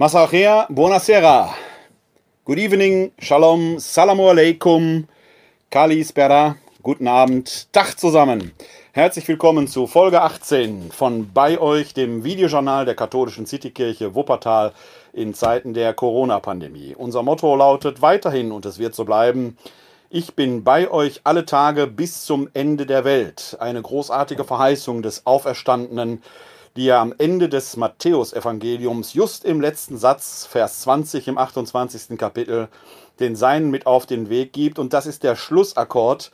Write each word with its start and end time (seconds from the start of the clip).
Masachea, 0.00 0.66
buonasera. 0.70 1.50
Good 2.46 2.58
evening, 2.58 3.12
shalom, 3.18 3.78
salamu 3.78 4.30
alaikum, 4.30 5.06
kali 5.70 6.02
spera, 6.04 6.56
guten 6.82 7.06
Abend, 7.06 7.70
Tag 7.70 7.98
zusammen. 8.00 8.52
Herzlich 8.92 9.28
willkommen 9.28 9.68
zu 9.68 9.86
Folge 9.86 10.22
18 10.22 10.90
von 10.90 11.30
bei 11.34 11.58
euch, 11.58 11.92
dem 11.92 12.24
Videojournal 12.24 12.86
der 12.86 12.94
katholischen 12.94 13.44
Citykirche 13.44 14.14
Wuppertal 14.14 14.72
in 15.12 15.34
Zeiten 15.34 15.74
der 15.74 15.92
Corona-Pandemie. 15.92 16.94
Unser 16.96 17.22
Motto 17.22 17.54
lautet 17.54 18.00
weiterhin, 18.00 18.52
und 18.52 18.64
es 18.64 18.78
wird 18.78 18.94
so 18.94 19.04
bleiben, 19.04 19.58
ich 20.08 20.34
bin 20.34 20.64
bei 20.64 20.90
euch 20.90 21.20
alle 21.24 21.44
Tage 21.44 21.86
bis 21.86 22.24
zum 22.24 22.48
Ende 22.54 22.86
der 22.86 23.04
Welt. 23.04 23.54
Eine 23.60 23.82
großartige 23.82 24.44
Verheißung 24.44 25.02
des 25.02 25.26
Auferstandenen, 25.26 26.22
die 26.76 26.88
er 26.88 26.98
am 26.98 27.14
Ende 27.18 27.48
des 27.48 27.76
Matthäusevangeliums 27.76 29.14
just 29.14 29.44
im 29.44 29.60
letzten 29.60 29.98
Satz, 29.98 30.46
Vers 30.46 30.80
20 30.82 31.28
im 31.28 31.38
28. 31.38 32.16
Kapitel, 32.16 32.68
den 33.18 33.36
Seinen 33.36 33.70
mit 33.70 33.86
auf 33.86 34.06
den 34.06 34.30
Weg 34.30 34.52
gibt. 34.52 34.78
Und 34.78 34.92
das 34.92 35.06
ist 35.06 35.22
der 35.22 35.36
Schlussakkord. 35.36 36.30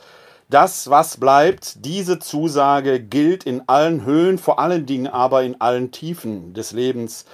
Das, 0.48 0.90
was 0.90 1.16
bleibt, 1.16 1.84
diese 1.84 2.18
Zusage 2.18 3.00
gilt 3.00 3.44
in 3.44 3.62
allen 3.66 4.04
Höhen, 4.04 4.38
vor 4.38 4.58
allen 4.60 4.86
Dingen 4.86 5.08
aber 5.08 5.42
in 5.42 5.60
allen 5.60 5.90
Tiefen 5.90 6.54
des 6.54 6.72
Lebens. 6.72 7.24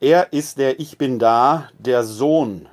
Er 0.00 0.32
ist 0.32 0.58
der 0.58 0.80
Ich 0.80 0.98
bin 0.98 1.18
da, 1.18 1.68
der 1.78 2.02
Sohn 2.02 2.68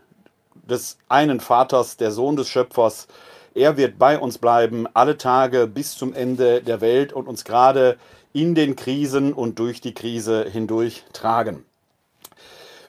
des 0.67 0.97
einen 1.09 1.39
Vaters, 1.39 1.97
der 1.97 2.11
Sohn 2.11 2.35
des 2.35 2.49
Schöpfers. 2.49 3.07
Er 3.53 3.77
wird 3.77 3.99
bei 3.99 4.17
uns 4.17 4.39
bleiben, 4.39 4.87
alle 4.93 5.17
Tage 5.17 5.67
bis 5.67 5.95
zum 5.95 6.13
Ende 6.13 6.63
der 6.63 6.81
Welt 6.81 7.13
und 7.13 7.27
uns 7.27 7.45
gerade 7.45 7.97
in 8.33 8.55
den 8.55 8.75
Krisen 8.75 9.31
und 9.31 9.59
durch 9.59 9.79
die 9.79 9.93
Krise 9.93 10.45
hindurch 10.49 11.03
tragen. 11.13 11.65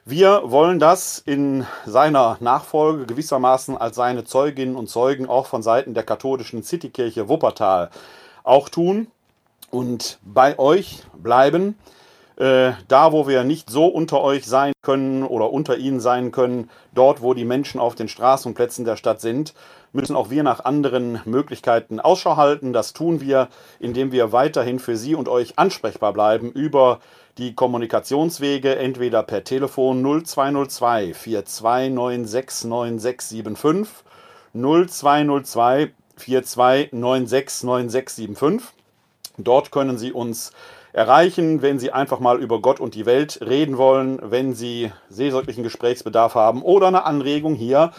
Wir 0.03 0.43
wollen 0.45 0.77
das 0.77 1.17
in 1.17 1.65
seiner 1.85 2.37
Nachfolge 2.39 3.05
gewissermaßen 3.05 3.77
als 3.77 3.95
seine 3.95 4.23
Zeuginnen 4.23 4.75
und 4.75 4.87
Zeugen 4.87 5.27
auch 5.27 5.47
von 5.47 5.63
Seiten 5.63 5.93
der 5.93 6.03
katholischen 6.03 6.61
Citykirche 6.61 7.27
Wuppertal 7.27 7.89
auch 8.43 8.69
tun 8.69 9.07
und 9.71 10.19
bei 10.23 10.59
euch 10.59 11.03
bleiben 11.15 11.75
äh, 12.37 12.73
da, 12.87 13.11
wo 13.11 13.27
wir 13.27 13.43
nicht 13.43 13.69
so 13.69 13.85
unter 13.87 14.21
euch 14.21 14.45
sein 14.45 14.73
können 14.81 15.23
oder 15.23 15.51
unter 15.51 15.77
ihnen 15.77 15.99
sein 15.99 16.31
können, 16.31 16.69
dort, 16.93 17.21
wo 17.21 17.33
die 17.33 17.45
Menschen 17.45 17.79
auf 17.79 17.95
den 17.95 18.07
Straßenplätzen 18.07 18.85
der 18.85 18.97
Stadt 18.97 19.21
sind, 19.21 19.53
müssen 19.95 20.15
auch 20.15 20.29
wir 20.29 20.43
nach 20.43 20.63
anderen 20.63 21.19
Möglichkeiten 21.25 21.99
Ausschau 21.99 22.37
halten. 22.37 22.73
Das 22.73 22.93
tun 22.93 23.21
wir, 23.21 23.47
indem 23.79 24.11
wir 24.11 24.31
weiterhin 24.31 24.77
für 24.79 24.97
Sie 24.97 25.15
und 25.15 25.27
euch 25.27 25.57
ansprechbar 25.57 26.13
bleiben 26.13 26.51
über 26.51 26.99
die 27.37 27.55
Kommunikationswege, 27.55 28.75
entweder 28.75 29.23
per 29.23 29.43
Telefon 29.43 30.03
0202 30.03 31.13
42969675 31.13 33.87
0202 34.53 35.89
42969675. 36.17 38.61
Dort 39.37 39.71
können 39.71 39.97
Sie 39.97 40.13
uns 40.13 40.53
erreichen, 40.93 41.61
wenn 41.61 41.77
Sie 41.77 41.91
einfach 41.91 42.19
mal 42.19 42.39
über 42.39 42.61
Gott 42.61 42.79
und 42.79 42.95
die 42.95 43.05
Welt 43.05 43.41
reden 43.41 43.77
wollen, 43.77 44.17
wenn 44.21 44.53
Sie 44.53 44.93
seelsorglichen 45.09 45.63
Gesprächsbedarf 45.63 46.35
haben 46.35 46.61
oder 46.61 46.87
eine 46.87 47.03
Anregung 47.03 47.55
hier 47.55 47.91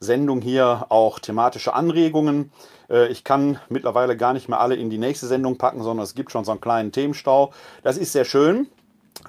Sendung 0.00 0.40
hier 0.40 0.86
auch 0.88 1.18
thematische 1.18 1.74
Anregungen. 1.74 2.52
Äh, 2.90 3.08
ich 3.08 3.24
kann 3.24 3.58
mittlerweile 3.68 4.16
gar 4.16 4.32
nicht 4.32 4.48
mehr 4.48 4.60
alle 4.60 4.76
in 4.76 4.90
die 4.90 4.98
nächste 4.98 5.26
Sendung 5.26 5.58
packen, 5.58 5.82
sondern 5.82 6.04
es 6.04 6.14
gibt 6.14 6.32
schon 6.32 6.44
so 6.44 6.52
einen 6.52 6.60
kleinen 6.60 6.92
Themenstau. 6.92 7.52
Das 7.82 7.96
ist 7.96 8.12
sehr 8.12 8.24
schön. 8.24 8.68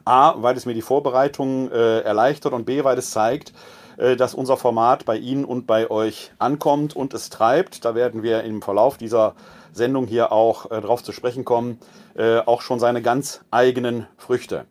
A, 0.05 0.35
weil 0.37 0.57
es 0.57 0.65
mir 0.65 0.73
die 0.73 0.81
Vorbereitung 0.81 1.71
äh, 1.71 2.01
erleichtert 2.01 2.53
und 2.53 2.65
B, 2.65 2.83
weil 2.83 2.97
es 2.97 3.11
zeigt, 3.11 3.53
äh, 3.97 4.15
dass 4.15 4.33
unser 4.33 4.57
Format 4.57 5.05
bei 5.05 5.17
Ihnen 5.17 5.45
und 5.45 5.65
bei 5.65 5.89
euch 5.89 6.31
ankommt 6.39 6.95
und 6.95 7.13
es 7.13 7.29
treibt. 7.29 7.85
Da 7.85 7.95
werden 7.95 8.23
wir 8.23 8.43
im 8.43 8.61
Verlauf 8.61 8.97
dieser 8.97 9.35
Sendung 9.73 10.07
hier 10.07 10.31
auch 10.31 10.71
äh, 10.71 10.81
drauf 10.81 11.03
zu 11.03 11.11
sprechen 11.11 11.45
kommen, 11.45 11.79
äh, 12.15 12.39
auch 12.39 12.61
schon 12.61 12.79
seine 12.79 13.01
ganz 13.01 13.41
eigenen 13.51 14.07
Früchte. 14.17 14.65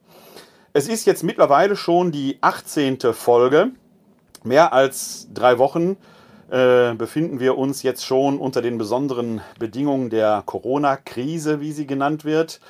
Es 0.72 0.88
ist 0.88 1.06
jetzt 1.06 1.22
mittlerweile 1.22 1.76
schon 1.76 2.12
die 2.12 2.38
18. 2.40 2.98
Folge. 3.12 3.70
Mehr 4.46 4.72
als 4.72 5.26
drei 5.34 5.58
Wochen 5.58 5.96
äh, 6.50 6.94
befinden 6.94 7.40
wir 7.40 7.58
uns 7.58 7.82
jetzt 7.82 8.06
schon 8.06 8.38
unter 8.38 8.62
den 8.62 8.78
besonderen 8.78 9.40
Bedingungen 9.58 10.08
der 10.08 10.44
Corona-Krise, 10.46 11.60
wie 11.60 11.72
sie 11.72 11.84
genannt 11.84 12.24
wird. 12.24 12.60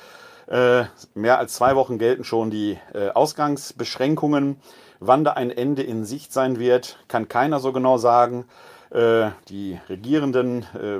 Äh, 0.47 0.85
mehr 1.13 1.37
als 1.37 1.53
zwei 1.53 1.75
Wochen 1.75 1.99
gelten 1.99 2.23
schon 2.23 2.49
die 2.49 2.79
äh, 2.95 3.09
Ausgangsbeschränkungen. 3.09 4.59
Wann 4.99 5.23
da 5.23 5.33
ein 5.33 5.51
Ende 5.51 5.83
in 5.83 6.03
Sicht 6.03 6.33
sein 6.33 6.57
wird, 6.57 6.97
kann 7.07 7.27
keiner 7.27 7.59
so 7.59 7.71
genau 7.71 7.99
sagen. 7.99 8.45
Äh, 8.89 9.29
die 9.47 9.79
Regierenden 9.87 10.63
äh, 10.73 10.99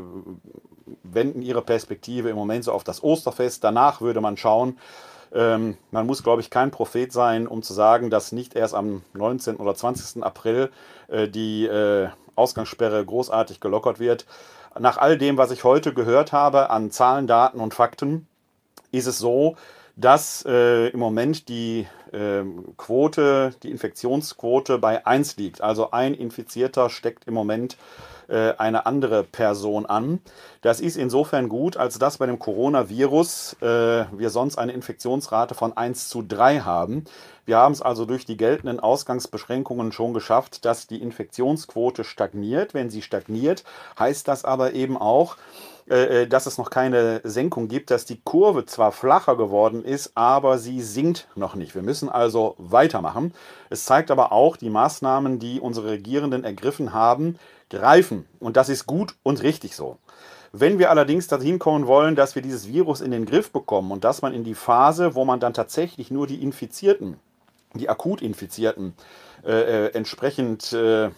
wenden 1.01 1.41
ihre 1.41 1.63
Perspektive 1.63 2.29
im 2.29 2.35
Moment 2.35 2.65
so 2.65 2.71
auf 2.71 2.83
das 2.83 3.03
Osterfest. 3.03 3.63
Danach 3.63 3.99
würde 3.99 4.21
man 4.21 4.37
schauen, 4.37 4.77
ähm, 5.33 5.77
man 5.91 6.05
muss, 6.05 6.23
glaube 6.23 6.41
ich, 6.41 6.49
kein 6.49 6.71
Prophet 6.71 7.11
sein, 7.11 7.47
um 7.47 7.63
zu 7.63 7.73
sagen, 7.73 8.09
dass 8.09 8.31
nicht 8.31 8.55
erst 8.55 8.73
am 8.73 9.03
19. 9.13 9.57
oder 9.57 9.75
20. 9.75 10.23
April 10.23 10.71
äh, 11.07 11.27
die 11.27 11.65
äh, 11.65 12.09
Ausgangssperre 12.35 13.03
großartig 13.03 13.59
gelockert 13.59 13.99
wird. 13.99 14.25
Nach 14.79 14.97
all 14.97 15.17
dem, 15.17 15.37
was 15.37 15.51
ich 15.51 15.63
heute 15.63 15.93
gehört 15.93 16.31
habe 16.31 16.69
an 16.69 16.91
Zahlen, 16.91 17.27
Daten 17.27 17.59
und 17.59 17.73
Fakten, 17.73 18.27
ist 18.91 19.07
es 19.07 19.17
so, 19.17 19.55
dass 19.97 20.45
äh, 20.47 20.89
im 20.89 20.99
Moment 20.99 21.49
die 21.49 21.87
äh, 22.13 22.43
Quote, 22.77 23.53
die 23.63 23.71
Infektionsquote 23.71 24.77
bei 24.77 25.05
1 25.05 25.37
liegt. 25.37 25.61
Also 25.61 25.91
ein 25.91 26.13
Infizierter 26.13 26.89
steckt 26.89 27.25
im 27.25 27.33
Moment 27.33 27.77
äh, 28.27 28.53
eine 28.57 28.85
andere 28.85 29.23
Person 29.23 29.87
an. 29.87 30.19
Das 30.61 30.81
ist 30.81 30.97
insofern 30.97 31.49
gut, 31.49 31.77
als 31.77 31.97
dass 31.97 32.19
bei 32.19 32.27
dem 32.27 32.37
Coronavirus 32.37 33.57
äh, 33.61 34.05
wir 34.11 34.29
sonst 34.29 34.57
eine 34.59 34.73
Infektionsrate 34.73 35.55
von 35.55 35.75
1 35.75 36.09
zu 36.09 36.21
3 36.21 36.59
haben. 36.59 37.05
Wir 37.45 37.57
haben 37.57 37.71
es 37.71 37.81
also 37.81 38.05
durch 38.05 38.25
die 38.25 38.37
geltenden 38.37 38.79
Ausgangsbeschränkungen 38.79 39.91
schon 39.91 40.13
geschafft, 40.13 40.65
dass 40.65 40.85
die 40.85 41.01
Infektionsquote 41.01 42.03
stagniert. 42.03 42.75
Wenn 42.75 42.91
sie 42.91 43.01
stagniert, 43.01 43.63
heißt 43.97 44.27
das 44.27 44.45
aber 44.45 44.73
eben 44.73 44.97
auch, 44.97 45.37
äh, 45.89 46.23
äh, 46.23 46.27
dass 46.27 46.47
es 46.47 46.57
noch 46.57 46.69
keine 46.69 47.21
Senkung 47.23 47.69
gibt, 47.69 47.91
dass 47.91 48.03
die 48.03 48.19
Kurve 48.21 48.65
zwar 48.65 48.91
flacher 48.91 49.37
geworden 49.37 49.85
ist, 49.85 50.11
aber 50.15 50.57
sie 50.57 50.81
sinkt 50.81 51.29
noch 51.35 51.55
nicht. 51.55 51.75
Wir 51.75 51.81
müssen 51.81 52.09
also 52.09 52.55
weitermachen. 52.57 53.33
Es 53.69 53.85
zeigt 53.85 54.11
aber 54.11 54.33
auch 54.33 54.57
die 54.57 54.69
Maßnahmen, 54.69 55.39
die 55.39 55.61
unsere 55.61 55.91
Regierenden 55.91 56.43
ergriffen 56.43 56.91
haben, 56.91 57.39
greifen. 57.69 58.25
Und 58.39 58.57
das 58.57 58.67
ist 58.67 58.85
gut 58.85 59.15
und 59.23 59.43
richtig 59.43 59.77
so. 59.77 59.97
Wenn 60.51 60.77
wir 60.77 60.89
allerdings 60.89 61.27
dahin 61.27 61.57
kommen 61.57 61.87
wollen, 61.87 62.15
dass 62.15 62.35
wir 62.35 62.41
dieses 62.41 62.67
Virus 62.67 62.99
in 62.99 63.11
den 63.11 63.25
Griff 63.25 63.51
bekommen 63.51 63.91
und 63.91 64.03
dass 64.03 64.21
man 64.21 64.33
in 64.33 64.43
die 64.43 64.55
Phase, 64.55 65.15
wo 65.15 65.23
man 65.23 65.39
dann 65.39 65.53
tatsächlich 65.53 66.11
nur 66.11 66.27
die 66.27 66.43
Infizierten, 66.43 67.17
die 67.75 67.87
akut 67.87 68.21
Infizierten, 68.21 68.93
äh, 69.45 69.85
äh 69.85 69.93
entsprechend 69.93 70.73
äh, 70.73 71.11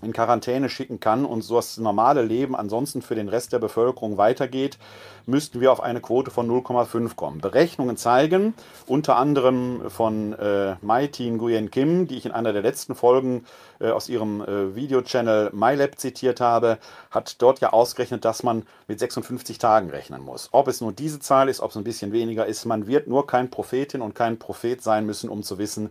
in 0.00 0.12
Quarantäne 0.12 0.68
schicken 0.68 1.00
kann 1.00 1.24
und 1.24 1.42
so 1.42 1.56
das 1.56 1.76
normale 1.76 2.22
Leben 2.22 2.56
ansonsten 2.56 3.02
für 3.02 3.14
den 3.14 3.28
Rest 3.28 3.52
der 3.52 3.58
Bevölkerung 3.58 4.16
weitergeht, 4.16 4.78
müssten 5.26 5.60
wir 5.60 5.70
auf 5.70 5.82
eine 5.82 6.00
Quote 6.00 6.30
von 6.30 6.48
0,5 6.48 7.14
kommen. 7.14 7.40
Berechnungen 7.40 7.96
zeigen, 7.96 8.54
unter 8.86 9.16
anderem 9.16 9.90
von 9.90 10.32
äh, 10.32 10.76
Mai 10.80 11.06
Tin 11.06 11.36
Nguyen 11.36 11.70
Kim, 11.70 12.08
die 12.08 12.16
ich 12.16 12.26
in 12.26 12.32
einer 12.32 12.52
der 12.52 12.62
letzten 12.62 12.94
Folgen 12.94 13.44
äh, 13.80 13.90
aus 13.90 14.08
ihrem 14.08 14.40
äh, 14.40 14.74
Videochannel 14.74 15.50
MyLab 15.52 15.98
zitiert 15.98 16.40
habe, 16.40 16.78
hat 17.10 17.40
dort 17.40 17.60
ja 17.60 17.72
ausgerechnet, 17.72 18.24
dass 18.24 18.42
man 18.42 18.64
mit 18.88 18.98
56 18.98 19.58
Tagen 19.58 19.90
rechnen 19.90 20.22
muss. 20.22 20.48
Ob 20.52 20.68
es 20.68 20.80
nur 20.80 20.92
diese 20.92 21.20
Zahl 21.20 21.48
ist, 21.48 21.60
ob 21.60 21.70
es 21.70 21.76
ein 21.76 21.84
bisschen 21.84 22.12
weniger 22.12 22.46
ist, 22.46 22.64
man 22.64 22.86
wird 22.86 23.06
nur 23.06 23.26
kein 23.26 23.50
Prophetin 23.50 24.02
und 24.02 24.14
kein 24.14 24.38
Prophet 24.38 24.82
sein 24.82 25.06
müssen, 25.06 25.28
um 25.28 25.42
zu 25.42 25.58
wissen, 25.58 25.90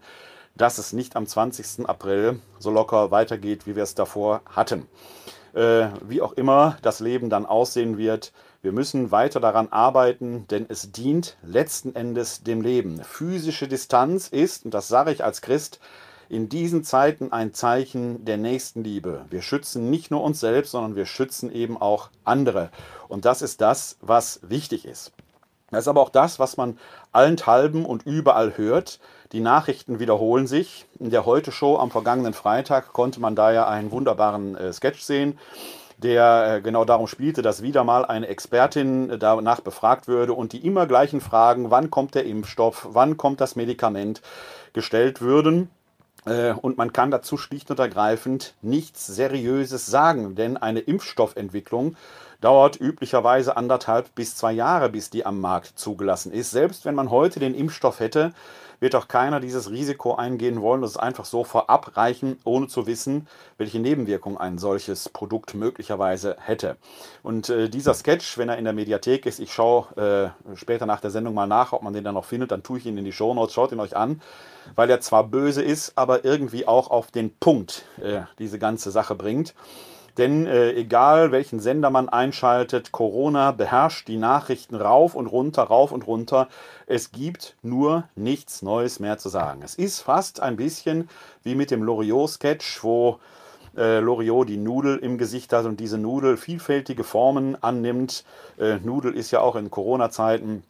dass 0.55 0.77
es 0.77 0.93
nicht 0.93 1.15
am 1.15 1.25
20. 1.25 1.87
April 1.87 2.39
so 2.59 2.71
locker 2.71 3.11
weitergeht, 3.11 3.67
wie 3.67 3.75
wir 3.75 3.83
es 3.83 3.95
davor 3.95 4.41
hatten. 4.45 4.87
Äh, 5.53 5.87
wie 6.07 6.21
auch 6.21 6.33
immer 6.33 6.77
das 6.81 6.99
Leben 6.99 7.29
dann 7.29 7.45
aussehen 7.45 7.97
wird, 7.97 8.31
wir 8.61 8.73
müssen 8.73 9.09
weiter 9.09 9.39
daran 9.39 9.69
arbeiten, 9.69 10.45
denn 10.49 10.67
es 10.69 10.91
dient 10.91 11.35
letzten 11.41 11.95
Endes 11.95 12.43
dem 12.43 12.61
Leben. 12.61 13.01
Physische 13.03 13.67
Distanz 13.67 14.27
ist, 14.27 14.65
und 14.65 14.73
das 14.75 14.87
sage 14.87 15.11
ich 15.11 15.23
als 15.23 15.41
Christ, 15.41 15.79
in 16.29 16.47
diesen 16.47 16.83
Zeiten 16.83 17.31
ein 17.31 17.53
Zeichen 17.53 18.23
der 18.23 18.37
Nächstenliebe. 18.37 19.25
Wir 19.31 19.41
schützen 19.41 19.89
nicht 19.89 20.11
nur 20.11 20.23
uns 20.23 20.39
selbst, 20.39 20.71
sondern 20.71 20.95
wir 20.95 21.07
schützen 21.07 21.51
eben 21.51 21.75
auch 21.75 22.09
andere. 22.23 22.69
Und 23.07 23.25
das 23.25 23.41
ist 23.41 23.61
das, 23.61 23.97
was 23.99 24.39
wichtig 24.43 24.85
ist. 24.85 25.11
Das 25.71 25.85
ist 25.85 25.87
aber 25.87 26.01
auch 26.01 26.09
das, 26.09 26.37
was 26.37 26.57
man 26.57 26.77
allenthalben 27.13 27.85
und 27.85 28.03
überall 28.05 28.57
hört. 28.57 28.99
Die 29.31 29.39
Nachrichten 29.39 29.99
wiederholen 29.99 30.45
sich. 30.45 30.85
In 30.99 31.09
der 31.09 31.25
Heute-Show 31.25 31.77
am 31.77 31.91
vergangenen 31.91 32.33
Freitag 32.33 32.91
konnte 32.91 33.21
man 33.21 33.35
da 33.35 33.51
ja 33.51 33.67
einen 33.67 33.91
wunderbaren 33.91 34.55
äh, 34.57 34.73
Sketch 34.73 35.01
sehen, 35.01 35.39
der 35.97 36.55
äh, 36.57 36.61
genau 36.61 36.83
darum 36.83 37.07
spielte, 37.07 37.41
dass 37.41 37.61
wieder 37.61 37.85
mal 37.85 38.03
eine 38.05 38.27
Expertin 38.27 39.17
danach 39.17 39.61
befragt 39.61 40.09
würde 40.09 40.33
und 40.33 40.51
die 40.51 40.65
immer 40.65 40.87
gleichen 40.87 41.21
Fragen, 41.21 41.71
wann 41.71 41.89
kommt 41.89 42.15
der 42.15 42.25
Impfstoff, 42.25 42.87
wann 42.91 43.15
kommt 43.15 43.39
das 43.39 43.55
Medikament, 43.55 44.21
gestellt 44.73 45.21
würden. 45.21 45.69
Äh, 46.25 46.51
und 46.53 46.77
man 46.77 46.91
kann 46.93 47.11
dazu 47.11 47.37
schlicht 47.37 47.71
und 47.71 47.79
ergreifend 47.79 48.55
nichts 48.61 49.07
Seriöses 49.07 49.85
sagen, 49.85 50.35
denn 50.35 50.57
eine 50.57 50.81
Impfstoffentwicklung 50.81 51.95
dauert 52.41 52.79
üblicherweise 52.79 53.55
anderthalb 53.55 54.13
bis 54.15 54.35
zwei 54.35 54.51
Jahre, 54.51 54.89
bis 54.89 55.09
die 55.09 55.25
am 55.25 55.39
Markt 55.39 55.79
zugelassen 55.79 56.31
ist. 56.31 56.51
Selbst 56.51 56.85
wenn 56.85 56.95
man 56.95 57.09
heute 57.09 57.39
den 57.39 57.55
Impfstoff 57.55 57.99
hätte, 57.99 58.33
wird 58.81 58.95
auch 58.95 59.07
keiner 59.07 59.39
dieses 59.39 59.69
Risiko 59.69 60.15
eingehen 60.15 60.59
wollen, 60.59 60.81
das 60.81 60.97
einfach 60.97 61.23
so 61.23 61.43
vorab 61.43 61.95
reichen, 61.95 62.39
ohne 62.43 62.67
zu 62.67 62.87
wissen, 62.87 63.27
welche 63.57 63.79
Nebenwirkungen 63.79 64.39
ein 64.39 64.57
solches 64.57 65.07
Produkt 65.07 65.53
möglicherweise 65.53 66.35
hätte. 66.39 66.77
Und 67.21 67.49
äh, 67.49 67.69
dieser 67.69 67.93
Sketch, 67.93 68.39
wenn 68.39 68.49
er 68.49 68.57
in 68.57 68.63
der 68.63 68.73
Mediathek 68.73 69.27
ist, 69.27 69.39
ich 69.39 69.53
schaue 69.53 70.33
äh, 70.47 70.55
später 70.55 70.87
nach 70.87 70.99
der 70.99 71.11
Sendung 71.11 71.35
mal 71.35 71.45
nach, 71.45 71.73
ob 71.73 71.83
man 71.83 71.93
den 71.93 72.03
dann 72.03 72.15
noch 72.15 72.25
findet, 72.25 72.51
dann 72.51 72.63
tue 72.63 72.79
ich 72.79 72.87
ihn 72.87 72.97
in 72.97 73.05
die 73.05 73.13
Show 73.13 73.35
Notes, 73.35 73.53
schaut 73.53 73.71
ihn 73.71 73.79
euch 73.79 73.95
an, 73.95 74.19
weil 74.75 74.89
er 74.89 74.99
zwar 74.99 75.25
böse 75.25 75.61
ist, 75.61 75.95
aber 75.95 76.25
irgendwie 76.25 76.67
auch 76.67 76.89
auf 76.89 77.11
den 77.11 77.37
Punkt 77.37 77.85
äh, 78.01 78.21
diese 78.39 78.57
ganze 78.57 78.89
Sache 78.89 79.13
bringt. 79.13 79.53
Denn 80.21 80.45
äh, 80.45 80.73
egal 80.73 81.31
welchen 81.31 81.59
Sender 81.59 81.89
man 81.89 82.07
einschaltet, 82.07 82.91
Corona 82.91 83.49
beherrscht 83.53 84.07
die 84.07 84.17
Nachrichten 84.17 84.75
rauf 84.75 85.15
und 85.15 85.25
runter, 85.25 85.63
rauf 85.63 85.91
und 85.91 86.05
runter. 86.05 86.47
Es 86.85 87.11
gibt 87.11 87.55
nur 87.63 88.03
nichts 88.13 88.61
Neues 88.61 88.99
mehr 88.99 89.17
zu 89.17 89.29
sagen. 89.29 89.63
Es 89.63 89.73
ist 89.73 90.01
fast 90.01 90.39
ein 90.39 90.57
bisschen 90.57 91.09
wie 91.41 91.55
mit 91.55 91.71
dem 91.71 91.81
Loriot-Sketch, 91.81 92.83
wo 92.83 93.17
äh, 93.75 93.97
Loriot 93.97 94.47
die 94.47 94.57
Nudel 94.57 94.97
im 94.97 95.17
Gesicht 95.17 95.53
hat 95.53 95.65
und 95.65 95.79
diese 95.79 95.97
Nudel 95.97 96.37
vielfältige 96.37 97.03
Formen 97.03 97.57
annimmt. 97.63 98.23
Äh, 98.59 98.75
Nudel 98.77 99.15
ist 99.15 99.31
ja 99.31 99.39
auch 99.39 99.55
in 99.55 99.71
Corona-Zeiten 99.71 100.61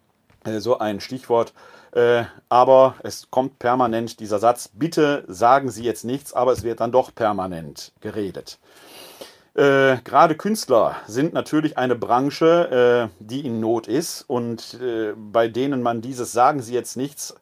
äh, 0.46 0.60
so 0.60 0.80
ein 0.80 1.02
Stichwort. 1.02 1.54
Äh, 1.92 2.24
aber 2.48 2.96
es 3.04 3.30
kommt 3.30 3.60
permanent 3.60 4.22
dieser 4.22 4.40
Satz, 4.40 4.70
bitte 4.74 5.26
sagen 5.28 5.70
Sie 5.70 5.84
jetzt 5.84 6.06
nichts, 6.06 6.32
aber 6.32 6.54
es 6.54 6.64
wird 6.64 6.80
dann 6.80 6.94
doch 6.94 7.14
permanent 7.14 7.92
geredet. 8.00 8.60
Äh, 9.54 9.98
Gerade 10.06 10.36
Künstler 10.36 10.96
sind 11.08 11.34
natürlich 11.34 11.78
eine 11.78 11.96
Branche, 11.96 13.10
äh, 13.12 13.16
die 13.20 13.46
in 13.46 13.60
Not 13.60 13.88
ist 13.88 14.24
und 14.28 14.78
äh, 14.82 15.14
bei 15.16 15.50
denen 15.50 15.82
man 15.82 16.02
dieses 16.02 16.32
sagen 16.32 16.62
sie 16.62 16.74
jetzt 16.74 16.96
nichts 16.96 17.36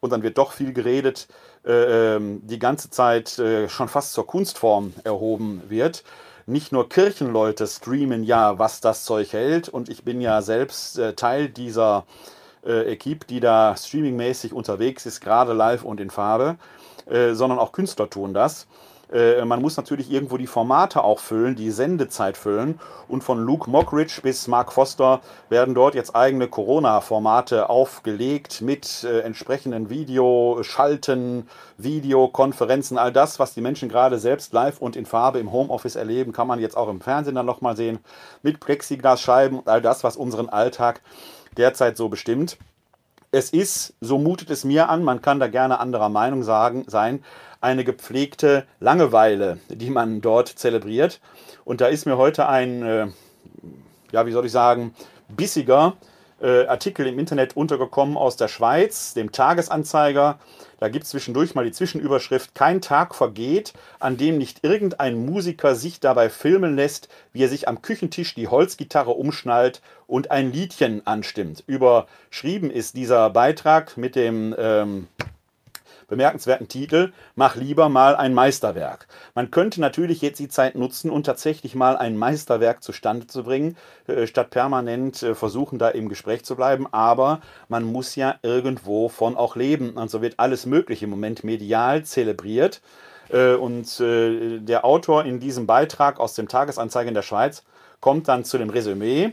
und 0.00 0.10
dann 0.10 0.22
wird 0.22 0.38
doch 0.38 0.52
viel 0.52 0.72
geredet, 0.72 1.28
äh, 1.66 2.16
ähm, 2.16 2.40
die 2.44 2.58
ganze 2.58 2.88
Zeit 2.88 3.38
äh, 3.38 3.68
schon 3.68 3.88
fast 3.88 4.14
zur 4.14 4.26
Kunstform 4.26 4.94
erhoben 5.04 5.62
wird. 5.68 6.02
Nicht 6.46 6.72
nur 6.72 6.88
Kirchenleute 6.88 7.66
streamen 7.66 8.24
ja, 8.24 8.58
was 8.58 8.80
das 8.80 9.04
Zeug 9.04 9.34
hält 9.34 9.68
und 9.68 9.90
ich 9.90 10.02
bin 10.02 10.22
ja 10.22 10.40
selbst 10.40 10.98
äh, 10.98 11.12
Teil 11.14 11.48
dieser 11.48 12.04
Equipe, 12.62 13.24
die 13.26 13.40
da 13.40 13.74
streamingmäßig 13.74 14.52
unterwegs 14.52 15.06
ist, 15.06 15.22
gerade 15.22 15.54
live 15.54 15.82
und 15.82 15.98
in 15.98 16.10
Farbe, 16.10 16.56
sondern 17.06 17.58
auch 17.58 17.72
Künstler 17.72 18.10
tun 18.10 18.34
das. 18.34 18.66
Äh, 19.12 19.44
man 19.44 19.60
muss 19.60 19.76
natürlich 19.76 20.10
irgendwo 20.10 20.36
die 20.36 20.46
Formate 20.46 21.02
auch 21.02 21.18
füllen, 21.18 21.56
die 21.56 21.70
Sendezeit 21.70 22.36
füllen. 22.36 22.78
Und 23.08 23.24
von 23.24 23.38
Luke 23.44 23.68
Mockridge 23.68 24.20
bis 24.22 24.46
Mark 24.48 24.72
Foster 24.72 25.20
werden 25.48 25.74
dort 25.74 25.94
jetzt 25.94 26.14
eigene 26.14 26.48
Corona-Formate 26.48 27.68
aufgelegt 27.68 28.60
mit 28.60 29.04
äh, 29.04 29.20
entsprechenden 29.20 29.90
Videoschalten, 29.90 31.48
Videokonferenzen, 31.78 32.98
all 32.98 33.12
das, 33.12 33.38
was 33.38 33.54
die 33.54 33.60
Menschen 33.60 33.88
gerade 33.88 34.18
selbst 34.18 34.52
live 34.52 34.78
und 34.78 34.96
in 34.96 35.06
Farbe 35.06 35.38
im 35.38 35.52
Homeoffice 35.52 35.96
erleben, 35.96 36.32
kann 36.32 36.46
man 36.46 36.60
jetzt 36.60 36.76
auch 36.76 36.88
im 36.88 37.00
Fernsehen 37.00 37.34
dann 37.34 37.46
nochmal 37.46 37.76
sehen. 37.76 37.98
Mit 38.42 38.60
Plexiglasscheiben 38.60 39.58
und 39.58 39.68
all 39.68 39.82
das, 39.82 40.04
was 40.04 40.16
unseren 40.16 40.48
Alltag 40.48 41.00
derzeit 41.56 41.96
so 41.96 42.08
bestimmt. 42.08 42.58
Es 43.32 43.50
ist, 43.50 43.94
so 44.00 44.18
mutet 44.18 44.50
es 44.50 44.64
mir 44.64 44.88
an, 44.88 45.04
man 45.04 45.22
kann 45.22 45.38
da 45.38 45.46
gerne 45.46 45.78
anderer 45.78 46.08
Meinung 46.08 46.42
sagen, 46.42 46.84
sein, 46.88 47.22
eine 47.60 47.84
gepflegte 47.84 48.66
Langeweile, 48.80 49.58
die 49.68 49.90
man 49.90 50.20
dort 50.20 50.48
zelebriert. 50.48 51.20
Und 51.64 51.80
da 51.80 51.86
ist 51.86 52.06
mir 52.06 52.16
heute 52.16 52.48
ein, 52.48 52.82
äh, 52.82 53.06
ja, 54.12 54.26
wie 54.26 54.32
soll 54.32 54.46
ich 54.46 54.52
sagen, 54.52 54.94
bissiger 55.28 55.96
äh, 56.40 56.66
Artikel 56.66 57.06
im 57.06 57.18
Internet 57.18 57.56
untergekommen 57.56 58.16
aus 58.16 58.36
der 58.36 58.48
Schweiz, 58.48 59.14
dem 59.14 59.32
Tagesanzeiger. 59.32 60.38
Da 60.78 60.88
gibt 60.88 61.04
es 61.04 61.10
zwischendurch 61.10 61.54
mal 61.54 61.64
die 61.64 61.72
Zwischenüberschrift, 61.72 62.54
kein 62.54 62.80
Tag 62.80 63.14
vergeht, 63.14 63.74
an 63.98 64.16
dem 64.16 64.38
nicht 64.38 64.64
irgendein 64.64 65.26
Musiker 65.26 65.74
sich 65.74 66.00
dabei 66.00 66.30
filmen 66.30 66.74
lässt, 66.74 67.08
wie 67.32 67.44
er 67.44 67.48
sich 67.48 67.68
am 67.68 67.82
Küchentisch 67.82 68.34
die 68.34 68.48
Holzgitarre 68.48 69.10
umschnallt 69.10 69.82
und 70.06 70.30
ein 70.30 70.52
Liedchen 70.52 71.06
anstimmt. 71.06 71.62
Überschrieben 71.66 72.70
ist 72.70 72.96
dieser 72.96 73.28
Beitrag 73.28 73.98
mit 73.98 74.16
dem 74.16 74.54
ähm, 74.58 75.08
bemerkenswerten 76.10 76.68
Titel 76.68 77.12
Mach 77.34 77.56
lieber 77.56 77.88
mal 77.88 78.14
ein 78.14 78.34
Meisterwerk. 78.34 79.06
Man 79.34 79.50
könnte 79.50 79.80
natürlich 79.80 80.20
jetzt 80.20 80.38
die 80.38 80.48
Zeit 80.48 80.74
nutzen 80.74 81.10
und 81.10 81.24
tatsächlich 81.24 81.74
mal 81.74 81.96
ein 81.96 82.18
Meisterwerk 82.18 82.82
zustande 82.82 83.26
zu 83.26 83.44
bringen, 83.44 83.76
äh, 84.06 84.26
statt 84.26 84.50
permanent 84.50 85.22
äh, 85.22 85.34
versuchen, 85.34 85.78
da 85.78 85.88
im 85.88 86.10
Gespräch 86.10 86.44
zu 86.44 86.56
bleiben. 86.56 86.86
Aber 86.92 87.40
man 87.68 87.84
muss 87.84 88.16
ja 88.16 88.34
irgendwo 88.42 89.08
von 89.08 89.36
auch 89.36 89.56
leben. 89.56 89.92
Und 89.92 90.10
so 90.10 90.20
wird 90.20 90.34
alles 90.38 90.66
Mögliche 90.66 91.06
im 91.06 91.10
Moment 91.10 91.44
medial 91.44 92.04
zelebriert. 92.04 92.82
Äh, 93.30 93.54
und 93.54 93.98
der 94.00 94.84
Autor 94.84 95.24
in 95.24 95.40
diesem 95.40 95.66
Beitrag 95.66 96.20
aus 96.20 96.34
dem 96.34 96.48
Tagesanzeiger 96.48 97.08
in 97.08 97.14
der 97.14 97.22
Schweiz 97.22 97.64
kommt 98.00 98.28
dann 98.28 98.44
zu 98.44 98.58
dem 98.58 98.70
Resümee. 98.70 99.32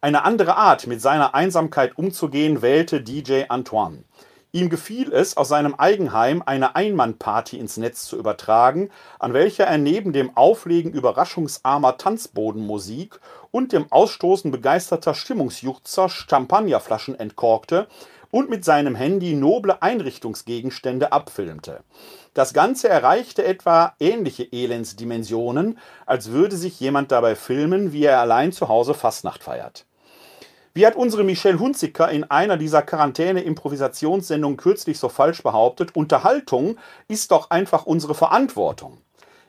Eine 0.00 0.24
andere 0.24 0.56
Art, 0.56 0.86
mit 0.86 1.00
seiner 1.00 1.34
Einsamkeit 1.34 1.96
umzugehen, 1.96 2.62
wählte 2.62 3.00
DJ 3.00 3.44
Antoine. 3.48 4.04
Ihm 4.56 4.70
gefiel 4.70 5.12
es, 5.12 5.36
aus 5.36 5.48
seinem 5.48 5.74
Eigenheim 5.74 6.42
eine 6.46 6.76
Einmannparty 6.76 7.58
ins 7.58 7.76
Netz 7.76 8.06
zu 8.06 8.16
übertragen, 8.16 8.88
an 9.18 9.34
welcher 9.34 9.64
er 9.64 9.76
neben 9.76 10.14
dem 10.14 10.34
Auflegen 10.34 10.94
überraschungsarmer 10.94 11.98
Tanzbodenmusik 11.98 13.20
und 13.50 13.72
dem 13.72 13.92
Ausstoßen 13.92 14.50
begeisterter 14.50 15.12
Stimmungsjuchzer 15.12 16.08
Champagnerflaschen 16.08 17.20
entkorkte 17.20 17.86
und 18.30 18.48
mit 18.48 18.64
seinem 18.64 18.94
Handy 18.94 19.34
noble 19.34 19.82
Einrichtungsgegenstände 19.82 21.12
abfilmte. 21.12 21.80
Das 22.32 22.54
Ganze 22.54 22.88
erreichte 22.88 23.44
etwa 23.44 23.92
ähnliche 24.00 24.44
Elendsdimensionen, 24.44 25.78
als 26.06 26.30
würde 26.30 26.56
sich 26.56 26.80
jemand 26.80 27.12
dabei 27.12 27.36
filmen, 27.36 27.92
wie 27.92 28.04
er 28.04 28.20
allein 28.20 28.52
zu 28.52 28.68
Hause 28.68 28.94
Fastnacht 28.94 29.42
feiert. 29.42 29.84
Wie 30.76 30.86
hat 30.86 30.94
unsere 30.94 31.24
Michelle 31.24 31.58
Hunziker 31.58 32.10
in 32.10 32.24
einer 32.24 32.58
dieser 32.58 32.82
Quarantäne-Improvisationssendungen 32.82 34.58
kürzlich 34.58 34.98
so 34.98 35.08
falsch 35.08 35.42
behauptet, 35.42 35.96
Unterhaltung 35.96 36.76
ist 37.08 37.30
doch 37.30 37.48
einfach 37.48 37.86
unsere 37.86 38.14
Verantwortung. 38.14 38.98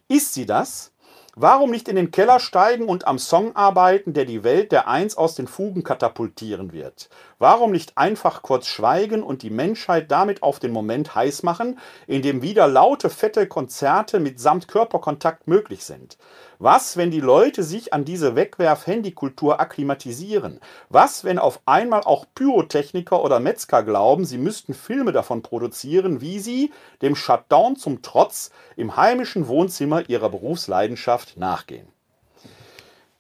Ist 0.08 0.34
sie 0.34 0.46
das? 0.46 0.94
Warum 1.36 1.70
nicht 1.70 1.90
in 1.90 1.98
den 1.98 2.12
Keller 2.12 2.40
steigen 2.40 2.86
und 2.86 3.08
am 3.08 3.20
Song 3.20 3.58
arbeiten, 3.58 4.14
der 4.14 4.24
die 4.24 4.46
Welt 4.46 4.72
der 4.72 4.88
Eins 4.88 5.18
aus 5.18 5.36
den 5.36 5.48
Fugen 5.48 5.84
katapultieren 5.84 6.72
wird? 6.72 7.10
Warum 7.40 7.72
nicht 7.72 8.00
einfach 8.00 8.42
kurz 8.42 8.66
schweigen 8.66 9.22
und 9.22 9.44
die 9.44 9.52
Menschheit 9.52 10.10
damit 10.10 10.42
auf 10.42 10.60
den 10.60 10.72
Moment 10.72 11.14
heiß 11.14 11.44
machen, 11.44 11.78
in 12.08 12.24
dem 12.24 12.42
wieder 12.42 12.68
laute, 12.68 13.12
fette 13.12 13.46
Konzerte 13.46 14.20
mitsamt 14.20 14.68
Körperkontakt 14.68 15.48
möglich 15.48 15.86
sind? 15.86 16.18
Was, 16.58 16.98
wenn 16.98 17.12
die 17.12 17.20
Leute 17.20 17.62
sich 17.62 17.94
an 17.94 18.06
diese 18.06 18.36
Wegwerf-Handykultur 18.36 19.60
akklimatisieren? 19.60 20.60
Was, 20.90 21.24
wenn 21.24 21.38
auf 21.38 21.62
einmal 21.68 22.02
auch 22.02 22.26
Pyrotechniker 22.34 23.24
oder 23.24 23.40
Metzger 23.40 23.84
glauben, 23.84 24.26
sie 24.26 24.40
müssten 24.40 24.74
Filme 24.74 25.12
davon 25.12 25.44
produzieren, 25.44 26.22
wie 26.22 26.40
sie, 26.40 26.72
dem 27.04 27.16
Shutdown 27.16 27.76
zum 27.76 28.02
Trotz, 28.02 28.50
im 28.76 28.98
heimischen 28.98 29.48
Wohnzimmer 29.48 30.10
ihrer 30.10 30.30
Berufsleidenschaft 30.30 31.38
nachgehen? 31.38 31.88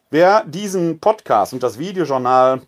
Wer 0.09 0.43
diesen 0.45 0.99
Podcast 0.99 1.53
und 1.53 1.61
das 1.61 1.77
Videojournal 1.77 2.61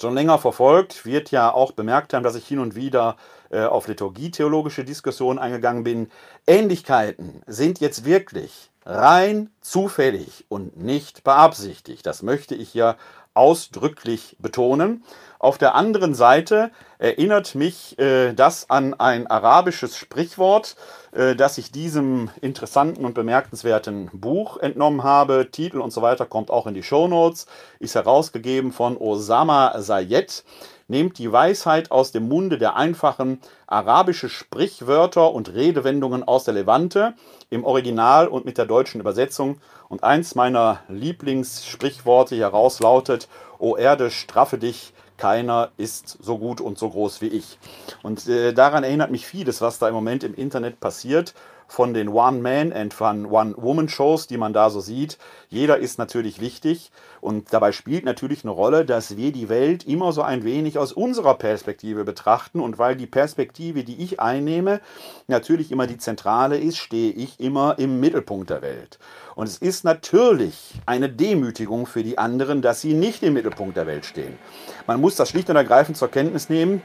schon 0.00 0.14
länger 0.14 0.38
verfolgt, 0.38 1.04
wird 1.04 1.30
ja 1.30 1.52
auch 1.52 1.72
bemerkt 1.72 2.12
haben, 2.12 2.22
dass 2.22 2.34
ich 2.34 2.46
hin 2.46 2.58
und 2.58 2.74
wieder 2.74 3.16
äh, 3.50 3.64
auf 3.64 3.88
liturgietheologische 3.88 4.84
Diskussionen 4.84 5.38
eingegangen 5.38 5.84
bin. 5.84 6.10
Ähnlichkeiten 6.46 7.42
sind 7.46 7.80
jetzt 7.80 8.04
wirklich 8.04 8.70
rein 8.84 9.50
zufällig 9.60 10.46
und 10.48 10.76
nicht 10.76 11.24
beabsichtigt. 11.24 12.06
Das 12.06 12.22
möchte 12.22 12.54
ich 12.54 12.70
hier 12.70 12.96
ausdrücklich 13.34 14.36
betonen. 14.38 15.04
Auf 15.38 15.58
der 15.58 15.74
anderen 15.74 16.14
Seite 16.14 16.70
erinnert 16.98 17.54
mich 17.54 17.98
äh, 17.98 18.32
das 18.32 18.70
an 18.70 18.94
ein 18.94 19.26
arabisches 19.26 19.96
Sprichwort, 19.96 20.76
äh, 21.12 21.36
das 21.36 21.58
ich 21.58 21.70
diesem 21.70 22.30
interessanten 22.40 23.04
und 23.04 23.14
bemerkenswerten 23.14 24.10
Buch 24.12 24.56
entnommen 24.58 25.02
habe. 25.02 25.48
Titel 25.50 25.80
und 25.80 25.92
so 25.92 26.00
weiter 26.00 26.24
kommt 26.24 26.50
auch 26.50 26.66
in 26.66 26.74
die 26.74 26.82
Show 26.82 27.06
Notes. 27.06 27.46
Ist 27.80 27.94
herausgegeben 27.94 28.72
von 28.72 28.96
Osama 28.96 29.80
Sayed. 29.80 30.44
Nehmt 30.88 31.18
die 31.18 31.32
Weisheit 31.32 31.90
aus 31.90 32.12
dem 32.12 32.28
Munde 32.28 32.58
der 32.58 32.76
einfachen 32.76 33.40
arabische 33.66 34.28
Sprichwörter 34.28 35.32
und 35.32 35.52
Redewendungen 35.52 36.22
aus 36.22 36.44
der 36.44 36.54
Levante 36.54 37.14
im 37.50 37.64
Original 37.64 38.28
und 38.28 38.44
mit 38.44 38.56
der 38.56 38.66
deutschen 38.66 39.00
Übersetzung. 39.00 39.58
Und 39.88 40.04
eins 40.04 40.34
meiner 40.34 40.80
Lieblingssprichworte 40.88 42.36
heraus 42.36 42.80
lautet, 42.80 43.28
O 43.58 43.76
Erde, 43.76 44.10
straffe 44.10 44.58
dich, 44.58 44.92
keiner 45.16 45.70
ist 45.76 46.18
so 46.22 46.38
gut 46.38 46.60
und 46.60 46.78
so 46.78 46.90
groß 46.90 47.20
wie 47.20 47.28
ich. 47.28 47.58
Und 48.02 48.26
äh, 48.28 48.52
daran 48.52 48.84
erinnert 48.84 49.10
mich 49.10 49.26
vieles, 49.26 49.60
was 49.60 49.78
da 49.78 49.88
im 49.88 49.94
Moment 49.94 50.24
im 50.24 50.34
Internet 50.34 50.80
passiert 50.80 51.34
von 51.68 51.94
den 51.94 52.08
One-Man- 52.08 52.72
and 52.72 52.94
One-Woman-Shows, 53.00 54.26
die 54.26 54.36
man 54.36 54.52
da 54.52 54.70
so 54.70 54.80
sieht. 54.80 55.18
Jeder 55.48 55.78
ist 55.78 55.98
natürlich 55.98 56.40
wichtig 56.40 56.90
und 57.20 57.52
dabei 57.52 57.72
spielt 57.72 58.04
natürlich 58.04 58.44
eine 58.44 58.52
Rolle, 58.52 58.84
dass 58.84 59.16
wir 59.16 59.32
die 59.32 59.48
Welt 59.48 59.84
immer 59.86 60.12
so 60.12 60.22
ein 60.22 60.44
wenig 60.44 60.78
aus 60.78 60.92
unserer 60.92 61.34
Perspektive 61.34 62.04
betrachten 62.04 62.60
und 62.60 62.78
weil 62.78 62.96
die 62.96 63.06
Perspektive, 63.06 63.84
die 63.84 64.02
ich 64.02 64.20
einnehme, 64.20 64.80
natürlich 65.26 65.72
immer 65.72 65.86
die 65.86 65.98
zentrale 65.98 66.58
ist, 66.58 66.76
stehe 66.76 67.12
ich 67.12 67.40
immer 67.40 67.78
im 67.78 68.00
Mittelpunkt 68.00 68.50
der 68.50 68.62
Welt. 68.62 68.98
Und 69.34 69.46
es 69.46 69.58
ist 69.58 69.84
natürlich 69.84 70.74
eine 70.86 71.08
Demütigung 71.08 71.86
für 71.86 72.02
die 72.02 72.18
anderen, 72.18 72.62
dass 72.62 72.80
sie 72.80 72.94
nicht 72.94 73.22
im 73.22 73.34
Mittelpunkt 73.34 73.76
der 73.76 73.86
Welt 73.86 74.06
stehen. 74.06 74.38
Man 74.86 75.00
muss 75.00 75.16
das 75.16 75.28
schlicht 75.28 75.50
und 75.50 75.56
ergreifend 75.56 75.96
zur 75.96 76.10
Kenntnis 76.10 76.48
nehmen. 76.48 76.82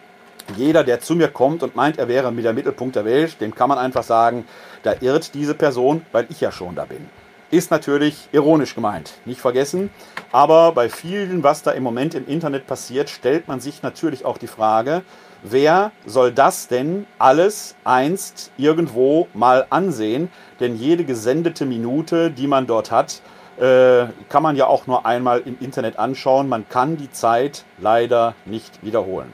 Jeder, 0.57 0.83
der 0.83 0.99
zu 0.99 1.15
mir 1.15 1.29
kommt 1.29 1.63
und 1.63 1.75
meint, 1.75 1.97
er 1.97 2.07
wäre 2.07 2.31
mit 2.31 2.43
der 2.43 2.53
Mittelpunkt 2.53 2.95
der 2.95 3.05
Welt, 3.05 3.39
dem 3.39 3.55
kann 3.55 3.69
man 3.69 3.77
einfach 3.77 4.03
sagen, 4.03 4.45
da 4.83 4.95
irrt 4.99 5.33
diese 5.33 5.53
Person, 5.53 6.05
weil 6.11 6.27
ich 6.29 6.41
ja 6.41 6.51
schon 6.51 6.75
da 6.75 6.85
bin. 6.85 7.09
Ist 7.51 7.69
natürlich 7.69 8.29
ironisch 8.31 8.75
gemeint, 8.75 9.13
nicht 9.25 9.41
vergessen. 9.41 9.89
Aber 10.31 10.71
bei 10.71 10.89
vielen, 10.89 11.43
was 11.43 11.63
da 11.63 11.71
im 11.71 11.83
Moment 11.83 12.15
im 12.15 12.27
Internet 12.27 12.65
passiert, 12.65 13.09
stellt 13.09 13.49
man 13.49 13.59
sich 13.59 13.83
natürlich 13.83 14.23
auch 14.23 14.37
die 14.37 14.47
Frage, 14.47 15.01
wer 15.43 15.91
soll 16.05 16.31
das 16.31 16.69
denn 16.69 17.05
alles 17.19 17.75
einst 17.83 18.51
irgendwo 18.57 19.27
mal 19.33 19.65
ansehen? 19.69 20.29
Denn 20.61 20.77
jede 20.77 21.03
gesendete 21.03 21.65
Minute, 21.65 22.31
die 22.31 22.47
man 22.47 22.67
dort 22.67 22.89
hat, 22.89 23.21
äh, 23.59 24.05
kann 24.29 24.43
man 24.43 24.55
ja 24.55 24.67
auch 24.67 24.87
nur 24.87 25.05
einmal 25.05 25.41
im 25.41 25.57
Internet 25.59 25.99
anschauen. 25.99 26.47
Man 26.47 26.69
kann 26.69 26.95
die 26.95 27.11
Zeit 27.11 27.65
leider 27.79 28.33
nicht 28.45 28.81
wiederholen. 28.81 29.33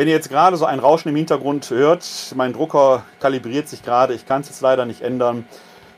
Wenn 0.00 0.08
ihr 0.08 0.14
jetzt 0.14 0.30
gerade 0.30 0.56
so 0.56 0.64
ein 0.64 0.78
Rauschen 0.78 1.10
im 1.10 1.16
Hintergrund 1.16 1.68
hört, 1.68 2.06
mein 2.34 2.54
Drucker 2.54 3.04
kalibriert 3.20 3.68
sich 3.68 3.82
gerade, 3.82 4.14
ich 4.14 4.24
kann 4.24 4.40
es 4.40 4.48
jetzt 4.48 4.62
leider 4.62 4.86
nicht 4.86 5.02
ändern, 5.02 5.44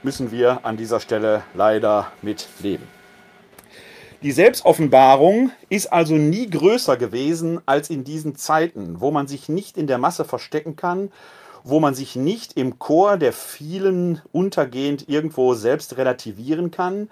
müssen 0.02 0.32
wir 0.32 0.66
an 0.66 0.76
dieser 0.76 0.99
Stelle 0.99 1.44
leider 1.54 2.11
mit 2.21 2.49
leben. 2.59 2.88
Die 4.25 4.32
Selbstoffenbarung 4.32 5.52
ist 5.68 5.92
also 5.92 6.14
nie 6.14 6.50
größer 6.50 6.97
gewesen 6.97 7.61
als 7.64 7.90
in 7.90 8.02
diesen 8.02 8.35
Zeiten, 8.35 9.00
wo 9.00 9.12
man 9.12 9.28
sich 9.28 9.49
nicht 9.49 9.76
in 9.76 9.87
der 9.87 9.99
Masse 9.99 10.25
verstecken 10.25 10.75
kann, 10.75 11.12
wo 11.62 11.78
man 11.78 11.94
sich 11.94 12.16
nicht 12.16 12.54
im 12.54 12.80
Chor 12.80 13.18
der 13.18 13.32
vielen 13.32 14.21
untergehend 14.32 15.09
irgendwo 15.09 15.54
selbst 15.54 15.97
relativieren 15.97 16.73
kann, 16.73 17.09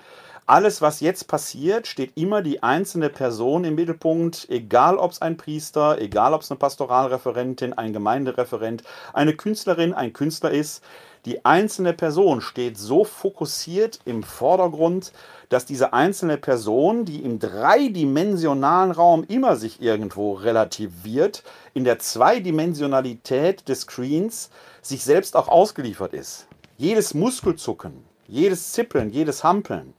alles, 0.51 0.83
was 0.83 0.99
jetzt 0.99 1.29
passiert, 1.29 1.87
steht 1.87 2.17
immer 2.17 2.43
die 2.43 2.61
einzelne 2.61 3.09
Person 3.09 3.63
im 3.63 3.77
Mittelpunkt, 3.77 4.49
egal 4.51 4.97
ob 4.97 5.13
es 5.13 5.23
ein 5.23 5.37
Priester, 5.37 6.01
egal 6.01 6.35
ob 6.35 6.43
es 6.43 6.51
eine 6.51 6.59
Pastoralreferentin, 6.59 7.73
ein 7.73 7.93
Gemeindereferent, 7.93 8.83
eine 9.13 9.37
Künstlerin, 9.37 9.95
ein 9.95 10.13
Künstler 10.13 10.51
ist. 10.51 10.83
Die 11.25 11.45
einzelne 11.45 11.93
Person 11.93 12.41
steht 12.41 12.79
so 12.79 13.05
fokussiert 13.05 14.01
im 14.05 14.25
Vordergrund, 14.25 15.13
dass 15.51 15.67
diese 15.67 15.93
einzelne 15.93 16.37
Person, 16.37 17.05
die 17.05 17.23
im 17.23 17.39
dreidimensionalen 17.39 18.91
Raum 18.91 19.25
immer 19.29 19.55
sich 19.55 19.81
irgendwo 19.81 20.33
relativiert, 20.33 21.45
in 21.75 21.85
der 21.85 22.01
Zweidimensionalität 22.01 23.69
des 23.69 23.83
Screens 23.83 24.51
sich 24.83 25.05
selbst 25.05 25.37
auch 25.37 25.47
ausgeliefert 25.47 26.13
ist. 26.13 26.49
Jedes 26.77 27.15
Muskelzucken, 27.15 28.05
jedes 28.27 28.73
Zippeln, 28.73 29.11
jedes 29.11 29.45
Hampeln, 29.45 29.95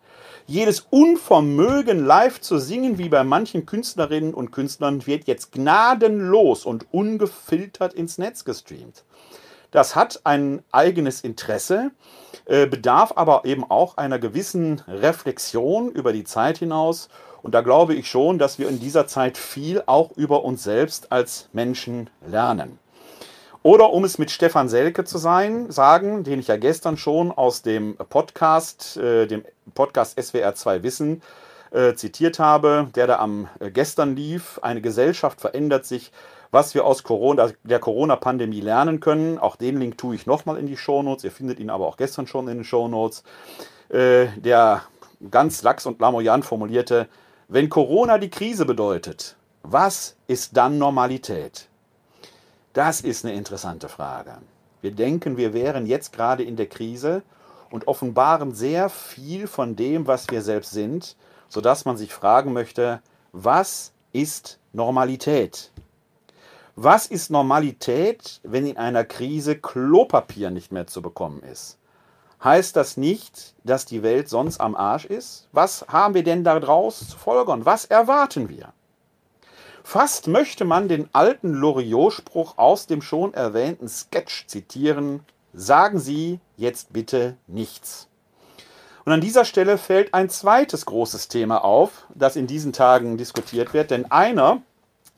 jedes 0.51 0.81
Unvermögen 0.89 2.05
live 2.05 2.41
zu 2.41 2.57
singen, 2.57 2.97
wie 2.97 3.07
bei 3.07 3.23
manchen 3.23 3.65
Künstlerinnen 3.65 4.33
und 4.33 4.51
Künstlern, 4.51 5.07
wird 5.07 5.25
jetzt 5.25 5.53
gnadenlos 5.53 6.65
und 6.65 6.87
ungefiltert 6.91 7.93
ins 7.93 8.17
Netz 8.17 8.43
gestreamt. 8.43 9.05
Das 9.71 9.95
hat 9.95 10.19
ein 10.25 10.61
eigenes 10.73 11.21
Interesse, 11.21 11.91
äh, 12.45 12.67
bedarf 12.67 13.13
aber 13.15 13.45
eben 13.45 13.63
auch 13.63 13.95
einer 13.95 14.19
gewissen 14.19 14.81
Reflexion 14.89 15.89
über 15.89 16.11
die 16.11 16.25
Zeit 16.25 16.57
hinaus. 16.57 17.07
Und 17.41 17.55
da 17.55 17.61
glaube 17.61 17.93
ich 17.95 18.09
schon, 18.09 18.37
dass 18.37 18.59
wir 18.59 18.67
in 18.67 18.81
dieser 18.81 19.07
Zeit 19.07 19.37
viel 19.37 19.81
auch 19.85 20.11
über 20.17 20.43
uns 20.43 20.63
selbst 20.63 21.13
als 21.13 21.47
Menschen 21.53 22.09
lernen. 22.27 22.77
Oder 23.63 23.93
um 23.93 24.03
es 24.03 24.17
mit 24.17 24.31
Stefan 24.31 24.69
Selke 24.69 25.03
zu 25.03 25.19
sein, 25.19 25.69
sagen, 25.69 26.23
den 26.23 26.39
ich 26.39 26.47
ja 26.47 26.57
gestern 26.57 26.97
schon 26.97 27.31
aus 27.31 27.61
dem 27.61 27.95
Podcast, 27.95 28.97
äh, 28.97 29.27
dem 29.27 29.43
Podcast 29.75 30.19
SWR 30.19 30.55
2 30.55 30.81
Wissen 30.81 31.21
äh, 31.69 31.93
zitiert 31.93 32.39
habe, 32.39 32.87
der 32.95 33.05
da 33.05 33.19
am 33.19 33.47
äh, 33.59 33.69
gestern 33.69 34.15
lief. 34.15 34.59
Eine 34.63 34.81
Gesellschaft 34.81 35.39
verändert 35.39 35.85
sich, 35.85 36.11
was 36.49 36.73
wir 36.73 36.85
aus 36.85 37.03
Corona, 37.03 37.51
der 37.63 37.79
Corona-Pandemie 37.79 38.61
lernen 38.61 38.99
können. 38.99 39.37
Auch 39.37 39.55
den 39.55 39.79
Link 39.79 39.97
tue 39.97 40.15
ich 40.15 40.25
nochmal 40.25 40.57
in 40.57 40.65
die 40.65 40.75
Shownotes. 40.75 41.23
Ihr 41.23 41.31
findet 41.31 41.59
ihn 41.59 41.69
aber 41.69 41.87
auch 41.87 41.97
gestern 41.97 42.25
schon 42.25 42.47
in 42.47 42.57
den 42.57 42.63
Shownotes. 42.63 43.23
Äh, 43.89 44.27
der 44.37 44.81
ganz 45.29 45.61
lax 45.61 45.85
und 45.85 46.01
lamoyant 46.01 46.45
formulierte, 46.45 47.07
wenn 47.47 47.69
Corona 47.69 48.17
die 48.17 48.31
Krise 48.31 48.65
bedeutet, 48.65 49.35
was 49.61 50.15
ist 50.27 50.57
dann 50.57 50.79
Normalität? 50.79 51.67
Das 52.73 53.01
ist 53.01 53.25
eine 53.25 53.33
interessante 53.33 53.89
Frage. 53.89 54.37
Wir 54.81 54.91
denken, 54.91 55.35
wir 55.35 55.53
wären 55.53 55.85
jetzt 55.85 56.13
gerade 56.13 56.43
in 56.43 56.55
der 56.55 56.67
Krise 56.67 57.21
und 57.69 57.87
offenbaren 57.87 58.53
sehr 58.53 58.89
viel 58.89 59.47
von 59.47 59.75
dem, 59.75 60.07
was 60.07 60.29
wir 60.29 60.41
selbst 60.41 60.71
sind, 60.71 61.17
sodass 61.49 61.83
man 61.83 61.97
sich 61.97 62.13
fragen 62.13 62.53
möchte, 62.53 63.01
was 63.33 63.91
ist 64.13 64.57
Normalität? 64.71 65.71
Was 66.77 67.07
ist 67.07 67.29
Normalität, 67.29 68.39
wenn 68.43 68.65
in 68.65 68.77
einer 68.77 69.03
Krise 69.03 69.57
Klopapier 69.57 70.49
nicht 70.49 70.71
mehr 70.71 70.87
zu 70.87 71.01
bekommen 71.01 71.43
ist? 71.43 71.77
Heißt 72.41 72.77
das 72.77 72.95
nicht, 72.95 73.53
dass 73.65 73.85
die 73.85 74.01
Welt 74.01 74.29
sonst 74.29 74.61
am 74.61 74.75
Arsch 74.75 75.05
ist? 75.05 75.49
Was 75.51 75.85
haben 75.89 76.13
wir 76.13 76.23
denn 76.23 76.45
daraus 76.45 77.09
zu 77.09 77.17
folgern? 77.17 77.65
Was 77.65 77.83
erwarten 77.83 78.47
wir? 78.47 78.73
Fast 79.83 80.27
möchte 80.27 80.65
man 80.65 80.87
den 80.87 81.09
alten 81.13 81.53
Loriot-Spruch 81.53 82.57
aus 82.57 82.87
dem 82.87 83.01
schon 83.01 83.33
erwähnten 83.33 83.87
Sketch 83.87 84.47
zitieren. 84.47 85.21
Sagen 85.53 85.99
Sie 85.99 86.39
jetzt 86.55 86.93
bitte 86.93 87.35
nichts. 87.47 88.07
Und 89.03 89.13
an 89.13 89.21
dieser 89.21 89.45
Stelle 89.45 89.77
fällt 89.77 90.13
ein 90.13 90.29
zweites 90.29 90.85
großes 90.85 91.27
Thema 91.27 91.63
auf, 91.63 92.05
das 92.13 92.35
in 92.35 92.47
diesen 92.47 92.71
Tagen 92.71 93.17
diskutiert 93.17 93.73
wird. 93.73 93.91
Denn 93.91 94.09
einer 94.11 94.61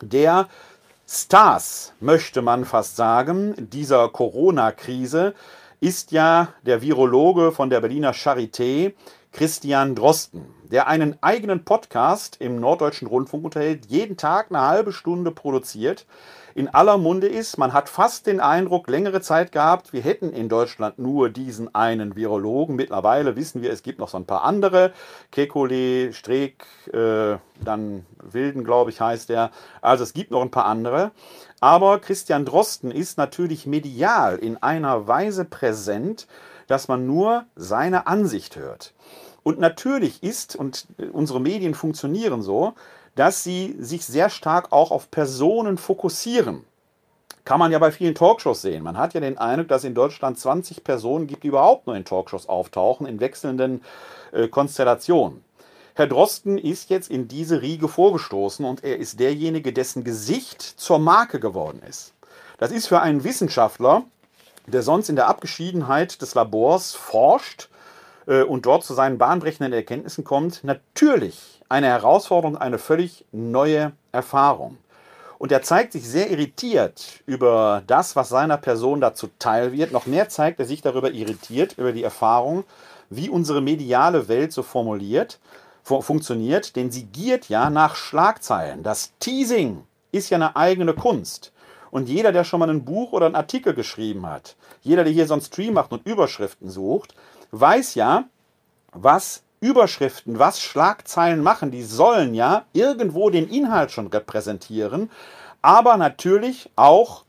der 0.01 0.47
Stars, 1.07 1.93
möchte 1.99 2.41
man 2.41 2.63
fast 2.63 2.95
sagen, 2.95 3.55
dieser 3.57 4.07
Corona-Krise 4.07 5.33
ist 5.81 6.13
ja 6.13 6.47
der 6.61 6.81
Virologe 6.81 7.51
von 7.51 7.69
der 7.69 7.81
Berliner 7.81 8.13
Charité, 8.13 8.93
Christian 9.33 9.95
Drosten 9.95 10.45
der 10.73 10.87
einen 10.87 11.15
eigenen 11.21 11.63
Podcast 11.65 12.37
im 12.39 12.59
Norddeutschen 12.59 13.07
Rundfunk 13.07 13.45
unterhält, 13.45 13.85
jeden 13.89 14.17
Tag 14.17 14.47
eine 14.49 14.61
halbe 14.61 14.91
Stunde 14.91 15.29
produziert, 15.29 16.07
in 16.55 16.67
aller 16.67 16.97
Munde 16.97 17.27
ist. 17.27 17.59
Man 17.59 17.73
hat 17.73 17.89
fast 17.89 18.25
den 18.25 18.39
Eindruck, 18.39 18.89
längere 18.89 19.21
Zeit 19.21 19.51
gehabt, 19.51 19.93
wir 19.93 20.01
hätten 20.01 20.33
in 20.33 20.49
Deutschland 20.49 20.97
nur 20.97 21.29
diesen 21.29 21.73
einen 21.75 22.15
Virologen. 22.15 22.75
Mittlerweile 22.75 23.35
wissen 23.35 23.61
wir, 23.61 23.71
es 23.71 23.83
gibt 23.83 23.99
noch 23.99 24.09
so 24.09 24.17
ein 24.17 24.25
paar 24.25 24.43
andere. 24.43 24.93
Kekulé, 25.31 26.11
Streeck, 26.11 26.65
äh, 26.91 27.37
dann 27.63 28.07
Wilden, 28.23 28.63
glaube 28.63 28.89
ich, 28.89 28.99
heißt 28.99 29.29
er. 29.29 29.51
Also 29.81 30.03
es 30.03 30.13
gibt 30.13 30.31
noch 30.31 30.41
ein 30.41 30.51
paar 30.51 30.65
andere. 30.65 31.11
Aber 31.59 31.99
Christian 31.99 32.45
Drosten 32.45 32.89
ist 32.89 33.19
natürlich 33.19 33.67
medial 33.67 34.37
in 34.37 34.57
einer 34.57 35.07
Weise 35.07 35.45
präsent, 35.45 36.27
dass 36.65 36.87
man 36.87 37.05
nur 37.05 37.45
seine 37.55 38.07
Ansicht 38.07 38.55
hört. 38.55 38.93
Und 39.43 39.59
natürlich 39.59 40.23
ist, 40.23 40.55
und 40.55 40.87
äh, 40.97 41.05
unsere 41.07 41.39
Medien 41.39 41.75
funktionieren 41.75 42.41
so, 42.41 42.73
dass 43.15 43.43
sie 43.43 43.75
sich 43.79 44.05
sehr 44.05 44.29
stark 44.29 44.71
auch 44.71 44.91
auf 44.91 45.11
Personen 45.11 45.77
fokussieren. 45.77 46.63
Kann 47.45 47.59
man 47.59 47.71
ja 47.71 47.79
bei 47.79 47.91
vielen 47.91 48.15
Talkshows 48.15 48.61
sehen. 48.61 48.83
Man 48.83 48.97
hat 48.97 49.13
ja 49.13 49.19
den 49.19 49.37
Eindruck, 49.37 49.67
dass 49.67 49.83
in 49.83 49.93
Deutschland 49.93 50.39
20 50.39 50.83
Personen 50.83 51.27
gibt, 51.27 51.43
die 51.43 51.49
überhaupt 51.49 51.87
nur 51.87 51.95
in 51.95 52.05
Talkshows 52.05 52.47
auftauchen, 52.47 53.05
in 53.05 53.19
wechselnden 53.19 53.81
äh, 54.31 54.47
Konstellationen. 54.47 55.43
Herr 55.95 56.07
Drosten 56.07 56.57
ist 56.57 56.89
jetzt 56.89 57.11
in 57.11 57.27
diese 57.27 57.61
Riege 57.61 57.87
vorgestoßen 57.87 58.65
und 58.65 58.83
er 58.83 58.97
ist 58.97 59.19
derjenige, 59.19 59.73
dessen 59.73 60.03
Gesicht 60.03 60.61
zur 60.61 60.97
Marke 60.97 61.39
geworden 61.39 61.83
ist. 61.87 62.13
Das 62.57 62.71
ist 62.71 62.87
für 62.87 63.01
einen 63.01 63.23
Wissenschaftler, 63.23 64.03
der 64.65 64.81
sonst 64.81 65.09
in 65.09 65.15
der 65.15 65.27
Abgeschiedenheit 65.27 66.21
des 66.21 66.33
Labors 66.33 66.95
forscht 66.95 67.69
und 68.25 68.65
dort 68.65 68.83
zu 68.83 68.93
seinen 68.93 69.17
bahnbrechenden 69.17 69.73
Erkenntnissen 69.73 70.23
kommt, 70.23 70.63
natürlich 70.63 71.61
eine 71.69 71.87
Herausforderung, 71.87 72.57
eine 72.57 72.77
völlig 72.77 73.25
neue 73.31 73.91
Erfahrung. 74.11 74.77
Und 75.39 75.51
er 75.51 75.61
zeigt 75.61 75.91
sich 75.91 76.07
sehr 76.07 76.31
irritiert 76.31 77.21
über 77.25 77.83
das, 77.85 78.15
was 78.15 78.29
seiner 78.29 78.57
Person 78.57 79.01
dazu 79.01 79.27
teil 79.39 79.73
wird. 79.73 79.91
Noch 79.91 80.05
mehr 80.05 80.29
zeigt 80.29 80.61
er 80.61 80.65
sich 80.65 80.81
darüber 80.81 81.11
irritiert, 81.11 81.77
über 81.77 81.91
die 81.91 82.03
Erfahrung, 82.03 82.63
wie 83.09 83.29
unsere 83.29 83.61
mediale 83.61 84.29
Welt 84.29 84.53
so 84.53 84.63
formuliert, 84.63 85.39
funktioniert, 85.83 86.77
denn 86.77 86.91
sie 86.91 87.03
giert 87.03 87.49
ja 87.49 87.69
nach 87.69 87.95
Schlagzeilen. 87.95 88.83
Das 88.83 89.11
Teasing 89.19 89.83
ist 90.13 90.29
ja 90.29 90.37
eine 90.37 90.55
eigene 90.55 90.93
Kunst. 90.93 91.51
Und 91.91 92.07
jeder, 92.07 92.31
der 92.31 92.45
schon 92.45 92.61
mal 92.61 92.69
ein 92.69 92.85
Buch 92.85 93.11
oder 93.11 93.25
einen 93.25 93.35
Artikel 93.35 93.73
geschrieben 93.73 94.25
hat, 94.25 94.55
jeder, 94.81 95.03
der 95.03 95.11
hier 95.11 95.27
so 95.27 95.33
einen 95.33 95.43
Stream 95.43 95.73
macht 95.73 95.91
und 95.91 96.07
Überschriften 96.07 96.69
sucht, 96.69 97.13
weiß 97.53 97.95
ja, 97.95 98.25
was 98.91 99.43
Überschriften, 99.59 100.39
was 100.39 100.59
Schlagzeilen 100.59 101.41
machen. 101.41 101.71
Die 101.71 101.83
sollen 101.83 102.33
ja 102.33 102.65
irgendwo 102.73 103.29
den 103.29 103.47
Inhalt 103.47 103.91
schon 103.91 104.07
repräsentieren, 104.07 105.09
aber 105.61 105.95
natürlich 105.97 106.69
auch 106.75 107.23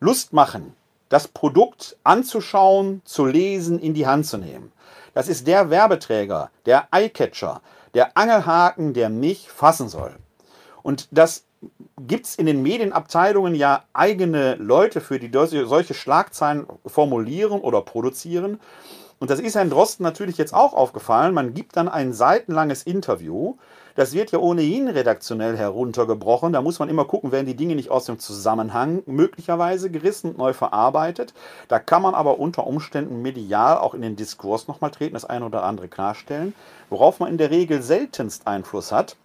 Lust 0.00 0.32
machen, 0.32 0.74
das 1.08 1.28
Produkt 1.28 1.96
anzuschauen, 2.04 3.00
zu 3.04 3.24
lesen, 3.24 3.78
in 3.78 3.94
die 3.94 4.06
Hand 4.06 4.26
zu 4.26 4.36
nehmen. 4.36 4.72
Das 5.14 5.28
ist 5.28 5.46
der 5.46 5.70
Werbeträger, 5.70 6.50
der 6.66 6.88
Eyecatcher, 6.90 7.62
der 7.94 8.16
Angelhaken, 8.16 8.92
der 8.92 9.08
mich 9.08 9.50
fassen 9.50 9.88
soll. 9.88 10.14
Und 10.82 11.08
das 11.10 11.44
gibt 11.98 12.26
es 12.26 12.34
in 12.36 12.46
den 12.46 12.62
Medienabteilungen 12.62 13.54
ja 13.54 13.84
eigene 13.92 14.54
Leute 14.54 15.00
für, 15.00 15.18
die 15.18 15.30
solche 15.32 15.94
Schlagzeilen 15.94 16.66
formulieren 16.86 17.60
oder 17.60 17.82
produzieren. 17.82 18.60
Und 19.20 19.28
das 19.28 19.38
ist 19.38 19.54
Herrn 19.54 19.68
Drosten 19.68 20.02
natürlich 20.02 20.38
jetzt 20.38 20.54
auch 20.54 20.72
aufgefallen. 20.72 21.34
Man 21.34 21.52
gibt 21.52 21.76
dann 21.76 21.90
ein 21.90 22.14
seitenlanges 22.14 22.82
Interview. 22.84 23.56
Das 23.94 24.14
wird 24.14 24.32
ja 24.32 24.38
ohnehin 24.38 24.88
redaktionell 24.88 25.58
heruntergebrochen. 25.58 26.54
Da 26.54 26.62
muss 26.62 26.78
man 26.78 26.88
immer 26.88 27.04
gucken, 27.04 27.30
werden 27.30 27.44
die 27.44 27.54
Dinge 27.54 27.74
nicht 27.74 27.90
aus 27.90 28.06
dem 28.06 28.18
Zusammenhang 28.18 29.02
möglicherweise 29.04 29.90
gerissen 29.90 30.30
und 30.30 30.38
neu 30.38 30.54
verarbeitet. 30.54 31.34
Da 31.68 31.78
kann 31.78 32.00
man 32.00 32.14
aber 32.14 32.38
unter 32.38 32.66
Umständen 32.66 33.20
medial 33.20 33.76
auch 33.76 33.92
in 33.92 34.00
den 34.00 34.16
Diskurs 34.16 34.68
nochmal 34.68 34.90
treten, 34.90 35.12
das 35.12 35.26
eine 35.26 35.44
oder 35.44 35.64
andere 35.64 35.88
klarstellen. 35.88 36.54
Worauf 36.88 37.20
man 37.20 37.28
in 37.28 37.36
der 37.36 37.50
Regel 37.50 37.82
seltenst 37.82 38.46
Einfluss 38.46 38.90
hat, 38.90 39.16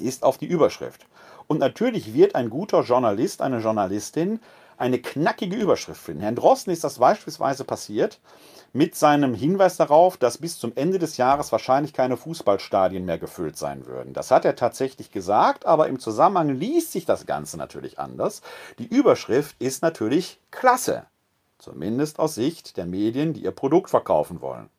ist 0.00 0.24
auf 0.24 0.38
die 0.38 0.46
Überschrift. 0.46 1.06
Und 1.46 1.60
natürlich 1.60 2.14
wird 2.14 2.34
ein 2.34 2.50
guter 2.50 2.82
Journalist, 2.82 3.42
eine 3.42 3.60
Journalistin 3.60 4.40
eine 4.76 4.98
knackige 4.98 5.56
Überschrift 5.56 6.00
finden. 6.00 6.22
Herrn 6.22 6.36
Drosten 6.36 6.72
ist 6.72 6.82
das 6.82 6.98
beispielsweise 6.98 7.64
passiert 7.64 8.18
mit 8.72 8.94
seinem 8.94 9.34
Hinweis 9.34 9.76
darauf, 9.76 10.16
dass 10.16 10.38
bis 10.38 10.58
zum 10.58 10.72
Ende 10.76 10.98
des 10.98 11.16
Jahres 11.16 11.50
wahrscheinlich 11.52 11.92
keine 11.92 12.16
Fußballstadien 12.16 13.04
mehr 13.04 13.18
gefüllt 13.18 13.56
sein 13.56 13.86
würden. 13.86 14.12
Das 14.12 14.30
hat 14.30 14.44
er 14.44 14.56
tatsächlich 14.56 15.10
gesagt, 15.10 15.66
aber 15.66 15.88
im 15.88 15.98
Zusammenhang 15.98 16.50
liest 16.50 16.92
sich 16.92 17.04
das 17.04 17.26
Ganze 17.26 17.56
natürlich 17.56 17.98
anders. 17.98 18.42
Die 18.78 18.86
Überschrift 18.86 19.56
ist 19.58 19.82
natürlich 19.82 20.38
klasse, 20.50 21.04
zumindest 21.58 22.18
aus 22.18 22.36
Sicht 22.36 22.76
der 22.76 22.86
Medien, 22.86 23.32
die 23.32 23.42
ihr 23.44 23.50
Produkt 23.50 23.90
verkaufen 23.90 24.40
wollen. 24.40 24.70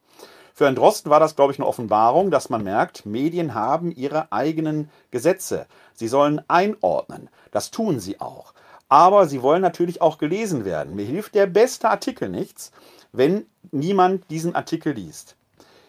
Für 0.53 0.65
Herrn 0.65 0.75
Drosten 0.75 1.09
war 1.09 1.19
das, 1.19 1.35
glaube 1.35 1.53
ich, 1.53 1.59
eine 1.59 1.67
Offenbarung, 1.67 2.29
dass 2.29 2.49
man 2.49 2.63
merkt, 2.63 3.05
Medien 3.05 3.55
haben 3.55 3.91
ihre 3.91 4.31
eigenen 4.31 4.89
Gesetze. 5.09 5.65
Sie 5.93 6.07
sollen 6.07 6.41
einordnen. 6.47 7.29
Das 7.51 7.71
tun 7.71 7.99
sie 7.99 8.19
auch. 8.19 8.53
Aber 8.89 9.27
sie 9.27 9.41
wollen 9.41 9.61
natürlich 9.61 10.01
auch 10.01 10.17
gelesen 10.17 10.65
werden. 10.65 10.95
Mir 10.95 11.05
hilft 11.05 11.35
der 11.35 11.47
beste 11.47 11.89
Artikel 11.89 12.27
nichts, 12.27 12.71
wenn 13.13 13.45
niemand 13.71 14.29
diesen 14.29 14.55
Artikel 14.55 14.93
liest. 14.93 15.35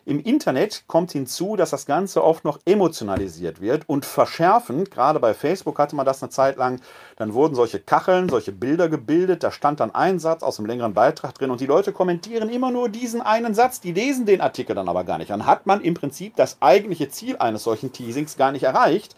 Im 0.04 0.18
Internet 0.18 0.82
kommt 0.88 1.12
hinzu, 1.12 1.54
dass 1.54 1.70
das 1.70 1.86
Ganze 1.86 2.24
oft 2.24 2.44
noch 2.44 2.58
emotionalisiert 2.64 3.60
wird 3.60 3.88
und 3.88 4.04
verschärfend, 4.04 4.90
gerade 4.90 5.20
bei 5.20 5.32
Facebook 5.32 5.78
hatte 5.78 5.94
man 5.94 6.04
das 6.04 6.20
eine 6.20 6.30
Zeit 6.30 6.56
lang, 6.56 6.80
dann 7.14 7.34
wurden 7.34 7.54
solche 7.54 7.78
Kacheln, 7.78 8.28
solche 8.28 8.50
Bilder 8.50 8.88
gebildet, 8.88 9.44
da 9.44 9.52
stand 9.52 9.78
dann 9.78 9.94
ein 9.94 10.18
Satz 10.18 10.42
aus 10.42 10.58
einem 10.58 10.66
längeren 10.66 10.92
Beitrag 10.92 11.34
drin 11.36 11.52
und 11.52 11.60
die 11.60 11.66
Leute 11.66 11.92
kommentieren 11.92 12.48
immer 12.48 12.72
nur 12.72 12.88
diesen 12.88 13.20
einen 13.20 13.54
Satz, 13.54 13.80
die 13.80 13.92
lesen 13.92 14.26
den 14.26 14.40
Artikel 14.40 14.74
dann 14.74 14.88
aber 14.88 15.04
gar 15.04 15.18
nicht. 15.18 15.30
Dann 15.30 15.46
hat 15.46 15.66
man 15.66 15.80
im 15.80 15.94
Prinzip 15.94 16.34
das 16.34 16.56
eigentliche 16.58 17.08
Ziel 17.08 17.36
eines 17.36 17.62
solchen 17.62 17.92
Teasings 17.92 18.36
gar 18.36 18.50
nicht 18.50 18.64
erreicht, 18.64 19.14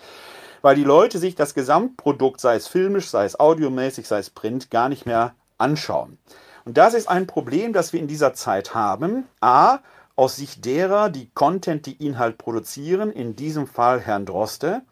weil 0.61 0.77
die 0.77 0.85
Leute 0.85 1.19
sich 1.19 1.35
das 1.35 1.55
Gesamtprodukt, 1.55 2.43
sei 2.43 2.57
es 2.57 2.69
filmisch, 2.69 3.09
sei 3.09 3.25
es 3.25 3.41
audiomäßig, 3.41 4.07
sei 4.07 4.19
es 4.19 4.29
print, 4.29 4.71
gar 4.71 4.91
nicht 4.91 5.07
mehr 5.07 5.35
anschauen. 5.57 6.19
Und 6.65 6.79
das 6.79 6.95
ist 6.95 7.09
ein 7.09 7.27
Problem, 7.27 7.73
das 7.73 7.93
wir 7.93 8.01
in 8.01 8.07
dieser 8.07 8.35
Zeit 8.35 8.75
haben. 8.75 9.27
A, 9.41 9.79
aus 10.17 10.37
Sicht 10.37 10.65
derer, 10.65 11.11
die 11.11 11.31
Content, 11.35 11.87
die 11.87 12.05
Inhalt 12.05 12.39
produzieren, 12.39 13.11
in 13.11 13.37
diesem 13.37 13.67
Fall 13.67 14.01
Herrn 14.01 14.27
Droste. 14.27 14.83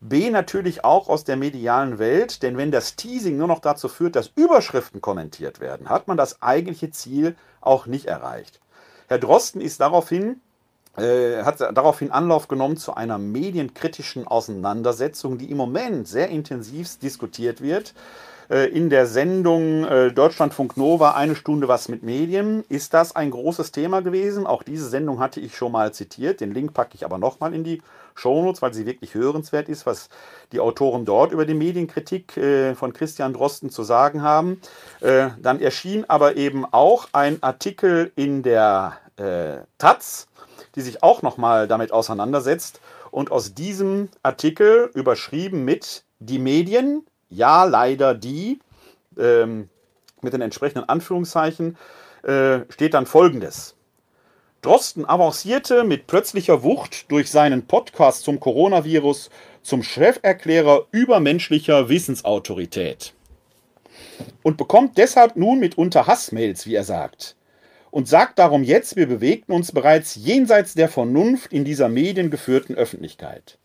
B 0.00 0.30
natürlich 0.30 0.84
auch 0.84 1.08
aus 1.08 1.24
der 1.24 1.36
medialen 1.36 1.98
Welt, 1.98 2.42
denn 2.42 2.56
wenn 2.56 2.70
das 2.70 2.96
Teasing 2.96 3.36
nur 3.36 3.48
noch 3.48 3.60
dazu 3.60 3.88
führt, 3.88 4.16
dass 4.16 4.32
Überschriften 4.34 5.00
kommentiert 5.00 5.60
werden, 5.60 5.88
hat 5.88 6.08
man 6.08 6.16
das 6.16 6.42
eigentliche 6.42 6.90
Ziel 6.90 7.36
auch 7.60 7.86
nicht 7.86 8.06
erreicht. 8.06 8.60
Herr 9.08 9.18
Drosten 9.18 9.60
ist 9.60 9.80
daraufhin 9.80 10.40
äh, 10.96 11.42
hat 11.42 11.60
daraufhin 11.60 12.12
Anlauf 12.12 12.48
genommen 12.48 12.76
zu 12.76 12.94
einer 12.94 13.18
medienkritischen 13.18 14.26
Auseinandersetzung, 14.28 15.38
die 15.38 15.50
im 15.50 15.56
Moment 15.56 16.06
sehr 16.06 16.28
intensiv 16.28 16.98
diskutiert 16.98 17.60
wird. 17.60 17.94
Äh, 18.50 18.68
in 18.68 18.90
der 18.90 19.06
Sendung 19.06 19.84
äh, 19.84 20.12
Deutschlandfunk 20.12 20.76
Nova 20.76 21.12
eine 21.12 21.36
Stunde 21.36 21.68
was 21.68 21.88
mit 21.88 22.02
Medien 22.02 22.64
ist 22.68 22.94
das 22.94 23.16
ein 23.16 23.30
großes 23.30 23.72
Thema 23.72 24.02
gewesen. 24.02 24.46
Auch 24.46 24.62
diese 24.62 24.88
Sendung 24.88 25.20
hatte 25.20 25.40
ich 25.40 25.56
schon 25.56 25.72
mal 25.72 25.92
zitiert. 25.92 26.40
Den 26.40 26.52
Link 26.52 26.74
packe 26.74 26.94
ich 26.94 27.04
aber 27.04 27.18
nochmal 27.18 27.54
in 27.54 27.64
die 27.64 27.82
Shownotes, 28.14 28.62
weil 28.62 28.74
sie 28.74 28.86
wirklich 28.86 29.14
hörenswert 29.14 29.68
ist, 29.68 29.86
was 29.86 30.08
die 30.52 30.60
Autoren 30.60 31.04
dort 31.04 31.32
über 31.32 31.46
die 31.46 31.54
Medienkritik 31.54 32.36
äh, 32.36 32.74
von 32.74 32.92
Christian 32.92 33.32
Drosten 33.32 33.70
zu 33.70 33.82
sagen 33.82 34.22
haben. 34.22 34.60
Dann 35.00 35.60
erschien 35.60 36.04
aber 36.08 36.36
eben 36.36 36.64
auch 36.64 37.08
ein 37.12 37.42
Artikel 37.42 38.12
in 38.16 38.42
der 38.42 38.98
Taz, 39.78 40.26
die 40.74 40.80
sich 40.80 41.02
auch 41.02 41.22
nochmal 41.22 41.68
damit 41.68 41.92
auseinandersetzt. 41.92 42.80
Und 43.10 43.30
aus 43.30 43.54
diesem 43.54 44.08
Artikel 44.22 44.90
überschrieben 44.94 45.64
mit 45.64 46.04
Die 46.18 46.38
Medien, 46.38 47.04
ja, 47.34 47.64
leider 47.64 48.14
die, 48.14 48.60
ähm, 49.18 49.68
mit 50.22 50.32
den 50.32 50.40
entsprechenden 50.40 50.88
Anführungszeichen, 50.88 51.76
äh, 52.22 52.60
steht 52.70 52.94
dann 52.94 53.06
folgendes. 53.06 53.74
Drosten 54.62 55.06
avancierte 55.06 55.84
mit 55.84 56.06
plötzlicher 56.06 56.62
Wucht 56.62 57.10
durch 57.10 57.30
seinen 57.30 57.66
Podcast 57.66 58.22
zum 58.22 58.40
Coronavirus 58.40 59.28
zum 59.62 59.82
Cheferklärer 59.82 60.86
übermenschlicher 60.90 61.88
Wissensautorität 61.90 63.12
und 64.42 64.56
bekommt 64.56 64.96
deshalb 64.98 65.36
nun 65.36 65.60
mitunter 65.60 66.06
Hassmails, 66.06 66.66
wie 66.66 66.74
er 66.74 66.84
sagt. 66.84 67.36
Und 67.90 68.08
sagt 68.08 68.38
darum 68.38 68.64
jetzt, 68.64 68.96
wir 68.96 69.06
bewegten 69.06 69.52
uns 69.52 69.70
bereits 69.70 70.16
jenseits 70.16 70.74
der 70.74 70.88
Vernunft 70.88 71.52
in 71.52 71.64
dieser 71.64 71.88
mediengeführten 71.88 72.74
Öffentlichkeit. 72.74 73.58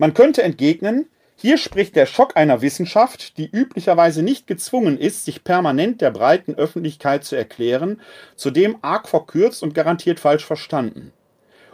Man 0.00 0.14
könnte 0.14 0.42
entgegnen, 0.42 1.10
hier 1.36 1.58
spricht 1.58 1.94
der 1.94 2.06
Schock 2.06 2.34
einer 2.34 2.62
Wissenschaft, 2.62 3.36
die 3.36 3.50
üblicherweise 3.50 4.22
nicht 4.22 4.46
gezwungen 4.46 4.96
ist, 4.96 5.26
sich 5.26 5.44
permanent 5.44 6.00
der 6.00 6.10
breiten 6.10 6.54
Öffentlichkeit 6.54 7.22
zu 7.22 7.36
erklären, 7.36 8.00
zudem 8.34 8.78
arg 8.80 9.10
verkürzt 9.10 9.62
und 9.62 9.74
garantiert 9.74 10.18
falsch 10.18 10.46
verstanden. 10.46 11.12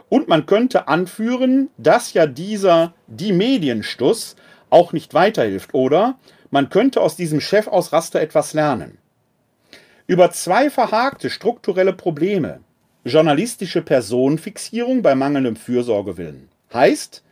Und 0.09 0.27
man 0.27 0.45
könnte 0.45 0.89
anführen, 0.89 1.69
dass 1.77 2.11
ja 2.11 2.25
dieser 2.25 2.93
die 3.07 3.31
Medienstuss 3.31 4.35
auch 4.69 4.91
nicht 4.91 5.13
weiterhilft, 5.13 5.73
oder 5.73 6.19
man 6.51 6.67
könnte 6.69 6.99
aus 6.99 7.15
diesem 7.15 7.39
Chefausraster 7.39 8.19
etwas 8.19 8.51
lernen. 8.53 8.97
Über 10.05 10.31
zwei 10.31 10.69
verhakte 10.69 11.29
strukturelle 11.29 11.93
Probleme, 11.93 12.59
journalistische 13.05 13.81
Personenfixierung 13.81 15.01
bei 15.01 15.15
mangelndem 15.15 15.55
Fürsorgewillen, 15.55 16.49
heißt, 16.73 17.23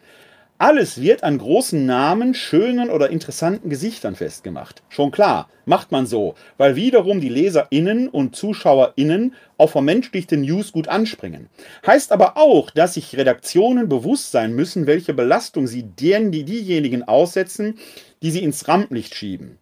alles 0.57 1.01
wird 1.01 1.23
an 1.23 1.37
großen 1.37 1.85
Namen, 1.85 2.33
schönen 2.33 2.89
oder 2.89 3.09
interessanten 3.09 3.69
Gesichtern 3.69 4.15
festgemacht. 4.15 4.83
Schon 4.87 5.11
klar, 5.11 5.49
macht 5.65 5.91
man 5.91 6.05
so, 6.05 6.35
weil 6.57 6.77
wiederum 6.77 7.19
die 7.19 7.29
LeserInnen 7.29 8.07
und 8.07 8.37
ZuschauerInnen 8.37 9.33
auf 9.57 9.71
vermenschlichte 9.71 10.37
News 10.37 10.71
gut 10.71 10.87
anspringen. 10.87 11.49
Heißt 11.85 12.13
aber 12.13 12.37
auch, 12.37 12.71
dass 12.71 12.93
sich 12.93 13.17
Redaktionen 13.17 13.89
bewusst 13.89 14.31
sein 14.31 14.53
müssen, 14.53 14.87
welche 14.87 15.13
Belastung 15.13 15.67
sie 15.67 15.83
denen, 15.83 16.31
die 16.31 16.45
diejenigen 16.45 17.03
aussetzen, 17.03 17.77
die 18.21 18.31
sie 18.31 18.43
ins 18.43 18.67
Rampenlicht 18.69 19.13
schieben. 19.13 19.57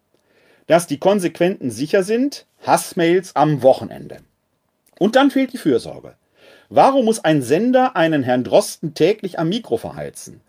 Dass 0.68 0.86
die 0.86 0.98
Konsequenten 0.98 1.72
sicher 1.72 2.04
sind, 2.04 2.46
Hassmails 2.64 3.34
am 3.34 3.62
Wochenende. 3.62 4.18
Und 5.00 5.16
dann 5.16 5.32
fehlt 5.32 5.52
die 5.52 5.58
Fürsorge. 5.58 6.14
Warum 6.68 7.04
muss 7.04 7.24
ein 7.24 7.42
Sender 7.42 7.96
einen 7.96 8.22
Herrn 8.22 8.44
Drosten 8.44 8.94
täglich 8.94 9.40
am 9.40 9.48
Mikro 9.48 9.76
verheizen? 9.76 10.40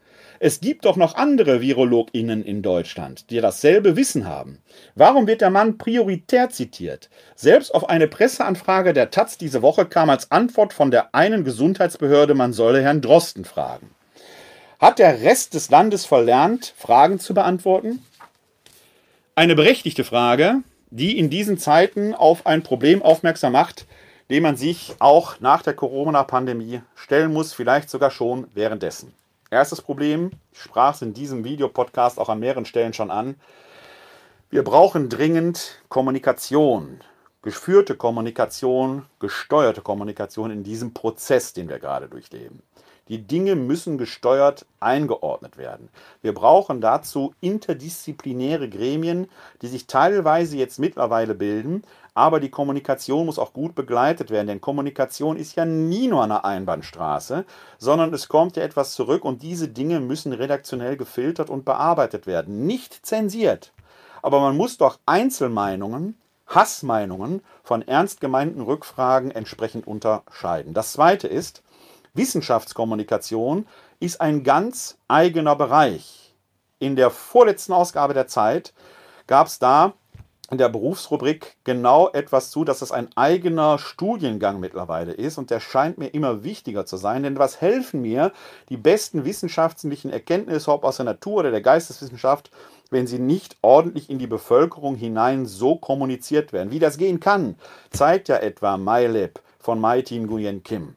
Es 0.46 0.60
gibt 0.60 0.86
doch 0.86 0.96
noch 0.96 1.16
andere 1.16 1.60
VirologInnen 1.60 2.46
in 2.46 2.62
Deutschland, 2.62 3.32
die 3.32 3.42
dasselbe 3.42 3.96
Wissen 3.96 4.28
haben. 4.28 4.60
Warum 4.94 5.26
wird 5.26 5.42
der 5.42 5.50
Mann 5.50 5.80
prioritär 5.80 6.52
zitiert? 6.52 7.10
Selbst 7.36 7.74
auf 7.74 7.90
eine 7.90 8.08
Presseanfrage 8.08 8.94
der 8.94 9.10
Taz 9.10 9.40
diese 9.40 9.64
Woche 9.64 9.88
kam 9.88 10.12
als 10.12 10.30
Antwort 10.30 10.72
von 10.72 10.92
der 10.92 11.16
einen 11.16 11.46
Gesundheitsbehörde, 11.46 12.36
man 12.36 12.54
solle 12.54 12.84
Herrn 12.84 13.02
Drosten 13.02 13.44
fragen. 13.44 13.90
Hat 14.78 15.00
der 15.00 15.22
Rest 15.22 15.56
des 15.56 15.72
Landes 15.72 16.06
verlernt, 16.06 16.76
Fragen 16.78 17.18
zu 17.20 17.34
beantworten? 17.34 18.06
Eine 19.34 19.56
berechtigte 19.56 20.04
Frage, 20.04 20.58
die 20.92 21.18
in 21.18 21.32
diesen 21.32 21.58
Zeiten 21.58 22.14
auf 22.14 22.46
ein 22.46 22.62
Problem 22.62 23.02
aufmerksam 23.02 23.54
macht, 23.54 23.88
dem 24.30 24.44
man 24.44 24.58
sich 24.58 24.94
auch 25.00 25.40
nach 25.40 25.64
der 25.64 25.74
Corona-Pandemie 25.74 26.82
stellen 26.94 27.34
muss, 27.34 27.52
vielleicht 27.52 27.90
sogar 27.90 28.12
schon 28.12 28.46
währenddessen. 28.54 29.12
Erstes 29.52 29.82
Problem, 29.82 30.32
ich 30.52 30.62
sprach 30.62 30.96
es 30.96 31.02
in 31.02 31.14
diesem 31.14 31.44
Videopodcast 31.44 32.20
auch 32.20 32.30
an 32.30 32.40
mehreren 32.40 32.66
Stellen 32.66 32.94
schon 32.94 33.12
an. 33.12 33.36
Wir 34.50 34.64
brauchen 34.64 35.10
dringend 35.10 35.82
Kommunikation, 35.88 37.02
geführte 37.42 37.96
Kommunikation, 37.96 39.06
gesteuerte 39.20 39.82
Kommunikation 39.82 40.50
in 40.50 40.64
diesem 40.64 40.94
Prozess, 40.94 41.54
den 41.54 41.70
wir 41.70 41.80
gerade 41.80 42.10
durchleben. 42.10 42.64
Die 43.08 43.22
Dinge 43.22 43.56
müssen 43.56 44.00
gesteuert 44.00 44.66
eingeordnet 44.80 45.58
werden. 45.58 45.90
Wir 46.24 46.34
brauchen 46.34 46.82
dazu 46.82 47.36
interdisziplinäre 47.40 48.68
Gremien, 48.68 49.28
die 49.62 49.68
sich 49.68 49.86
teilweise 49.86 50.58
jetzt 50.58 50.80
mittlerweile 50.80 51.36
bilden, 51.36 51.84
aber 52.16 52.40
die 52.40 52.50
Kommunikation 52.50 53.28
muss 53.28 53.38
auch 53.38 53.54
gut 53.54 53.76
begleitet 53.76 54.32
werden, 54.32 54.48
denn 54.48 54.62
Kommunikation 54.62 55.38
ist 55.38 55.56
ja 55.56 55.66
nie 55.66 56.08
nur 56.08 56.24
eine 56.24 56.46
Einbahnstraße, 56.46 57.46
sondern 57.78 58.12
es 58.12 58.28
kommt 58.28 58.56
ja 58.58 58.64
etwas 58.64 58.96
zurück 58.96 59.24
und 59.24 59.44
diese 59.44 59.68
Dinge 59.68 60.00
müssen 60.00 60.34
redaktionell 60.34 60.98
gefiltert 60.98 61.52
und 61.52 61.64
bearbeitet 61.64 62.26
werden, 62.26 62.66
nicht 62.66 63.06
zensiert. 63.06 63.72
Aber 64.24 64.40
man 64.40 64.58
muss 64.58 64.78
doch 64.78 64.98
Einzelmeinungen, 65.06 66.18
Hassmeinungen 66.48 67.42
von 67.64 67.82
ernst 67.82 68.22
gemeinten 68.22 68.62
Rückfragen 68.62 69.30
entsprechend 69.30 69.86
unterscheiden. 69.86 70.74
Das 70.74 70.94
Zweite 70.94 71.28
ist, 71.28 71.62
Wissenschaftskommunikation 72.16 73.68
ist 74.00 74.22
ein 74.22 74.44
ganz 74.44 74.98
eigener 75.08 75.56
Bereich. 75.56 76.34
In 76.80 76.96
der 76.96 77.10
vorletzten 77.10 77.74
Ausgabe 77.74 78.14
der 78.14 78.28
Zeit 78.28 78.74
gab 79.28 79.48
es 79.48 79.60
da 79.60 79.94
in 80.52 80.58
der 80.58 80.70
Berufsrubrik 80.70 81.58
genau 81.64 82.10
etwas 82.14 82.52
zu, 82.52 82.64
dass 82.64 82.82
es 82.82 82.92
ein 82.92 83.10
eigener 83.18 83.80
Studiengang 83.80 84.60
mittlerweile 84.60 85.12
ist 85.12 85.38
und 85.38 85.50
der 85.50 85.60
scheint 85.60 85.98
mir 85.98 86.14
immer 86.14 86.44
wichtiger 86.44 86.86
zu 86.86 86.98
sein, 86.98 87.24
denn 87.24 87.38
was 87.38 87.62
helfen 87.62 88.02
mir 88.02 88.32
die 88.70 88.78
besten 88.78 89.26
wissenschaftlichen 89.26 90.12
Erkenntnisse, 90.12 90.72
ob 90.72 90.84
aus 90.84 90.98
der 90.98 91.06
Natur 91.06 91.40
oder 91.40 91.52
der 91.52 91.62
Geisteswissenschaft, 91.62 92.52
wenn 92.92 93.08
sie 93.08 93.20
nicht 93.20 93.58
ordentlich 93.62 94.10
in 94.10 94.20
die 94.20 94.28
Bevölkerung 94.28 94.96
hinein 94.96 95.48
so 95.48 95.78
kommuniziert 95.78 96.54
werden. 96.54 96.72
Wie 96.72 96.80
das 96.80 96.98
gehen 96.98 97.20
kann, 97.20 97.56
zeigt 97.90 98.30
ja 98.30 98.38
etwa 98.38 98.78
MyLab 98.78 99.42
von 99.60 99.82
Maitin 99.82 100.28
Nguyen 100.28 100.62
Kim 100.64 100.96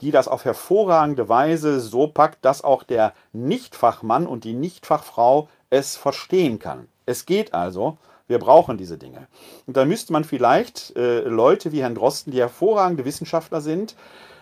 die 0.00 0.10
das 0.10 0.28
auf 0.28 0.44
hervorragende 0.44 1.28
Weise 1.28 1.80
so 1.80 2.06
packt, 2.06 2.44
dass 2.44 2.62
auch 2.62 2.82
der 2.82 3.14
Nichtfachmann 3.32 4.26
und 4.26 4.44
die 4.44 4.54
Nichtfachfrau 4.54 5.48
es 5.70 5.96
verstehen 5.96 6.58
kann. 6.58 6.88
Es 7.06 7.26
geht 7.26 7.54
also, 7.54 7.98
wir 8.26 8.38
brauchen 8.38 8.76
diese 8.76 8.98
Dinge. 8.98 9.26
Und 9.66 9.76
da 9.76 9.84
müsste 9.84 10.12
man 10.12 10.24
vielleicht 10.24 10.94
äh, 10.96 11.20
Leute 11.20 11.72
wie 11.72 11.82
Herrn 11.82 11.94
Drosten, 11.94 12.32
die 12.32 12.40
hervorragende 12.40 13.04
Wissenschaftler 13.04 13.60
sind, 13.60 13.96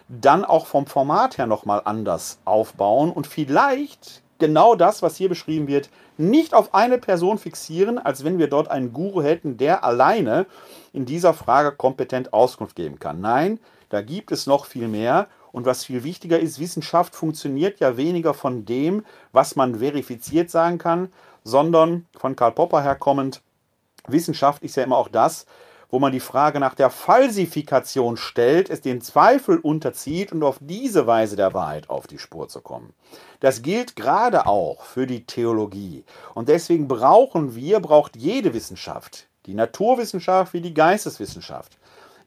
dann 0.08 0.44
auch 0.44 0.66
vom 0.66 0.86
Format 0.86 1.38
her 1.38 1.46
nochmal 1.46 1.82
anders 1.84 2.38
aufbauen 2.44 3.10
und 3.10 3.26
vielleicht 3.26 4.22
genau 4.38 4.74
das, 4.74 5.02
was 5.02 5.16
hier 5.16 5.28
beschrieben 5.28 5.66
wird, 5.66 5.88
nicht 6.18 6.54
auf 6.54 6.74
eine 6.74 6.98
Person 6.98 7.38
fixieren, 7.38 7.98
als 7.98 8.24
wenn 8.24 8.38
wir 8.38 8.48
dort 8.48 8.70
einen 8.70 8.92
Guru 8.92 9.22
hätten, 9.22 9.56
der 9.56 9.84
alleine 9.84 10.46
in 10.92 11.06
dieser 11.06 11.34
Frage 11.34 11.72
kompetent 11.72 12.32
Auskunft 12.32 12.76
geben 12.76 12.98
kann. 12.98 13.20
Nein, 13.20 13.58
da 13.88 14.02
gibt 14.02 14.32
es 14.32 14.46
noch 14.46 14.66
viel 14.66 14.88
mehr 14.88 15.28
und 15.56 15.64
was 15.64 15.86
viel 15.86 16.04
wichtiger 16.04 16.38
ist, 16.38 16.60
Wissenschaft 16.60 17.14
funktioniert 17.14 17.80
ja 17.80 17.96
weniger 17.96 18.34
von 18.34 18.66
dem, 18.66 19.06
was 19.32 19.56
man 19.56 19.76
verifiziert 19.76 20.50
sagen 20.50 20.76
kann, 20.76 21.10
sondern 21.44 22.04
von 22.14 22.36
Karl 22.36 22.52
Popper 22.52 22.82
herkommend, 22.82 23.40
Wissenschaft 24.06 24.62
ist 24.62 24.76
ja 24.76 24.82
immer 24.82 24.98
auch 24.98 25.08
das, 25.08 25.46
wo 25.88 25.98
man 25.98 26.12
die 26.12 26.20
Frage 26.20 26.60
nach 26.60 26.74
der 26.74 26.90
Falsifikation 26.90 28.18
stellt, 28.18 28.68
es 28.68 28.82
den 28.82 29.00
Zweifel 29.00 29.56
unterzieht 29.56 30.30
und 30.30 30.42
auf 30.42 30.58
diese 30.60 31.06
Weise 31.06 31.36
der 31.36 31.54
Wahrheit 31.54 31.88
auf 31.88 32.06
die 32.06 32.18
Spur 32.18 32.50
zu 32.50 32.60
kommen. 32.60 32.92
Das 33.40 33.62
gilt 33.62 33.96
gerade 33.96 34.44
auch 34.44 34.82
für 34.82 35.06
die 35.06 35.24
Theologie. 35.24 36.04
Und 36.34 36.50
deswegen 36.50 36.86
brauchen 36.86 37.54
wir, 37.54 37.80
braucht 37.80 38.14
jede 38.14 38.52
Wissenschaft, 38.52 39.26
die 39.46 39.54
Naturwissenschaft 39.54 40.52
wie 40.52 40.60
die 40.60 40.74
Geisteswissenschaft, 40.74 41.78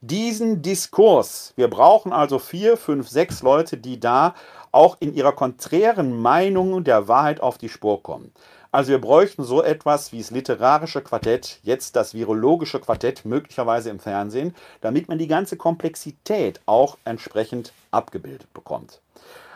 diesen 0.02 0.62
Diskurs. 0.62 1.54
Wir 1.56 1.70
brauchen 1.70 2.14
also 2.14 2.40
vier, 2.40 2.78
fünf, 2.78 3.10
sechs 3.10 3.42
Leute, 3.42 3.78
die 3.78 4.00
da 4.00 4.34
auch 4.72 4.98
in 5.00 5.14
ihrer 5.14 5.32
konträren 5.32 6.22
Meinung 6.22 6.84
der 6.84 7.08
Wahrheit 7.08 7.42
auf 7.42 7.58
die 7.58 7.70
Spur 7.70 8.02
kommen. 8.04 8.32
Also 8.72 8.92
wir 8.92 9.02
bräuchten 9.02 9.44
so 9.44 9.64
etwas 9.64 10.12
wie 10.12 10.20
das 10.20 10.30
literarische 10.30 11.02
Quartett, 11.02 11.60
jetzt 11.64 11.96
das 11.96 12.14
virologische 12.14 12.80
Quartett 12.80 13.26
möglicherweise 13.26 13.90
im 13.90 14.00
Fernsehen, 14.00 14.54
damit 14.82 15.10
man 15.10 15.18
die 15.18 15.28
ganze 15.28 15.58
Komplexität 15.58 16.62
auch 16.68 16.98
entsprechend 17.04 17.74
abgebildet 17.90 18.54
bekommt. 18.54 19.02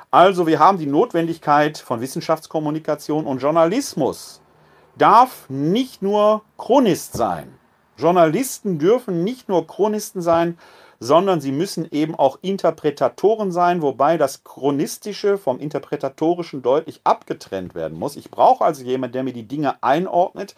Also 0.10 0.47
wir 0.47 0.58
haben 0.58 0.79
die 0.79 0.88
Notwendigkeit 0.88 1.77
von 1.77 2.01
Wissenschaftskommunikation 2.01 3.25
und 3.25 3.39
Journalismus 3.39 4.41
darf 4.97 5.45
nicht 5.47 6.01
nur 6.01 6.41
Chronist 6.58 7.13
sein. 7.13 7.53
Journalisten 7.97 8.79
dürfen 8.79 9.23
nicht 9.23 9.49
nur 9.49 9.67
Chronisten 9.67 10.21
sein, 10.21 10.58
sondern 10.99 11.41
sie 11.41 11.51
müssen 11.51 11.88
eben 11.91 12.15
auch 12.15 12.39
Interpretatoren 12.41 13.51
sein, 13.51 13.82
wobei 13.82 14.17
das 14.17 14.43
Chronistische 14.43 15.38
vom 15.38 15.60
Interpretatorischen 15.60 16.62
deutlich 16.62 17.01
abgetrennt 17.03 17.75
werden 17.75 17.99
muss. 17.99 18.15
Ich 18.15 18.32
brauche 18.32 18.63
also 18.63 18.84
jemanden, 18.84 19.13
der 19.13 19.23
mir 19.23 19.34
die 19.34 19.47
Dinge 19.47 19.84
einordnet, 19.84 20.56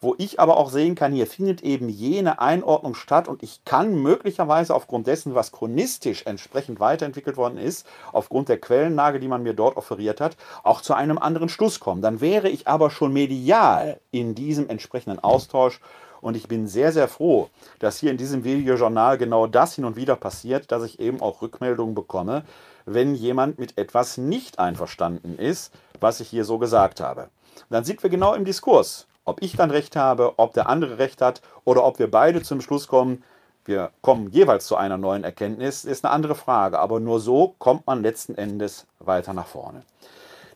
wo 0.00 0.14
ich 0.18 0.38
aber 0.38 0.58
auch 0.58 0.70
sehen 0.70 0.94
kann, 0.94 1.12
hier 1.12 1.26
findet 1.26 1.62
eben 1.62 1.88
jene 1.88 2.38
Einordnung 2.38 2.94
statt 2.94 3.28
und 3.28 3.42
ich 3.42 3.64
kann 3.64 3.94
möglicherweise 3.94 4.74
aufgrund 4.74 5.06
dessen, 5.06 5.34
was 5.34 5.52
chronistisch 5.52 6.26
entsprechend 6.26 6.78
weiterentwickelt 6.78 7.38
worden 7.38 7.58
ist, 7.58 7.86
aufgrund 8.12 8.50
der 8.50 8.60
Quellenlage, 8.60 9.18
die 9.18 9.28
man 9.28 9.42
mir 9.42 9.54
dort 9.54 9.78
offeriert 9.78 10.20
hat, 10.20 10.36
auch 10.62 10.82
zu 10.82 10.92
einem 10.92 11.18
anderen 11.18 11.48
Schluss 11.48 11.80
kommen. 11.80 12.02
Dann 12.02 12.20
wäre 12.20 12.50
ich 12.50 12.68
aber 12.68 12.90
schon 12.90 13.14
medial 13.14 13.98
in 14.10 14.34
diesem 14.34 14.68
entsprechenden 14.68 15.18
Austausch 15.18 15.80
und 16.20 16.36
ich 16.36 16.48
bin 16.48 16.66
sehr, 16.66 16.92
sehr 16.92 17.08
froh, 17.08 17.50
dass 17.78 17.98
hier 17.98 18.10
in 18.10 18.16
diesem 18.16 18.44
Videojournal 18.44 19.18
genau 19.18 19.46
das 19.46 19.74
hin 19.74 19.84
und 19.84 19.96
wieder 19.96 20.16
passiert, 20.16 20.72
dass 20.72 20.84
ich 20.84 21.00
eben 21.00 21.20
auch 21.20 21.42
Rückmeldungen 21.42 21.94
bekomme, 21.94 22.44
wenn 22.84 23.14
jemand 23.14 23.58
mit 23.58 23.78
etwas 23.78 24.16
nicht 24.16 24.58
einverstanden 24.58 25.38
ist, 25.38 25.72
was 26.00 26.20
ich 26.20 26.28
hier 26.28 26.44
so 26.44 26.58
gesagt 26.58 27.00
habe. 27.00 27.28
Dann 27.70 27.84
sind 27.84 28.02
wir 28.02 28.10
genau 28.10 28.34
im 28.34 28.44
Diskurs. 28.44 29.06
Ob 29.24 29.42
ich 29.42 29.56
dann 29.56 29.72
recht 29.72 29.96
habe, 29.96 30.34
ob 30.36 30.54
der 30.54 30.68
andere 30.68 30.98
recht 30.98 31.20
hat 31.20 31.42
oder 31.64 31.84
ob 31.84 31.98
wir 31.98 32.10
beide 32.10 32.42
zum 32.42 32.60
Schluss 32.60 32.86
kommen, 32.86 33.24
wir 33.64 33.90
kommen 34.00 34.30
jeweils 34.30 34.66
zu 34.66 34.76
einer 34.76 34.96
neuen 34.96 35.24
Erkenntnis, 35.24 35.84
ist 35.84 36.04
eine 36.04 36.14
andere 36.14 36.36
Frage. 36.36 36.78
Aber 36.78 37.00
nur 37.00 37.18
so 37.18 37.54
kommt 37.58 37.86
man 37.86 38.02
letzten 38.02 38.36
Endes 38.36 38.86
weiter 39.00 39.32
nach 39.32 39.48
vorne. 39.48 39.82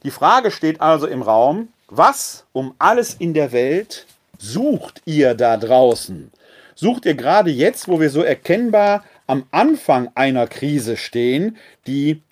Die 0.05 0.12
Frage 0.12 0.53
steht 0.53 0.81
also 0.81 1.09
im 1.09 1.23
Raum, 1.23 1.68
was 1.88 2.46
um 2.53 2.75
alles 2.79 3.14
in 3.14 3.35
der 3.35 3.51
Welt 3.51 4.07
sucht 4.40 5.03
ihr 5.05 5.35
da 5.35 5.57
draußen? 5.57 6.33
Sucht 6.74 7.05
ihr 7.05 7.14
gerade 7.14 7.50
jetzt, 7.50 7.88
wo 7.88 8.00
wir 8.00 8.11
so 8.11 8.22
erkennbar 8.22 9.05
am 9.26 9.44
Anfang 9.50 10.11
einer 10.14 10.46
Krise 10.46 10.96
stehen, 10.96 11.59
die 11.87 12.22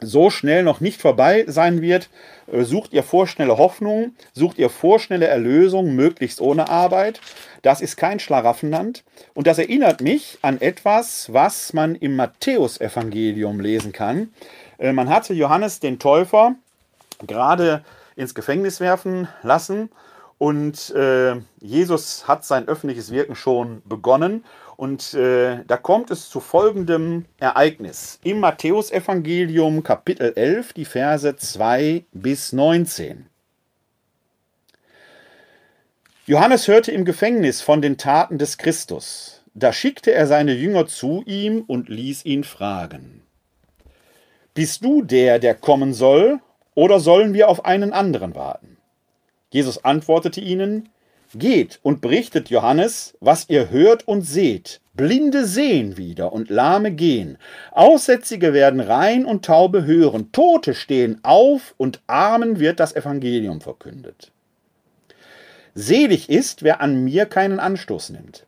so 0.00 0.30
schnell 0.30 0.62
noch 0.62 0.80
nicht 0.80 0.98
vorbei 0.98 1.44
sein 1.46 1.82
wird, 1.82 2.08
äh, 2.50 2.62
sucht 2.62 2.94
ihr 2.94 3.02
vorschnelle 3.02 3.58
Hoffnung, 3.58 4.14
sucht 4.32 4.58
ihr 4.58 4.70
vorschnelle 4.70 5.26
Erlösung, 5.26 5.94
möglichst 5.94 6.40
ohne 6.40 6.70
Arbeit. 6.70 7.20
Das 7.60 7.82
ist 7.82 7.98
kein 7.98 8.18
Schlaraffenland. 8.18 9.04
Und 9.34 9.46
das 9.46 9.58
erinnert 9.58 10.00
mich 10.00 10.38
an 10.40 10.58
etwas, 10.62 11.30
was 11.34 11.74
man 11.74 11.94
im 11.94 12.16
Matthäusevangelium 12.16 13.60
lesen 13.60 13.92
kann. 13.92 14.32
Äh, 14.78 14.92
man 14.92 15.10
hatte 15.10 15.34
Johannes 15.34 15.80
den 15.80 15.98
Täufer 15.98 16.54
gerade 17.26 17.84
ins 18.16 18.34
Gefängnis 18.34 18.80
werfen 18.80 19.28
lassen 19.42 19.90
und 20.40 20.88
äh, 20.94 21.36
Jesus 21.60 22.26
hat 22.26 22.46
sein 22.46 22.66
öffentliches 22.66 23.10
Wirken 23.12 23.36
schon 23.36 23.82
begonnen. 23.84 24.42
Und 24.78 25.12
äh, 25.12 25.62
da 25.66 25.76
kommt 25.76 26.10
es 26.10 26.30
zu 26.30 26.40
folgendem 26.40 27.26
Ereignis. 27.38 28.18
Im 28.24 28.40
Matthäusevangelium 28.40 29.82
Kapitel 29.82 30.32
11, 30.34 30.72
die 30.72 30.86
Verse 30.86 31.36
2 31.36 32.06
bis 32.12 32.54
19. 32.54 33.26
Johannes 36.24 36.68
hörte 36.68 36.90
im 36.90 37.04
Gefängnis 37.04 37.60
von 37.60 37.82
den 37.82 37.98
Taten 37.98 38.38
des 38.38 38.56
Christus. 38.56 39.42
Da 39.52 39.74
schickte 39.74 40.12
er 40.12 40.26
seine 40.26 40.54
Jünger 40.54 40.86
zu 40.86 41.22
ihm 41.26 41.64
und 41.66 41.90
ließ 41.90 42.24
ihn 42.24 42.44
fragen. 42.44 43.20
Bist 44.54 44.82
du 44.82 45.02
der, 45.02 45.38
der 45.38 45.54
kommen 45.54 45.92
soll, 45.92 46.40
oder 46.74 46.98
sollen 46.98 47.34
wir 47.34 47.50
auf 47.50 47.66
einen 47.66 47.92
anderen 47.92 48.34
warten? 48.34 48.78
Jesus 49.50 49.84
antwortete 49.84 50.40
ihnen, 50.40 50.88
Geht 51.34 51.78
und 51.84 52.00
berichtet 52.00 52.50
Johannes, 52.50 53.16
was 53.20 53.48
ihr 53.48 53.70
hört 53.70 54.08
und 54.08 54.22
seht. 54.22 54.80
Blinde 54.94 55.46
sehen 55.46 55.96
wieder 55.96 56.32
und 56.32 56.50
Lahme 56.50 56.90
gehen. 56.90 57.38
Aussätzige 57.70 58.52
werden 58.52 58.80
rein 58.80 59.24
und 59.24 59.44
Taube 59.44 59.84
hören. 59.84 60.32
Tote 60.32 60.74
stehen 60.74 61.20
auf 61.22 61.74
und 61.76 62.00
Armen 62.08 62.58
wird 62.58 62.80
das 62.80 62.96
Evangelium 62.96 63.60
verkündet. 63.60 64.32
Selig 65.74 66.28
ist, 66.28 66.64
wer 66.64 66.80
an 66.80 67.04
mir 67.04 67.26
keinen 67.26 67.60
Anstoß 67.60 68.10
nimmt. 68.10 68.44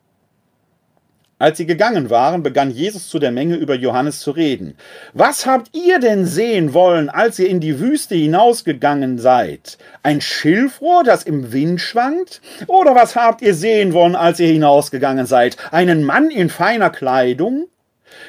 Als 1.43 1.59
sie 1.59 1.67
gegangen 1.67 2.09
waren, 2.09 2.45
begann 2.45 2.71
Jesus 2.71 3.09
zu 3.09 3.19
der 3.19 3.33
Menge 3.33 3.57
über 3.57 3.75
Johannes 3.75 4.21
zu 4.21 4.31
reden. 4.31 4.77
Was 5.13 5.45
habt 5.45 5.75
ihr 5.75 5.99
denn 5.99 6.25
sehen 6.25 6.73
wollen, 6.73 7.11
als 7.11 7.37
ihr 7.41 7.49
in 7.49 7.59
die 7.59 7.81
Wüste 7.81 8.15
hinausgegangen 8.15 9.19
seid? 9.19 9.77
Ein 10.05 10.21
Schilfrohr, 10.21 11.03
das 11.03 11.25
im 11.25 11.53
Wind 11.53 11.81
schwankt? 11.81 12.43
Oder 12.69 12.95
was 12.95 13.17
habt 13.17 13.43
ihr 13.43 13.55
sehen 13.55 13.93
wollen, 13.93 14.15
als 14.15 14.39
ihr 14.39 14.53
hinausgegangen 14.53 15.27
seid? 15.27 15.57
Einen 15.73 16.05
Mann 16.05 16.31
in 16.31 16.49
feiner 16.49 16.91
Kleidung? 16.91 17.67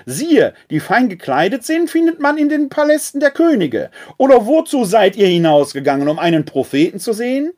Siehe, 0.08 0.56
die 0.72 0.80
fein 0.80 1.08
gekleidet 1.08 1.64
sind, 1.64 1.92
findet 1.92 2.20
man 2.20 2.40
in 2.40 2.50
den 2.50 2.70
Palästen 2.70 3.20
der 3.20 3.30
Könige. 3.30 3.92
Oder 4.18 4.48
wozu 4.48 4.86
seid 4.86 5.16
ihr 5.18 5.28
hinausgegangen, 5.28 6.08
um 6.08 6.18
einen 6.18 6.46
Propheten 6.46 7.00
zu 7.00 7.14
sehen? 7.14 7.54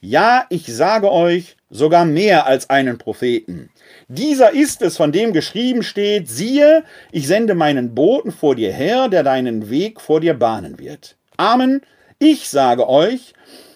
Ja, 0.00 0.46
ich 0.48 0.72
sage 0.72 1.10
euch, 1.10 1.56
sogar 1.70 2.04
mehr 2.04 2.46
als 2.46 2.70
einen 2.70 2.98
Propheten. 2.98 3.70
Dieser 4.08 4.52
ist 4.52 4.82
es, 4.82 4.96
von 4.96 5.10
dem 5.10 5.32
geschrieben 5.32 5.82
steht, 5.82 6.28
siehe, 6.28 6.84
ich 7.10 7.26
sende 7.26 7.56
meinen 7.56 7.92
Boten 7.92 8.30
vor 8.30 8.54
dir 8.54 8.72
her, 8.72 9.08
der 9.08 9.24
deinen 9.24 9.68
Weg 9.68 10.00
vor 10.00 10.20
dir 10.20 10.34
bahnen 10.34 10.78
wird. 10.78 11.16
Amen. 11.36 11.80
Ich 12.20 12.48
sage 12.48 12.88
euch, 12.88 13.34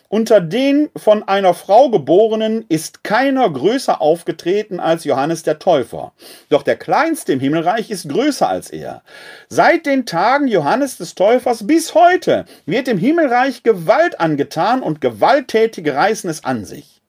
unter 0.08 0.40
den 0.40 0.88
von 0.96 1.24
einer 1.24 1.52
Frau 1.52 1.90
geborenen 1.90 2.64
ist 2.68 3.02
keiner 3.02 3.50
größer 3.50 4.00
aufgetreten 4.00 4.78
als 4.78 5.02
Johannes 5.02 5.42
der 5.42 5.58
Täufer. 5.58 6.12
Doch 6.48 6.62
der 6.62 6.76
Kleinste 6.76 7.32
im 7.32 7.40
Himmelreich 7.40 7.90
ist 7.90 8.08
größer 8.08 8.48
als 8.48 8.70
er. 8.70 9.02
Seit 9.48 9.84
den 9.84 10.06
Tagen 10.06 10.46
Johannes 10.46 10.96
des 10.96 11.16
Täufers 11.16 11.66
bis 11.66 11.94
heute 11.94 12.44
wird 12.66 12.86
dem 12.86 12.98
Himmelreich 12.98 13.64
Gewalt 13.64 14.20
angetan 14.20 14.82
und 14.82 15.00
Gewalttätige 15.00 15.94
reißen 15.94 16.30
es 16.30 16.44
an 16.44 16.64
sich. 16.64 16.99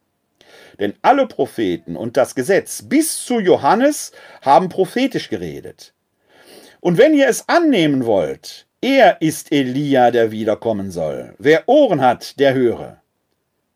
Denn 0.80 0.94
alle 1.02 1.28
Propheten 1.28 1.96
und 1.96 2.18
das 2.18 2.36
Gesetz 2.36 2.82
bis 2.82 3.24
zu 3.24 3.40
Johannes 3.40 4.12
haben 4.42 4.70
prophetisch 4.70 5.30
geredet. 5.30 5.94
Und 6.80 6.98
wenn 6.98 7.14
ihr 7.14 7.28
es 7.28 7.48
annehmen 7.48 8.06
wollt, 8.06 8.66
er 8.82 9.22
ist 9.22 9.52
Elia, 9.52 10.10
der 10.10 10.32
wiederkommen 10.32 10.90
soll. 10.90 11.36
Wer 11.38 11.70
Ohren 11.70 12.02
hat, 12.02 12.40
der 12.40 12.56
höre. 12.56 13.02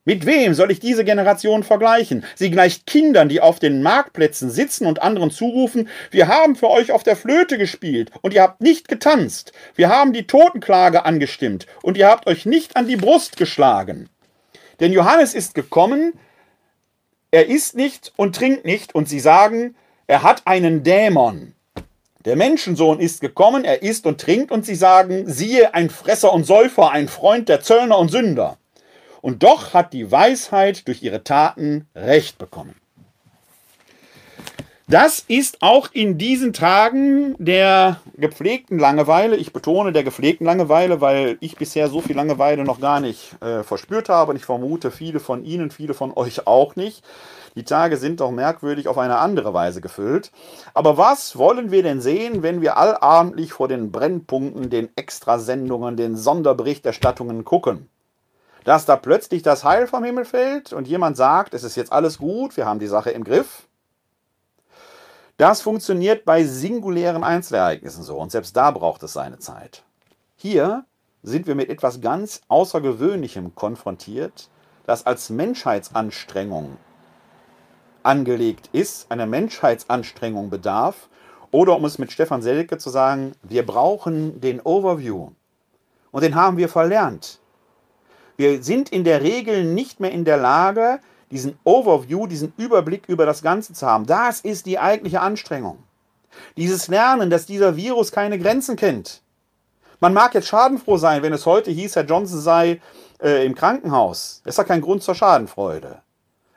Mit 0.08 0.28
wem 0.28 0.54
soll 0.54 0.70
ich 0.70 0.80
diese 0.80 1.04
Generation 1.04 1.64
vergleichen? 1.64 2.24
Sie 2.36 2.52
gleicht 2.52 2.86
Kindern, 2.86 3.28
die 3.28 3.42
auf 3.42 3.58
den 3.58 3.82
Marktplätzen 3.82 4.52
sitzen 4.52 4.86
und 4.86 5.02
anderen 5.02 5.32
zurufen, 5.32 5.90
wir 6.12 6.28
haben 6.28 6.56
für 6.56 6.70
euch 6.70 6.92
auf 6.92 7.02
der 7.02 7.16
Flöte 7.16 7.58
gespielt 7.58 8.12
und 8.22 8.32
ihr 8.32 8.44
habt 8.44 8.62
nicht 8.62 8.88
getanzt. 8.88 9.52
Wir 9.74 9.90
haben 9.90 10.14
die 10.14 10.28
Totenklage 10.28 11.06
angestimmt 11.06 11.66
und 11.82 11.98
ihr 11.98 12.08
habt 12.08 12.28
euch 12.28 12.46
nicht 12.46 12.76
an 12.76 12.88
die 12.88 12.98
Brust 12.98 13.36
geschlagen. 13.38 14.08
Denn 14.80 14.94
Johannes 14.94 15.34
ist 15.34 15.56
gekommen, 15.56 16.14
er 17.36 17.48
isst 17.48 17.76
nicht 17.76 18.14
und 18.16 18.34
trinkt 18.34 18.64
nicht 18.64 18.96
und 18.96 19.10
sie 19.10 19.20
sagen, 19.20 19.76
er 20.08 20.24
hat 20.24 20.44
einen 20.46 20.84
Dämon. 20.84 21.54
Der 22.24 22.38
Menschensohn 22.38 23.02
ist 23.02 23.20
gekommen, 23.20 23.66
er 23.66 23.84
isst 23.84 24.06
und 24.06 24.22
trinkt, 24.22 24.54
und 24.54 24.66
sie 24.66 24.76
sagen, 24.76 25.26
siehe, 25.28 25.74
ein 25.74 25.90
Fresser 25.90 26.32
und 26.32 26.46
Säufer, 26.46 26.92
ein 26.92 27.10
Freund 27.10 27.50
der 27.50 27.60
Zöllner 27.60 27.98
und 27.98 28.10
Sünder. 28.10 28.58
Und 29.20 29.44
doch 29.44 29.74
hat 29.74 29.92
die 29.92 30.10
Weisheit 30.10 30.88
durch 30.88 31.04
ihre 31.04 31.26
Taten 31.26 31.90
Recht 31.94 32.38
bekommen. 32.38 32.76
Das 34.88 35.26
ist 35.28 35.64
auch 35.64 35.90
in 35.94 36.20
diesen 36.20 36.54
Tagen 36.54 37.36
der 37.40 38.02
gepflegten 38.18 38.78
Langeweile, 38.78 39.36
ich 39.36 39.52
betone 39.52 39.92
der 39.92 40.04
gepflegten 40.04 40.46
Langeweile, 40.46 41.02
weil 41.02 41.38
ich 41.40 41.56
bisher 41.56 41.88
so 41.88 42.02
viel 42.02 42.16
Langeweile 42.16 42.64
noch 42.64 42.80
gar 42.80 43.00
nicht 43.00 43.36
äh, 43.42 43.64
verspürt 43.64 44.10
habe 44.10 44.30
und 44.30 44.38
ich 44.38 44.46
vermute 44.46 44.92
viele 44.92 45.20
von 45.20 45.44
Ihnen, 45.44 45.72
viele 45.72 45.96
von 45.96 46.14
euch 46.16 46.46
auch 46.46 46.76
nicht. 46.76 47.04
Die 47.56 47.64
Tage 47.64 47.98
sind 47.98 48.20
doch 48.20 48.30
merkwürdig 48.30 48.88
auf 48.88 49.00
eine 49.00 49.18
andere 49.18 49.56
Weise 49.56 49.82
gefüllt. 49.82 50.32
Aber 50.76 50.98
was 51.00 51.36
wollen 51.36 51.72
wir 51.72 51.82
denn 51.82 52.00
sehen, 52.00 52.44
wenn 52.44 52.62
wir 52.62 52.78
allabendlich 52.78 53.54
vor 53.54 53.68
den 53.68 53.92
Brennpunkten, 53.92 54.70
den 54.70 54.90
Extrasendungen, 54.96 55.98
den 55.98 56.16
Sonderberichterstattungen 56.16 57.44
gucken? 57.44 57.90
Dass 58.66 58.86
da 58.86 58.98
plötzlich 58.98 59.42
das 59.42 59.64
Heil 59.64 59.88
vom 59.88 60.04
Himmel 60.04 60.26
fällt 60.26 60.74
und 60.74 60.88
jemand 60.88 61.18
sagt, 61.18 61.56
es 61.56 61.64
ist 61.64 61.76
jetzt 61.76 61.92
alles 61.92 62.20
gut, 62.20 62.56
wir 62.56 62.68
haben 62.68 62.80
die 62.80 62.88
Sache 62.88 63.10
im 63.10 63.24
Griff? 63.24 63.65
Das 65.38 65.62
funktioniert 65.62 66.24
bei 66.24 66.46
singulären 66.46 67.24
Einzelereignissen 67.24 68.04
so 68.04 68.18
und 68.18 68.32
selbst 68.32 68.56
da 68.56 68.72
braucht 68.72 69.04
es 69.04 69.12
seine 69.12 69.38
Zeit. 69.38 69.84
Hier 70.38 70.86
sind 71.24 71.46
wir 71.46 71.56
mit 71.56 71.70
etwas 71.70 72.00
ganz 72.00 72.42
Außergewöhnlichem 72.48 73.54
konfrontiert, 73.54 74.50
das 74.86 75.06
als 75.06 75.30
Menschheitsanstrengung 75.30 76.78
angelegt 78.04 78.70
ist, 78.72 79.12
einer 79.12 79.26
Menschheitsanstrengung 79.26 80.50
bedarf, 80.50 81.10
oder 81.52 81.76
um 81.76 81.86
es 81.86 81.98
mit 81.98 82.12
Stefan 82.12 82.42
Selke 82.42 82.78
zu 82.78 82.90
sagen, 82.90 83.34
wir 83.44 83.66
brauchen 83.66 84.40
den 84.40 84.62
Overview. 84.62 85.32
Und 86.12 86.24
den 86.24 86.36
haben 86.36 86.58
wir 86.58 86.70
verlernt. 86.70 87.40
Wir 88.38 88.62
sind 88.62 88.90
in 88.90 89.04
der 89.04 89.22
Regel 89.22 89.64
nicht 89.66 90.00
mehr 90.00 90.12
in 90.12 90.26
der 90.26 90.38
Lage, 90.38 91.00
diesen 91.32 91.58
Overview, 91.64 92.28
diesen 92.28 92.54
Überblick 92.58 93.08
über 93.08 93.26
das 93.26 93.42
Ganze 93.42 93.74
zu 93.74 93.86
haben. 93.86 94.06
Das 94.06 94.42
ist 94.42 94.66
die 94.66 94.80
eigentliche 94.80 95.22
Anstrengung. 95.22 95.84
Dieses 96.58 96.88
Lernen, 96.88 97.30
dass 97.30 97.46
dieser 97.46 97.76
Virus 97.76 98.12
keine 98.12 98.38
Grenzen 98.40 98.76
kennt. 98.76 99.22
Man 100.00 100.14
mag 100.14 100.34
jetzt 100.34 100.48
schadenfroh 100.48 100.98
sein, 100.98 101.24
wenn 101.24 101.34
es 101.34 101.46
heute 101.46 101.72
hieß, 101.72 101.96
Herr 101.96 102.06
Johnson 102.06 102.40
sei 102.40 102.82
äh, 103.22 103.46
im 103.46 103.56
Krankenhaus. 103.56 104.42
Das 104.44 104.54
ist 104.54 104.58
ja 104.58 104.64
kein 104.64 104.82
Grund 104.82 105.04
zur 105.04 105.16
Schadenfreude. 105.16 106.02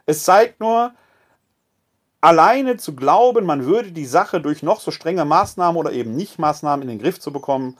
Es 0.06 0.24
zeigt 0.24 0.60
nur, 0.60 0.92
alleine 2.20 2.76
zu 2.76 2.94
glauben, 2.94 3.46
man 3.46 3.64
würde 3.64 3.92
die 3.92 4.06
Sache 4.06 4.40
durch 4.40 4.62
noch 4.62 4.80
so 4.80 4.90
strenge 4.90 5.24
Maßnahmen 5.24 5.78
oder 5.78 5.92
eben 5.92 6.16
nicht 6.16 6.38
Maßnahmen 6.38 6.82
in 6.82 6.88
den 6.88 6.98
Griff 6.98 7.20
zu 7.20 7.32
bekommen, 7.32 7.76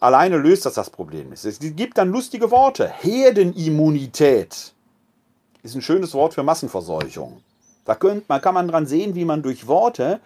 alleine 0.00 0.38
löst 0.38 0.64
das 0.64 0.74
das 0.74 0.90
Problem. 0.90 1.32
Es 1.32 1.58
gibt 1.60 1.98
dann 1.98 2.10
lustige 2.10 2.50
Worte. 2.50 2.88
Herdenimmunität 2.88 4.72
ist 5.62 5.74
ein 5.74 5.82
schönes 5.82 6.14
Wort 6.14 6.34
für 6.34 6.42
Massenverseuchung. 6.42 7.42
Da 7.84 7.94
könnt, 7.94 8.28
man 8.28 8.40
kann 8.40 8.54
man 8.54 8.68
dran 8.68 8.86
sehen, 8.86 9.14
wie 9.14 9.24
man 9.24 9.42
durch 9.42 9.66
Worte 9.66 10.20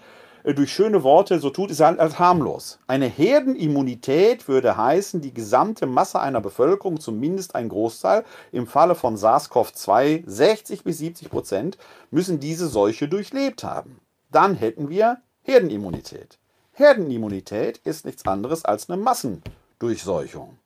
äh, 0.47 0.55
durch 0.55 0.73
schöne 0.73 1.03
Worte 1.03 1.41
so 1.41 1.51
tut, 1.51 1.71
ist 1.71 1.81
halt 1.81 1.99
als 1.99 2.19
harmlos. 2.19 2.79
Eine 2.87 3.07
Herdenimmunität 3.07 4.47
würde 4.49 4.77
heißen, 4.77 5.21
die 5.21 5.35
gesamte 5.35 5.87
Masse 5.87 6.21
einer 6.21 6.41
Bevölkerung, 6.41 7.01
zumindest 7.01 7.55
ein 7.55 7.69
Großteil, 7.69 8.25
im 8.53 8.67
Falle 8.67 8.95
von 8.95 9.17
SARS-CoV-2 9.17 10.23
60 10.25 10.85
bis 10.85 10.99
70 10.99 11.31
Prozent, 11.31 11.79
müssen 12.11 12.39
diese 12.39 12.69
Seuche 12.69 13.09
durchlebt 13.09 13.65
haben. 13.65 14.01
Dann 14.31 14.55
hätten 14.55 14.89
wir 14.89 15.19
Herdenimmunität. 15.43 16.39
Herdenimmunität 16.73 17.79
ist 17.79 18.05
nichts 18.05 18.25
anderes 18.27 18.65
als 18.65 18.89
eine 18.89 19.03
Massendurchseuchung. 19.03 20.59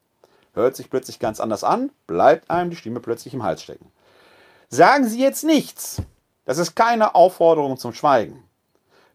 Hört 0.53 0.77
sich 0.77 0.91
plötzlich 0.91 1.21
ganz 1.21 1.41
anders 1.41 1.65
an, 1.65 1.91
bleibt 2.07 2.51
einem 2.51 2.71
die 2.71 2.77
Stimme 2.77 3.01
plötzlich 3.01 3.33
im 3.33 3.45
Hals 3.45 3.63
stecken. 3.63 3.91
Sagen 4.73 5.09
Sie 5.09 5.21
jetzt 5.21 5.43
nichts. 5.43 6.01
Das 6.45 6.59
ist 6.59 6.77
keine 6.77 7.17
Aufforderung 7.17 7.77
zum 7.77 7.93
Schweigen. 7.93 8.45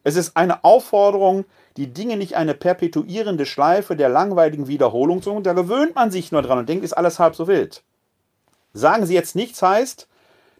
Es 0.04 0.14
ist 0.14 0.36
eine 0.36 0.64
Aufforderung, 0.64 1.46
die 1.78 1.86
Dinge 1.86 2.18
nicht 2.18 2.36
eine 2.36 2.52
perpetuierende 2.52 3.46
Schleife 3.46 3.96
der 3.96 4.10
langweiligen 4.10 4.68
Wiederholung 4.68 5.22
zu. 5.22 5.40
Da 5.40 5.54
gewöhnt 5.54 5.94
man 5.94 6.10
sich 6.10 6.30
nur 6.30 6.42
dran 6.42 6.58
und 6.58 6.68
denkt, 6.68 6.84
ist 6.84 6.92
alles 6.92 7.18
halb 7.18 7.34
so 7.34 7.48
wild. 7.48 7.82
Sagen 8.74 9.06
Sie 9.06 9.14
jetzt 9.14 9.34
nichts 9.34 9.62
heißt, 9.62 10.08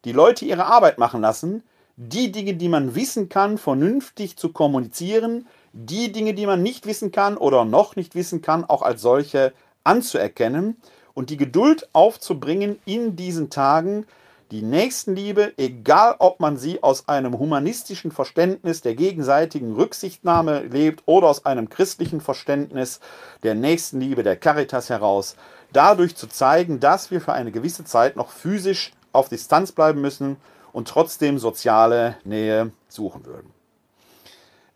die 0.07 0.13
Leute 0.13 0.47
ihre 0.47 0.65
Arbeit 0.65 0.97
machen 0.97 1.21
lassen, 1.21 1.63
die 1.97 2.33
Dinge, 2.33 2.55
die 2.55 2.71
man 2.71 2.95
wissen 2.95 3.29
kann, 3.29 3.59
vernünftig 3.59 4.39
zu 4.39 4.51
kommunizieren, 4.51 5.47
die 5.75 6.11
Dinge, 6.11 6.33
die 6.33 6.47
man 6.47 6.63
nicht 6.63 6.87
wissen 6.87 7.13
kann 7.13 7.37
oder 7.37 7.67
noch 7.67 7.97
nicht 7.97 8.15
wissen 8.15 8.41
kann, 8.41 8.65
auch 8.65 8.81
als 8.81 9.03
solche 9.03 9.53
anzuerkennen 9.85 10.79
und 11.13 11.29
die 11.29 11.37
Geduld 11.37 11.87
aufzubringen 11.93 12.79
in 12.87 13.15
diesen 13.15 13.51
Tagen, 13.51 14.07
die 14.51 14.63
Nächstenliebe, 14.63 15.55
egal 15.57 16.17
ob 16.19 16.39
man 16.41 16.57
sie 16.57 16.83
aus 16.83 17.09
einem 17.09 17.39
humanistischen 17.39 18.13
Verständnis 18.13 18.81
der 18.81 18.95
gegenseitigen 18.95 19.75
Rücksichtnahme 19.75 20.61
lebt 20.61 21.03
oder 21.07 21.29
aus 21.29 21.45
einem 21.45 21.69
christlichen 21.69 22.21
Verständnis 22.21 23.01
der 23.43 23.55
Nächstenliebe, 23.55 24.23
der 24.23 24.37
Caritas 24.37 24.89
heraus, 24.89 25.37
dadurch 25.73 26.15
zu 26.15 26.29
zeigen, 26.29 26.79
dass 26.79 27.11
wir 27.11 27.21
für 27.21 27.33
eine 27.33 27.51
gewisse 27.51 27.85
Zeit 27.85 28.15
noch 28.17 28.31
physisch 28.31 28.93
auf 29.13 29.29
Distanz 29.29 29.73
bleiben 29.73 30.01
müssen 30.01 30.37
und 30.73 30.89
trotzdem 30.89 31.39
soziale 31.39 32.17
Nähe 32.25 32.71
suchen 32.89 33.25
würden. 33.27 33.51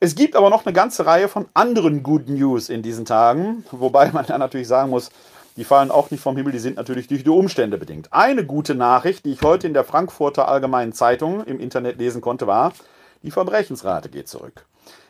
Es 0.01 0.15
gibt 0.15 0.35
aber 0.35 0.49
noch 0.49 0.65
eine 0.65 0.73
ganze 0.73 1.05
Reihe 1.05 1.29
von 1.29 1.47
anderen 1.53 2.03
Good 2.03 2.29
News 2.29 2.71
in 2.71 2.83
diesen 2.83 3.05
Tagen, 3.05 3.65
wobei 3.71 4.11
man 4.11 4.25
ja 4.27 4.39
natürlich 4.39 4.67
sagen 4.67 4.91
muss, 4.91 5.11
die 5.57 5.65
fallen 5.65 5.91
auch 5.91 6.11
nicht 6.11 6.23
vom 6.23 6.37
Himmel, 6.37 6.53
die 6.53 6.59
sind 6.59 6.77
natürlich 6.77 7.09
durch 7.09 7.25
die 7.25 7.31
Umstände 7.31 7.79
bedingt. 7.79 8.13
Eine 8.13 8.47
gute 8.47 8.75
Nachricht, 8.75 9.25
die 9.25 9.33
ich 9.33 9.43
heute 9.43 9.67
in 9.67 9.75
der 9.75 9.85
Frankfurter 9.85 10.49
Allgemeinen 10.49 10.93
Zeitung 10.93 11.45
im 11.45 11.61
Internet 11.61 11.99
lesen 11.99 12.21
konnte, 12.21 12.47
war, 12.47 12.73
die 13.23 13.31
Verbrechensrate 13.31 14.09
geht 14.09 14.29
zurück. 14.29 14.67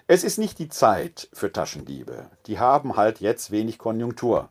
Es 0.07 0.25
ist 0.25 0.39
nicht 0.39 0.59
die 0.59 0.69
Zeit 0.69 1.29
für 1.33 1.53
Taschendiebe. 1.53 2.27
Die 2.47 2.59
haben 2.59 2.97
halt 2.97 3.21
jetzt 3.21 3.53
wenig 3.53 3.79
Konjunktur. 3.79 4.49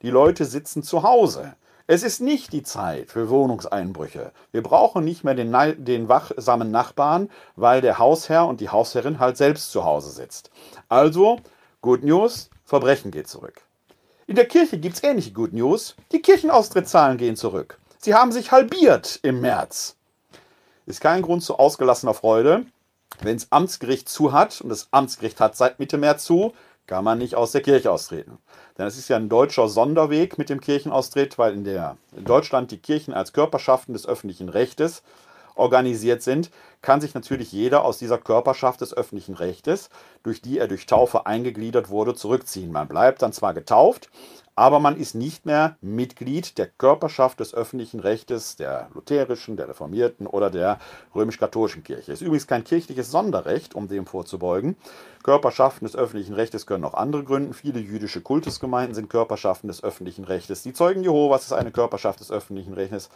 Die 0.00 0.10
Leute 0.10 0.46
sitzen 0.46 0.82
zu 0.82 1.02
Hause. 1.02 1.54
Es 1.86 2.02
ist 2.02 2.20
nicht 2.20 2.52
die 2.52 2.62
Zeit 2.62 3.10
für 3.10 3.28
Wohnungseinbrüche. 3.28 4.32
Wir 4.52 4.62
brauchen 4.62 5.04
nicht 5.04 5.24
mehr 5.24 5.34
den, 5.34 5.52
den, 5.84 6.08
wachsamen 6.08 6.70
Nachbarn, 6.70 7.28
weil 7.56 7.82
der 7.82 7.98
Hausherr 7.98 8.46
und 8.46 8.60
die 8.60 8.70
Hausherrin 8.70 9.18
halt 9.18 9.36
selbst 9.36 9.72
zu 9.72 9.84
Hause 9.84 10.10
sitzt. 10.10 10.50
Also, 10.88 11.40
Good 11.82 12.04
News, 12.04 12.48
Verbrechen 12.64 13.10
geht 13.10 13.28
zurück. 13.28 13.62
In 14.32 14.36
der 14.36 14.46
Kirche 14.46 14.78
gibt 14.78 14.96
es 14.96 15.04
ähnliche 15.04 15.32
Good 15.32 15.52
News. 15.52 15.94
Die 16.10 16.22
Kirchenaustrittszahlen 16.22 17.18
gehen 17.18 17.36
zurück. 17.36 17.78
Sie 17.98 18.14
haben 18.14 18.32
sich 18.32 18.50
halbiert 18.50 19.20
im 19.22 19.42
März. 19.42 19.94
Ist 20.86 21.02
kein 21.02 21.20
Grund 21.20 21.42
zu 21.42 21.58
ausgelassener 21.58 22.14
Freude. 22.14 22.64
Wenn 23.20 23.36
das 23.36 23.52
Amtsgericht 23.52 24.08
zu 24.08 24.32
hat, 24.32 24.62
und 24.62 24.70
das 24.70 24.88
Amtsgericht 24.90 25.38
hat 25.38 25.54
seit 25.54 25.78
Mitte 25.78 25.98
März 25.98 26.24
zu, 26.24 26.54
kann 26.86 27.04
man 27.04 27.18
nicht 27.18 27.34
aus 27.34 27.52
der 27.52 27.60
Kirche 27.60 27.92
austreten. 27.92 28.38
Denn 28.78 28.86
es 28.86 28.96
ist 28.96 29.10
ja 29.10 29.18
ein 29.18 29.28
deutscher 29.28 29.68
Sonderweg 29.68 30.38
mit 30.38 30.48
dem 30.48 30.62
Kirchenaustritt, 30.62 31.36
weil 31.36 31.52
in, 31.52 31.64
der, 31.64 31.98
in 32.16 32.24
Deutschland 32.24 32.70
die 32.70 32.78
Kirchen 32.78 33.12
als 33.12 33.34
Körperschaften 33.34 33.92
des 33.92 34.06
öffentlichen 34.06 34.48
Rechtes 34.48 35.02
organisiert 35.56 36.22
sind, 36.22 36.50
kann 36.82 37.00
sich 37.00 37.14
natürlich 37.14 37.52
jeder 37.52 37.84
aus 37.84 37.98
dieser 37.98 38.18
Körperschaft 38.18 38.80
des 38.80 38.92
öffentlichen 38.94 39.34
Rechtes, 39.34 39.88
durch 40.22 40.42
die 40.42 40.58
er 40.58 40.68
durch 40.68 40.86
Taufe 40.86 41.26
eingegliedert 41.26 41.88
wurde, 41.88 42.14
zurückziehen. 42.14 42.72
Man 42.72 42.88
bleibt 42.88 43.22
dann 43.22 43.32
zwar 43.32 43.54
getauft, 43.54 44.10
aber 44.54 44.80
man 44.80 44.98
ist 44.98 45.14
nicht 45.14 45.46
mehr 45.46 45.76
Mitglied 45.80 46.58
der 46.58 46.66
Körperschaft 46.66 47.40
des 47.40 47.54
öffentlichen 47.54 48.00
Rechtes, 48.00 48.56
der 48.56 48.90
lutherischen, 48.92 49.56
der 49.56 49.68
reformierten 49.68 50.26
oder 50.26 50.50
der 50.50 50.78
römisch-katholischen 51.14 51.82
Kirche. 51.82 52.12
Ist 52.12 52.20
übrigens 52.20 52.46
kein 52.46 52.62
kirchliches 52.62 53.10
Sonderrecht, 53.10 53.74
um 53.74 53.88
dem 53.88 54.04
vorzubeugen. 54.04 54.76
Körperschaften 55.22 55.86
des 55.86 55.96
öffentlichen 55.96 56.34
Rechtes 56.34 56.66
können 56.66 56.84
auch 56.84 56.94
andere 56.94 57.24
gründen. 57.24 57.54
Viele 57.54 57.80
jüdische 57.80 58.20
Kultusgemeinden 58.20 58.94
sind 58.94 59.08
Körperschaften 59.08 59.68
des 59.68 59.82
öffentlichen 59.82 60.24
Rechtes. 60.24 60.62
Die 60.62 60.74
Zeugen 60.74 61.02
Jehovas 61.02 61.44
ist 61.44 61.52
eine 61.52 61.70
Körperschaft 61.70 62.20
des 62.20 62.30
öffentlichen 62.30 62.74
Rechtes. 62.74 63.08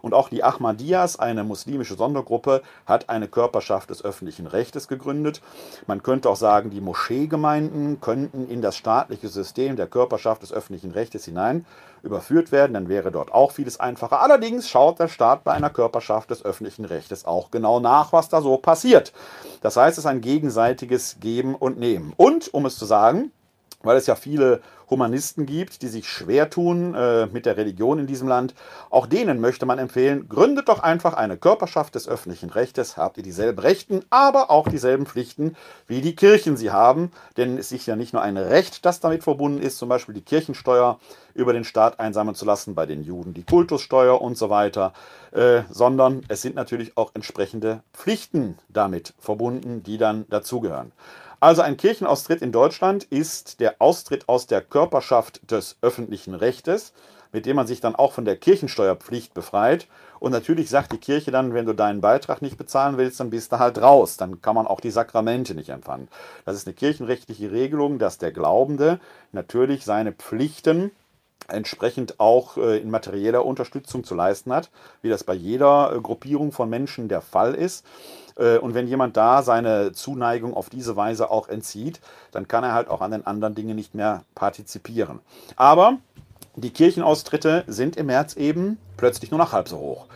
Und 0.00 0.14
auch 0.14 0.28
die 0.28 0.44
Ahmadiyas, 0.44 1.18
eine 1.18 1.42
muslimische 1.42 1.96
Sondergruppe, 1.96 2.62
hat 2.86 3.08
eine 3.14 3.28
Körperschaft 3.28 3.90
des 3.90 4.04
öffentlichen 4.04 4.46
Rechtes 4.46 4.88
gegründet. 4.88 5.40
Man 5.86 6.02
könnte 6.02 6.28
auch 6.28 6.36
sagen, 6.36 6.70
die 6.70 6.80
Moscheegemeinden 6.80 8.00
könnten 8.00 8.48
in 8.48 8.60
das 8.60 8.76
staatliche 8.76 9.28
System 9.28 9.76
der 9.76 9.86
Körperschaft 9.86 10.42
des 10.42 10.52
öffentlichen 10.52 10.90
Rechtes 10.90 11.24
hinein 11.24 11.64
überführt 12.02 12.52
werden, 12.52 12.74
dann 12.74 12.88
wäre 12.88 13.10
dort 13.10 13.32
auch 13.32 13.52
vieles 13.52 13.80
einfacher. 13.80 14.20
Allerdings 14.20 14.68
schaut 14.68 14.98
der 14.98 15.08
Staat 15.08 15.42
bei 15.42 15.52
einer 15.52 15.70
Körperschaft 15.70 16.30
des 16.30 16.44
öffentlichen 16.44 16.84
Rechtes 16.84 17.24
auch 17.24 17.50
genau 17.50 17.80
nach, 17.80 18.12
was 18.12 18.28
da 18.28 18.42
so 18.42 18.58
passiert. 18.58 19.12
Das 19.62 19.76
heißt, 19.76 19.96
es 19.96 20.04
ist 20.04 20.10
ein 20.10 20.20
gegenseitiges 20.20 21.16
Geben 21.20 21.54
und 21.54 21.78
Nehmen. 21.78 22.12
Und, 22.16 22.52
um 22.52 22.66
es 22.66 22.76
zu 22.76 22.84
sagen, 22.84 23.32
weil 23.82 23.96
es 23.96 24.06
ja 24.06 24.14
viele 24.14 24.60
Humanisten 24.90 25.46
gibt, 25.46 25.82
die 25.82 25.88
sich 25.88 26.08
schwer 26.08 26.50
tun 26.50 26.94
äh, 26.94 27.26
mit 27.26 27.46
der 27.46 27.56
Religion 27.56 27.98
in 27.98 28.06
diesem 28.06 28.28
Land. 28.28 28.54
Auch 28.90 29.06
denen 29.06 29.40
möchte 29.40 29.66
man 29.66 29.78
empfehlen, 29.78 30.28
gründet 30.28 30.68
doch 30.68 30.80
einfach 30.80 31.14
eine 31.14 31.36
Körperschaft 31.36 31.94
des 31.94 32.08
öffentlichen 32.08 32.50
Rechtes, 32.50 32.96
habt 32.96 33.16
ihr 33.16 33.22
dieselben 33.22 33.58
Rechten, 33.58 34.00
aber 34.10 34.50
auch 34.50 34.68
dieselben 34.68 35.06
Pflichten, 35.06 35.56
wie 35.86 36.00
die 36.00 36.16
Kirchen 36.16 36.56
sie 36.56 36.70
haben. 36.70 37.10
Denn 37.36 37.58
es 37.58 37.72
ist 37.72 37.86
ja 37.86 37.96
nicht 37.96 38.12
nur 38.12 38.22
ein 38.22 38.36
Recht, 38.36 38.84
das 38.84 39.00
damit 39.00 39.24
verbunden 39.24 39.62
ist, 39.62 39.78
zum 39.78 39.88
Beispiel 39.88 40.14
die 40.14 40.22
Kirchensteuer 40.22 40.98
über 41.34 41.52
den 41.52 41.64
Staat 41.64 42.00
einsammeln 42.00 42.34
zu 42.34 42.44
lassen, 42.44 42.74
bei 42.74 42.86
den 42.86 43.02
Juden 43.02 43.34
die 43.34 43.42
Kultussteuer 43.42 44.20
und 44.20 44.38
so 44.38 44.50
weiter, 44.50 44.92
äh, 45.32 45.62
sondern 45.70 46.22
es 46.28 46.42
sind 46.42 46.54
natürlich 46.54 46.96
auch 46.96 47.10
entsprechende 47.14 47.82
Pflichten 47.92 48.58
damit 48.68 49.14
verbunden, 49.18 49.82
die 49.82 49.98
dann 49.98 50.26
dazugehören. 50.28 50.92
Also 51.44 51.60
ein 51.60 51.76
Kirchenaustritt 51.76 52.40
in 52.40 52.52
Deutschland 52.52 53.04
ist 53.04 53.60
der 53.60 53.74
Austritt 53.78 54.30
aus 54.30 54.46
der 54.46 54.62
Körperschaft 54.62 55.50
des 55.50 55.76
öffentlichen 55.82 56.32
Rechtes, 56.32 56.94
mit 57.32 57.44
dem 57.44 57.56
man 57.56 57.66
sich 57.66 57.82
dann 57.82 57.94
auch 57.94 58.12
von 58.12 58.24
der 58.24 58.36
Kirchensteuerpflicht 58.38 59.34
befreit. 59.34 59.86
Und 60.20 60.32
natürlich 60.32 60.70
sagt 60.70 60.92
die 60.92 60.96
Kirche 60.96 61.32
dann, 61.32 61.52
wenn 61.52 61.66
du 61.66 61.74
deinen 61.74 62.00
Beitrag 62.00 62.40
nicht 62.40 62.56
bezahlen 62.56 62.96
willst, 62.96 63.20
dann 63.20 63.28
bist 63.28 63.52
du 63.52 63.58
halt 63.58 63.76
raus. 63.76 64.16
Dann 64.16 64.40
kann 64.40 64.54
man 64.54 64.66
auch 64.66 64.80
die 64.80 64.90
Sakramente 64.90 65.54
nicht 65.54 65.68
empfangen. 65.68 66.08
Das 66.46 66.56
ist 66.56 66.66
eine 66.66 66.72
kirchenrechtliche 66.72 67.52
Regelung, 67.52 67.98
dass 67.98 68.16
der 68.16 68.32
Glaubende 68.32 68.98
natürlich 69.30 69.84
seine 69.84 70.12
Pflichten 70.12 70.92
entsprechend 71.48 72.20
auch 72.20 72.56
äh, 72.56 72.78
in 72.78 72.90
materieller 72.90 73.44
Unterstützung 73.44 74.02
zu 74.02 74.14
leisten 74.14 74.50
hat, 74.50 74.70
wie 75.02 75.10
das 75.10 75.24
bei 75.24 75.34
jeder 75.34 75.92
äh, 75.94 76.00
Gruppierung 76.00 76.52
von 76.52 76.70
Menschen 76.70 77.08
der 77.08 77.20
Fall 77.20 77.54
ist. 77.54 77.84
Äh, 78.36 78.58
und 78.58 78.74
wenn 78.74 78.86
jemand 78.86 79.16
da 79.16 79.42
seine 79.42 79.92
Zuneigung 79.92 80.54
auf 80.54 80.70
diese 80.70 80.96
Weise 80.96 81.30
auch 81.30 81.48
entzieht, 81.48 82.00
dann 82.32 82.48
kann 82.48 82.64
er 82.64 82.72
halt 82.72 82.88
auch 82.88 83.00
an 83.00 83.10
den 83.10 83.26
anderen 83.26 83.54
Dingen 83.54 83.76
nicht 83.76 83.94
mehr 83.94 84.24
partizipieren. 84.34 85.20
Aber 85.56 85.98
die 86.56 86.70
Kirchenaustritte 86.70 87.64
sind 87.66 87.96
im 87.96 88.06
März 88.06 88.34
eben 88.34 88.78
plötzlich 88.96 89.30
nur 89.30 89.38
noch 89.38 89.52
halb 89.52 89.68
so 89.68 89.78
hoch. 89.78 90.06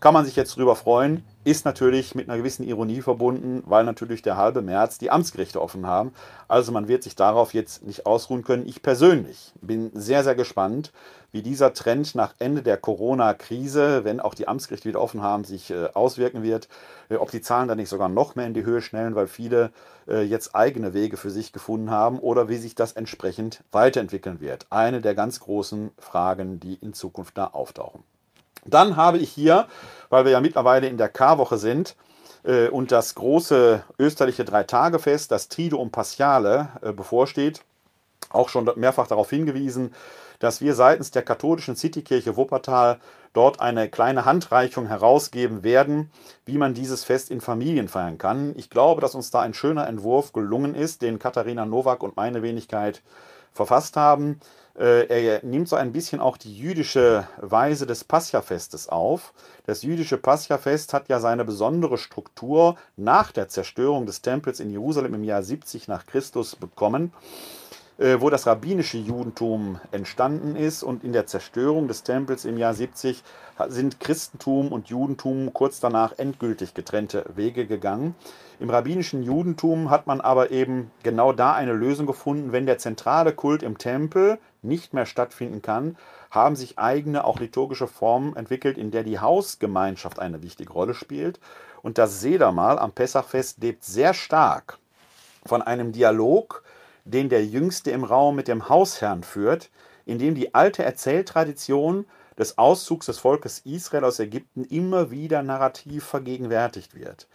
Kann 0.00 0.14
man 0.14 0.24
sich 0.24 0.36
jetzt 0.36 0.56
drüber 0.56 0.76
freuen, 0.76 1.24
ist 1.42 1.64
natürlich 1.64 2.14
mit 2.14 2.28
einer 2.28 2.38
gewissen 2.38 2.62
Ironie 2.62 3.00
verbunden, 3.00 3.64
weil 3.66 3.82
natürlich 3.82 4.22
der 4.22 4.36
halbe 4.36 4.62
März 4.62 4.98
die 4.98 5.10
Amtsgerichte 5.10 5.60
offen 5.60 5.88
haben. 5.88 6.12
Also 6.46 6.70
man 6.70 6.86
wird 6.86 7.02
sich 7.02 7.16
darauf 7.16 7.52
jetzt 7.52 7.84
nicht 7.84 8.06
ausruhen 8.06 8.44
können. 8.44 8.68
Ich 8.68 8.80
persönlich 8.80 9.52
bin 9.60 9.90
sehr, 9.94 10.22
sehr 10.22 10.36
gespannt, 10.36 10.92
wie 11.32 11.42
dieser 11.42 11.72
Trend 11.74 12.14
nach 12.14 12.36
Ende 12.38 12.62
der 12.62 12.76
Corona-Krise, 12.76 14.04
wenn 14.04 14.20
auch 14.20 14.34
die 14.34 14.46
Amtsgerichte 14.46 14.88
wieder 14.88 15.00
offen 15.00 15.20
haben, 15.20 15.42
sich 15.42 15.72
äh, 15.72 15.88
auswirken 15.94 16.44
wird. 16.44 16.68
Äh, 17.08 17.16
ob 17.16 17.32
die 17.32 17.40
Zahlen 17.40 17.66
dann 17.66 17.78
nicht 17.78 17.88
sogar 17.88 18.08
noch 18.08 18.36
mehr 18.36 18.46
in 18.46 18.54
die 18.54 18.64
Höhe 18.64 18.82
schnellen, 18.82 19.16
weil 19.16 19.26
viele 19.26 19.72
äh, 20.06 20.22
jetzt 20.22 20.54
eigene 20.54 20.94
Wege 20.94 21.16
für 21.16 21.30
sich 21.30 21.52
gefunden 21.52 21.90
haben 21.90 22.20
oder 22.20 22.48
wie 22.48 22.58
sich 22.58 22.76
das 22.76 22.92
entsprechend 22.92 23.64
weiterentwickeln 23.72 24.40
wird. 24.40 24.68
Eine 24.70 25.00
der 25.00 25.16
ganz 25.16 25.40
großen 25.40 25.90
Fragen, 25.98 26.60
die 26.60 26.74
in 26.74 26.92
Zukunft 26.94 27.36
da 27.36 27.48
auftauchen. 27.48 28.04
Dann 28.64 28.96
habe 28.96 29.18
ich 29.18 29.30
hier, 29.30 29.66
weil 30.10 30.24
wir 30.24 30.32
ja 30.32 30.40
mittlerweile 30.40 30.88
in 30.88 30.98
der 30.98 31.08
Karwoche 31.08 31.58
sind, 31.58 31.96
äh, 32.44 32.68
und 32.68 32.92
das 32.92 33.14
große 33.14 33.82
österliche 33.98 34.44
Dreitagefest, 34.44 35.30
das 35.30 35.48
Triduum 35.48 35.90
Paschale, 35.90 36.68
äh, 36.82 36.92
bevorsteht, 36.92 37.62
auch 38.30 38.48
schon 38.48 38.70
mehrfach 38.76 39.06
darauf 39.06 39.30
hingewiesen, 39.30 39.94
dass 40.38 40.60
wir 40.60 40.74
seitens 40.74 41.10
der 41.10 41.22
katholischen 41.22 41.76
Citykirche 41.76 42.36
Wuppertal 42.36 43.00
dort 43.32 43.60
eine 43.60 43.88
kleine 43.88 44.24
Handreichung 44.24 44.86
herausgeben 44.86 45.62
werden, 45.62 46.10
wie 46.44 46.58
man 46.58 46.74
dieses 46.74 47.04
Fest 47.04 47.30
in 47.30 47.40
Familien 47.40 47.88
feiern 47.88 48.18
kann. 48.18 48.54
Ich 48.56 48.70
glaube, 48.70 49.00
dass 49.00 49.14
uns 49.14 49.30
da 49.30 49.40
ein 49.40 49.54
schöner 49.54 49.86
Entwurf 49.88 50.32
gelungen 50.32 50.74
ist, 50.74 51.02
den 51.02 51.18
Katharina 51.18 51.66
Nowak 51.66 52.02
und 52.02 52.16
meine 52.16 52.42
Wenigkeit 52.42 53.02
verfasst 53.52 53.96
haben. 53.96 54.40
Äh, 54.78 55.06
er 55.08 55.44
nimmt 55.44 55.68
so 55.68 55.74
ein 55.74 55.92
bisschen 55.92 56.20
auch 56.20 56.36
die 56.36 56.56
jüdische 56.56 57.26
Weise 57.38 57.84
des 57.84 58.04
Pascha-Festes 58.04 58.88
auf. 58.88 59.32
Das 59.66 59.82
jüdische 59.82 60.18
Pascha-Fest 60.18 60.94
hat 60.94 61.08
ja 61.08 61.18
seine 61.18 61.44
besondere 61.44 61.98
Struktur 61.98 62.76
nach 62.96 63.32
der 63.32 63.48
Zerstörung 63.48 64.06
des 64.06 64.22
Tempels 64.22 64.60
in 64.60 64.70
Jerusalem 64.70 65.14
im 65.14 65.24
Jahr 65.24 65.42
70 65.42 65.88
nach 65.88 66.06
Christus 66.06 66.54
bekommen. 66.54 67.12
Äh, 67.98 68.20
wo 68.20 68.30
das 68.30 68.46
rabbinische 68.46 68.96
Judentum 68.96 69.80
entstanden 69.90 70.54
ist 70.54 70.84
und 70.84 71.02
in 71.02 71.12
der 71.12 71.26
Zerstörung 71.26 71.88
des 71.88 72.04
Tempels 72.04 72.44
im 72.44 72.56
Jahr 72.56 72.72
70 72.72 73.24
sind 73.66 73.98
Christentum 73.98 74.70
und 74.70 74.88
Judentum 74.88 75.52
kurz 75.52 75.80
danach 75.80 76.16
endgültig 76.16 76.74
getrennte 76.74 77.24
Wege 77.34 77.66
gegangen. 77.66 78.14
Im 78.60 78.70
rabbinischen 78.70 79.24
Judentum 79.24 79.90
hat 79.90 80.06
man 80.06 80.20
aber 80.20 80.52
eben 80.52 80.92
genau 81.02 81.32
da 81.32 81.54
eine 81.54 81.72
Lösung 81.72 82.06
gefunden, 82.06 82.52
wenn 82.52 82.66
der 82.66 82.78
zentrale 82.78 83.32
Kult 83.32 83.64
im 83.64 83.78
Tempel 83.78 84.38
nicht 84.62 84.94
mehr 84.94 85.06
stattfinden 85.06 85.62
kann, 85.62 85.96
haben 86.30 86.56
sich 86.56 86.78
eigene, 86.78 87.24
auch 87.24 87.40
liturgische 87.40 87.86
Formen 87.86 88.36
entwickelt, 88.36 88.78
in 88.78 88.90
der 88.90 89.02
die 89.02 89.18
Hausgemeinschaft 89.18 90.18
eine 90.18 90.42
wichtige 90.42 90.72
Rolle 90.72 90.94
spielt. 90.94 91.40
Und 91.82 91.98
das 91.98 92.20
Sedermal 92.20 92.78
am 92.78 92.92
Pessachfest 92.92 93.62
lebt 93.62 93.84
sehr 93.84 94.14
stark 94.14 94.78
von 95.46 95.62
einem 95.62 95.92
Dialog 95.92 96.62
den 97.04 97.28
der 97.28 97.44
Jüngste 97.44 97.90
im 97.90 98.04
Raum 98.04 98.36
mit 98.36 98.48
dem 98.48 98.68
Hausherrn 98.68 99.22
führt, 99.22 99.70
in 100.04 100.18
dem 100.18 100.34
die 100.34 100.54
alte 100.54 100.84
Erzähltradition 100.84 102.06
des 102.38 102.58
Auszugs 102.58 103.06
des 103.06 103.18
Volkes 103.18 103.60
Israel 103.60 104.04
aus 104.04 104.20
Ägypten 104.20 104.64
immer 104.64 105.10
wieder 105.10 105.42
narrativ 105.42 106.04
vergegenwärtigt 106.04 106.94
wird. 106.94 107.26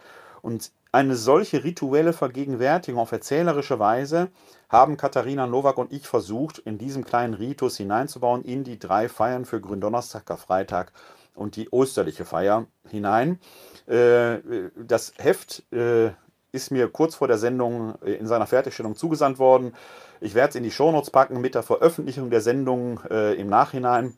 Und 0.44 0.72
eine 0.92 1.16
solche 1.16 1.64
rituelle 1.64 2.12
Vergegenwärtigung 2.12 3.00
auf 3.00 3.12
erzählerische 3.12 3.78
Weise 3.78 4.28
haben 4.68 4.98
Katharina 4.98 5.46
Nowak 5.46 5.78
und 5.78 5.90
ich 5.90 6.06
versucht, 6.06 6.58
in 6.58 6.76
diesem 6.76 7.02
kleinen 7.02 7.32
Ritus 7.32 7.78
hineinzubauen 7.78 8.44
in 8.44 8.62
die 8.62 8.78
drei 8.78 9.08
Feiern 9.08 9.46
für 9.46 9.62
Gründonnerstag, 9.62 10.26
Karfreitag 10.26 10.92
und 11.34 11.56
die 11.56 11.70
osterliche 11.70 12.26
Feier 12.26 12.66
hinein. 12.90 13.40
Äh, 13.86 14.40
das 14.76 15.14
Heft 15.16 15.62
äh, 15.72 16.10
ist 16.52 16.70
mir 16.70 16.88
kurz 16.88 17.14
vor 17.14 17.26
der 17.26 17.38
Sendung 17.38 17.94
äh, 18.02 18.12
in 18.12 18.26
seiner 18.26 18.46
Fertigstellung 18.46 18.96
zugesandt 18.96 19.38
worden. 19.38 19.72
Ich 20.20 20.34
werde 20.34 20.50
es 20.50 20.56
in 20.56 20.62
die 20.62 20.70
Shownotes 20.70 21.08
packen 21.08 21.40
mit 21.40 21.54
der 21.54 21.62
Veröffentlichung 21.62 22.28
der 22.28 22.42
Sendung 22.42 23.00
im 23.00 23.48
Nachhinein 23.48 24.14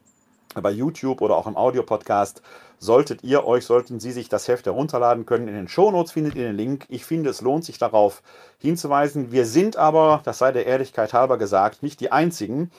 bei 0.54 0.70
YouTube 0.70 1.20
oder 1.20 1.36
auch 1.36 1.46
im 1.46 1.56
Audiopodcast. 1.56 2.42
Solltet 2.78 3.24
ihr 3.24 3.46
euch, 3.46 3.64
sollten 3.64 4.00
Sie 4.00 4.12
sich 4.12 4.28
das 4.28 4.48
Heft 4.48 4.66
herunterladen 4.66 5.24
können. 5.24 5.48
In 5.48 5.54
den 5.54 5.68
Shownotes 5.68 6.12
findet 6.12 6.34
ihr 6.34 6.44
den 6.44 6.56
Link. 6.56 6.84
Ich 6.88 7.04
finde, 7.04 7.30
es 7.30 7.40
lohnt 7.40 7.64
sich 7.64 7.78
darauf 7.78 8.22
hinzuweisen. 8.58 9.32
Wir 9.32 9.46
sind 9.46 9.76
aber, 9.76 10.20
das 10.24 10.38
sei 10.38 10.52
der 10.52 10.66
Ehrlichkeit 10.66 11.14
halber 11.14 11.38
gesagt, 11.38 11.82
nicht 11.82 12.00
die 12.00 12.12
Einzigen, 12.12 12.70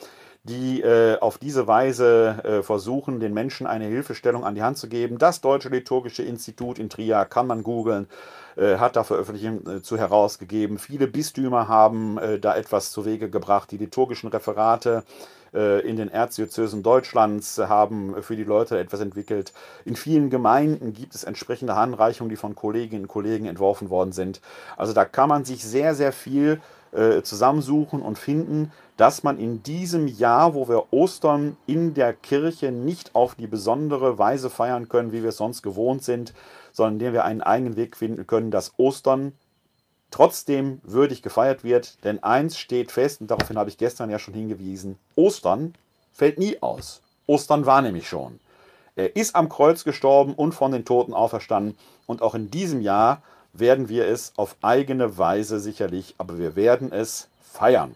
die 0.43 0.81
äh, 0.81 1.17
auf 1.19 1.37
diese 1.37 1.67
Weise 1.67 2.41
äh, 2.43 2.63
versuchen, 2.63 3.19
den 3.19 3.33
Menschen 3.33 3.67
eine 3.67 3.85
Hilfestellung 3.85 4.45
an 4.45 4.55
die 4.55 4.63
Hand 4.63 4.77
zu 4.77 4.87
geben. 4.87 5.17
Das 5.17 5.41
Deutsche 5.41 5.69
Liturgische 5.69 6.23
Institut 6.23 6.79
in 6.79 6.89
Trier 6.89 7.25
kann 7.25 7.47
man 7.47 7.63
googeln, 7.63 8.07
äh, 8.55 8.77
hat 8.77 8.95
da 8.95 9.03
Veröffentlichungen 9.03 9.77
äh, 9.77 9.81
zu 9.81 9.97
herausgegeben. 9.97 10.77
Viele 10.77 11.07
Bistümer 11.07 11.67
haben 11.67 12.17
äh, 12.17 12.39
da 12.39 12.55
etwas 12.55 12.91
zu 12.91 13.03
Wege 13.03 13.29
gebracht. 13.29 13.71
Die 13.71 13.77
liturgischen 13.77 14.29
Referate 14.29 15.03
in 15.53 15.95
den 15.95 16.09
Erzdiözesen 16.09 16.83
Deutschlands 16.83 17.57
haben 17.57 18.21
für 18.21 18.35
die 18.35 18.43
Leute 18.43 18.77
etwas 18.77 18.99
entwickelt. 18.99 19.53
In 19.85 19.95
vielen 19.95 20.29
Gemeinden 20.29 20.93
gibt 20.93 21.15
es 21.15 21.23
entsprechende 21.23 21.75
Handreichungen, 21.75 22.29
die 22.29 22.35
von 22.35 22.55
Kolleginnen 22.55 23.03
und 23.03 23.07
Kollegen 23.07 23.45
entworfen 23.45 23.89
worden 23.89 24.11
sind. 24.11 24.41
Also 24.75 24.93
da 24.93 25.05
kann 25.05 25.29
man 25.29 25.45
sich 25.45 25.63
sehr, 25.63 25.95
sehr 25.95 26.11
viel 26.11 26.61
zusammensuchen 27.23 28.01
und 28.01 28.17
finden 28.17 28.71
dass 28.97 29.21
man 29.23 29.39
in 29.39 29.61
diesem 29.61 30.07
Jahr, 30.07 30.55
wo 30.55 30.67
wir 30.67 30.91
Ostern 30.91 31.55
in 31.67 31.93
der 31.93 32.13
Kirche 32.13 32.71
nicht 32.71 33.13
auf 33.13 33.35
die 33.35 33.47
besondere 33.47 34.17
Weise 34.17 34.49
feiern 34.49 34.89
können, 34.89 35.11
wie 35.11 35.21
wir 35.21 35.29
es 35.29 35.37
sonst 35.37 35.61
gewohnt 35.61 36.03
sind, 36.03 36.33
sondern 36.73 36.93
indem 36.93 37.13
wir 37.13 37.23
einen 37.23 37.41
eigenen 37.41 37.75
Weg 37.75 37.95
finden 37.95 38.25
können, 38.25 38.51
dass 38.51 38.73
Ostern 38.77 39.33
trotzdem 40.11 40.81
würdig 40.83 41.21
gefeiert 41.21 41.63
wird. 41.63 42.03
Denn 42.03 42.23
eins 42.23 42.57
steht 42.57 42.91
fest, 42.91 43.21
und 43.21 43.31
daraufhin 43.31 43.57
habe 43.57 43.69
ich 43.69 43.77
gestern 43.77 44.09
ja 44.09 44.19
schon 44.19 44.33
hingewiesen, 44.33 44.97
Ostern 45.15 45.73
fällt 46.13 46.39
nie 46.39 46.61
aus. 46.61 47.01
Ostern 47.27 47.65
war 47.65 47.81
nämlich 47.81 48.07
schon. 48.07 48.39
Er 48.95 49.15
ist 49.15 49.35
am 49.35 49.49
Kreuz 49.49 49.83
gestorben 49.83 50.33
und 50.33 50.53
von 50.53 50.71
den 50.71 50.85
Toten 50.85 51.13
auferstanden. 51.13 51.77
Und 52.05 52.21
auch 52.21 52.35
in 52.35 52.49
diesem 52.49 52.81
Jahr 52.81 53.21
werden 53.53 53.89
wir 53.89 54.07
es 54.07 54.33
auf 54.37 54.55
eigene 54.61 55.17
Weise 55.17 55.59
sicherlich, 55.59 56.15
aber 56.17 56.37
wir 56.39 56.55
werden 56.55 56.91
es 56.91 57.27
feiern 57.41 57.95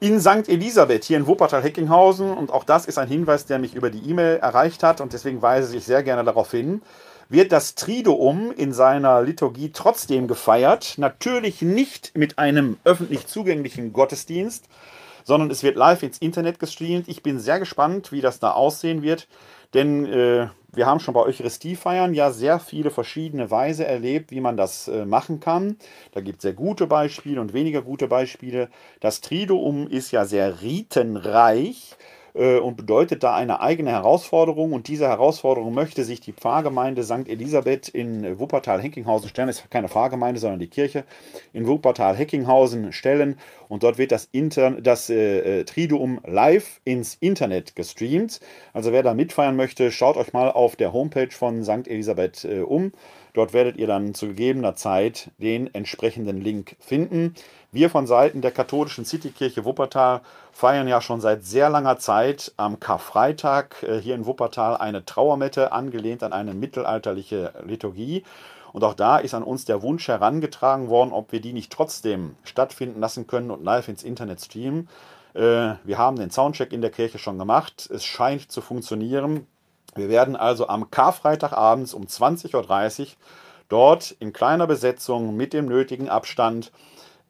in 0.00 0.20
St. 0.20 0.48
Elisabeth 0.48 1.04
hier 1.04 1.16
in 1.16 1.26
Wuppertal-Heckinghausen. 1.26 2.30
Und 2.30 2.52
auch 2.52 2.64
das 2.64 2.86
ist 2.86 2.98
ein 2.98 3.08
Hinweis, 3.08 3.46
der 3.46 3.58
mich 3.58 3.74
über 3.74 3.90
die 3.90 4.08
E-Mail 4.08 4.36
erreicht 4.36 4.82
hat 4.82 5.00
und 5.00 5.12
deswegen 5.12 5.42
weise 5.42 5.76
ich 5.76 5.84
sehr 5.84 6.02
gerne 6.02 6.24
darauf 6.24 6.50
hin. 6.50 6.82
Wird 7.30 7.52
das 7.52 7.74
Triduum 7.74 8.52
in 8.52 8.72
seiner 8.72 9.20
Liturgie 9.20 9.70
trotzdem 9.70 10.28
gefeiert? 10.28 10.94
Natürlich 10.96 11.60
nicht 11.60 12.16
mit 12.16 12.38
einem 12.38 12.78
öffentlich 12.84 13.26
zugänglichen 13.26 13.92
Gottesdienst, 13.92 14.64
sondern 15.24 15.50
es 15.50 15.62
wird 15.62 15.76
live 15.76 16.02
ins 16.02 16.16
Internet 16.16 16.58
gestreamt. 16.58 17.06
Ich 17.06 17.22
bin 17.22 17.38
sehr 17.38 17.58
gespannt, 17.58 18.12
wie 18.12 18.22
das 18.22 18.38
da 18.38 18.52
aussehen 18.52 19.02
wird, 19.02 19.28
denn 19.74 20.06
äh, 20.06 20.48
wir 20.72 20.86
haben 20.86 21.00
schon 21.00 21.12
bei 21.12 21.20
Eucharistiefeiern 21.20 22.14
ja 22.14 22.30
sehr 22.30 22.58
viele 22.60 22.90
verschiedene 22.90 23.50
Weise 23.50 23.86
erlebt, 23.86 24.30
wie 24.30 24.40
man 24.40 24.56
das 24.56 24.88
äh, 24.88 25.04
machen 25.04 25.38
kann. 25.38 25.76
Da 26.12 26.22
gibt 26.22 26.38
es 26.38 26.42
sehr 26.44 26.54
gute 26.54 26.86
Beispiele 26.86 27.42
und 27.42 27.52
weniger 27.52 27.82
gute 27.82 28.08
Beispiele. 28.08 28.70
Das 29.00 29.20
Triduum 29.20 29.86
ist 29.86 30.12
ja 30.12 30.24
sehr 30.24 30.62
ritenreich 30.62 31.94
und 32.38 32.76
bedeutet 32.76 33.22
da 33.22 33.34
eine 33.34 33.60
eigene 33.60 33.90
Herausforderung. 33.90 34.72
Und 34.72 34.88
diese 34.88 35.08
Herausforderung 35.08 35.74
möchte 35.74 36.04
sich 36.04 36.20
die 36.20 36.32
Pfarrgemeinde 36.32 37.02
St. 37.02 37.28
Elisabeth 37.28 37.88
in 37.88 38.38
Wuppertal-Heckinghausen 38.38 39.28
stellen. 39.28 39.48
Das 39.48 39.58
ist 39.58 39.70
keine 39.70 39.88
Pfarrgemeinde, 39.88 40.40
sondern 40.40 40.60
die 40.60 40.68
Kirche 40.68 41.04
in 41.52 41.66
Wuppertal-Heckinghausen 41.66 42.92
stellen. 42.92 43.38
Und 43.68 43.82
dort 43.82 43.98
wird 43.98 44.12
das, 44.12 44.28
Inter 44.32 44.70
das 44.80 45.10
äh, 45.10 45.60
äh, 45.60 45.64
Triduum 45.64 46.20
live 46.26 46.80
ins 46.84 47.16
Internet 47.20 47.76
gestreamt. 47.76 48.40
Also 48.72 48.92
wer 48.92 49.02
da 49.02 49.14
mitfeiern 49.14 49.56
möchte, 49.56 49.90
schaut 49.92 50.16
euch 50.16 50.32
mal 50.32 50.50
auf 50.50 50.76
der 50.76 50.92
Homepage 50.92 51.30
von 51.30 51.64
St. 51.64 51.88
Elisabeth 51.88 52.44
äh, 52.44 52.60
um. 52.60 52.92
Dort 53.34 53.52
werdet 53.52 53.76
ihr 53.76 53.86
dann 53.86 54.14
zu 54.14 54.28
gegebener 54.28 54.74
Zeit 54.74 55.30
den 55.38 55.72
entsprechenden 55.74 56.40
Link 56.40 56.76
finden. 56.80 57.34
Wir 57.70 57.90
von 57.90 58.06
Seiten 58.06 58.40
der 58.40 58.50
katholischen 58.50 59.04
Citykirche 59.04 59.66
Wuppertal 59.66 60.22
feiern 60.52 60.88
ja 60.88 61.02
schon 61.02 61.20
seit 61.20 61.44
sehr 61.44 61.68
langer 61.68 61.98
Zeit 61.98 62.54
am 62.56 62.80
Karfreitag 62.80 63.82
äh, 63.82 64.00
hier 64.00 64.14
in 64.14 64.24
Wuppertal 64.24 64.78
eine 64.78 65.04
Trauermette, 65.04 65.70
angelehnt 65.70 66.22
an 66.22 66.32
eine 66.32 66.54
mittelalterliche 66.54 67.52
Liturgie. 67.66 68.24
Und 68.72 68.84
auch 68.84 68.94
da 68.94 69.18
ist 69.18 69.34
an 69.34 69.42
uns 69.42 69.66
der 69.66 69.82
Wunsch 69.82 70.08
herangetragen 70.08 70.88
worden, 70.88 71.12
ob 71.12 71.30
wir 71.30 71.42
die 71.42 71.52
nicht 71.52 71.70
trotzdem 71.70 72.36
stattfinden 72.42 73.00
lassen 73.00 73.26
können 73.26 73.50
und 73.50 73.62
live 73.62 73.88
ins 73.88 74.02
Internet 74.02 74.40
streamen. 74.40 74.88
Äh, 75.34 75.74
wir 75.84 75.98
haben 75.98 76.16
den 76.16 76.30
Soundcheck 76.30 76.72
in 76.72 76.80
der 76.80 76.90
Kirche 76.90 77.18
schon 77.18 77.38
gemacht. 77.38 77.86
Es 77.92 78.02
scheint 78.02 78.50
zu 78.50 78.62
funktionieren. 78.62 79.46
Wir 79.94 80.08
werden 80.08 80.36
also 80.36 80.68
am 80.68 80.90
Karfreitagabends 80.90 81.92
um 81.92 82.04
20.30 82.04 83.00
Uhr 83.00 83.06
dort 83.68 84.12
in 84.12 84.32
kleiner 84.32 84.66
Besetzung 84.66 85.36
mit 85.36 85.52
dem 85.52 85.66
nötigen 85.66 86.08
Abstand 86.08 86.72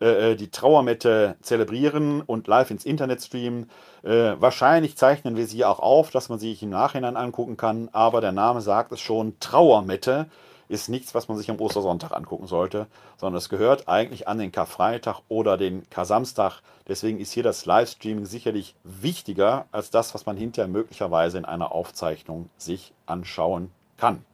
äh, 0.01 0.33
äh, 0.33 0.37
die 0.37 0.51
Trauermette 0.51 1.37
zelebrieren 1.43 2.23
und 2.23 2.47
live 2.47 2.71
ins 2.71 2.85
Internet 2.85 3.23
streamen. 3.23 3.69
Äh, 4.05 4.35
wahrscheinlich 4.39 4.97
zeichnen 4.97 5.37
wir 5.37 5.47
sie 5.47 5.65
auch 5.65 5.81
auf, 5.81 6.11
dass 6.11 6.29
man 6.29 6.39
sie 6.39 6.51
sich 6.51 6.63
im 6.63 6.71
Nachhinein 6.71 7.17
angucken 7.17 7.57
kann, 7.57 7.89
aber 7.93 8.21
der 8.21 8.33
Name 8.33 8.61
sagt 8.61 8.93
es 8.93 9.01
schon, 9.01 9.39
Trauermette 9.41 10.27
ist 10.69 10.89
nichts, 10.89 11.15
was 11.15 11.29
man 11.29 11.37
sich 11.37 11.51
am 11.51 11.61
Ostersonntag 11.61 12.13
angucken 12.13 12.47
sollte, 12.47 12.87
sondern 13.17 13.39
es 13.39 13.49
gehört 13.49 13.89
eigentlich 13.89 14.29
an 14.29 14.39
den 14.39 14.53
Karfreitag 14.53 15.21
oder 15.29 15.57
den 15.57 15.89
Kar-Samstag. 15.91 16.61
Deswegen 16.87 17.19
ist 17.19 17.33
hier 17.33 17.43
das 17.43 17.67
Livestreaming 17.67 18.27
sicherlich 18.27 18.77
wichtiger 18.85 19.67
als 19.73 19.91
das, 19.91 20.15
was 20.15 20.27
man 20.27 20.37
hinterher 20.37 20.69
möglicherweise 20.69 21.39
in 21.39 21.45
einer 21.45 21.73
Aufzeichnung 21.73 22.51
sich 22.59 22.93
anschauen 23.07 23.71
kann. 23.97 24.25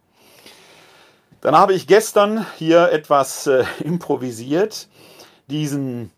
Dann 1.41 1.57
habe 1.57 1.75
ich 1.75 1.87
gestern 1.87 2.47
hier 2.57 2.91
etwas 2.91 3.47
äh, 3.47 3.65
improvisiert 3.85 4.89
diesen, 5.49 6.11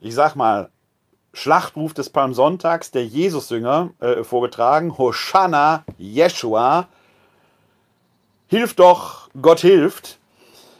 ich 0.00 0.14
sag 0.14 0.36
mal, 0.36 0.70
Schlachtruf 1.32 1.92
des 1.92 2.08
Palmsonntags 2.10 2.90
der 2.90 3.04
Jesus-Jünger 3.04 3.90
äh, 4.00 4.24
vorgetragen. 4.24 4.96
Hosanna, 4.96 5.84
Yeshua, 5.98 6.88
hilf 8.48 8.74
doch, 8.74 9.28
Gott 9.40 9.60
hilft. 9.60 10.18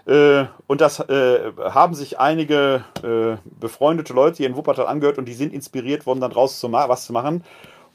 Äh, 0.06 0.46
und 0.66 0.80
das 0.80 1.00
äh, 1.00 1.52
haben 1.58 1.94
sich 1.94 2.18
einige 2.18 2.84
äh, 3.02 3.36
befreundete 3.60 4.12
Leute 4.12 4.38
hier 4.38 4.46
in 4.46 4.56
Wuppertal 4.56 4.86
angehört 4.86 5.18
und 5.18 5.26
die 5.26 5.34
sind 5.34 5.52
inspiriert 5.52 6.06
worden, 6.06 6.20
dann 6.20 6.30
draus 6.30 6.60
zu 6.60 6.72
was 6.72 7.04
zu 7.04 7.12
machen. 7.12 7.44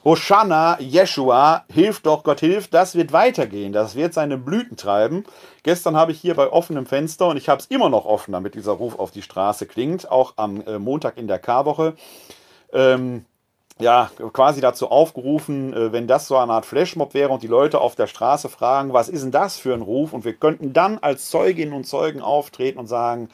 Hosanna, 0.03 0.79
Jeshua, 0.79 1.63
hilf 1.71 1.99
doch, 1.99 2.23
Gott 2.23 2.39
hilft, 2.39 2.73
das 2.73 2.95
wird 2.95 3.13
weitergehen, 3.13 3.71
das 3.71 3.95
wird 3.95 4.15
seine 4.15 4.37
Blüten 4.37 4.75
treiben. 4.75 5.25
Gestern 5.61 5.95
habe 5.95 6.11
ich 6.11 6.19
hier 6.19 6.33
bei 6.33 6.51
offenem 6.51 6.87
Fenster 6.87 7.27
und 7.27 7.37
ich 7.37 7.49
habe 7.49 7.61
es 7.61 7.67
immer 7.67 7.89
noch 7.89 8.05
offen, 8.05 8.31
damit 8.31 8.55
dieser 8.55 8.71
Ruf 8.71 8.97
auf 8.97 9.11
die 9.11 9.21
Straße 9.21 9.67
klingt, 9.67 10.09
auch 10.09 10.33
am 10.37 10.61
äh, 10.61 10.79
Montag 10.79 11.17
in 11.17 11.27
der 11.27 11.37
Karwoche. 11.37 11.93
Ähm, 12.73 13.25
ja, 13.79 14.09
quasi 14.33 14.59
dazu 14.59 14.89
aufgerufen, 14.89 15.73
äh, 15.73 15.91
wenn 15.91 16.07
das 16.07 16.27
so 16.27 16.35
eine 16.35 16.53
Art 16.53 16.65
Flashmob 16.65 17.13
wäre 17.13 17.29
und 17.29 17.43
die 17.43 17.47
Leute 17.47 17.79
auf 17.79 17.95
der 17.95 18.07
Straße 18.07 18.49
fragen, 18.49 18.93
was 18.93 19.07
ist 19.07 19.23
denn 19.23 19.31
das 19.31 19.59
für 19.59 19.73
ein 19.73 19.81
Ruf? 19.81 20.13
Und 20.13 20.25
wir 20.25 20.33
könnten 20.33 20.73
dann 20.73 20.97
als 20.99 21.29
Zeuginnen 21.29 21.73
und 21.73 21.85
Zeugen 21.85 22.21
auftreten 22.21 22.79
und 22.79 22.87
sagen, 22.87 23.29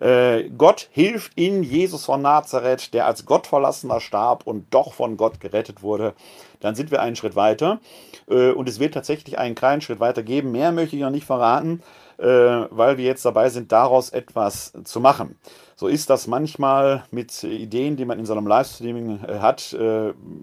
äh, 0.00 0.48
Gott 0.56 0.88
hilft 0.92 1.32
in 1.36 1.62
Jesus 1.62 2.06
von 2.06 2.22
Nazareth, 2.22 2.94
der 2.94 3.06
als 3.06 3.26
Gottverlassener 3.26 4.00
starb 4.00 4.46
und 4.46 4.72
doch 4.72 4.94
von 4.94 5.16
Gott 5.16 5.40
gerettet 5.40 5.82
wurde. 5.82 6.14
Dann 6.60 6.74
sind 6.74 6.90
wir 6.90 7.02
einen 7.02 7.16
Schritt 7.16 7.36
weiter. 7.36 7.80
Äh, 8.28 8.50
und 8.50 8.68
es 8.68 8.80
wird 8.80 8.94
tatsächlich 8.94 9.38
einen 9.38 9.54
kleinen 9.54 9.82
Schritt 9.82 10.00
weiter 10.00 10.22
geben. 10.22 10.52
Mehr 10.52 10.72
möchte 10.72 10.96
ich 10.96 11.02
noch 11.02 11.10
nicht 11.10 11.26
verraten, 11.26 11.82
äh, 12.18 12.24
weil 12.24 12.96
wir 12.96 13.04
jetzt 13.04 13.24
dabei 13.24 13.50
sind, 13.50 13.72
daraus 13.72 14.10
etwas 14.10 14.72
zu 14.84 15.00
machen. 15.00 15.38
So 15.76 15.86
ist 15.86 16.10
das 16.10 16.26
manchmal 16.26 17.04
mit 17.10 17.42
Ideen, 17.42 17.96
die 17.96 18.04
man 18.04 18.18
in 18.18 18.26
so 18.26 18.34
einem 18.34 18.46
Livestreaming 18.46 19.22
hat. 19.40 19.74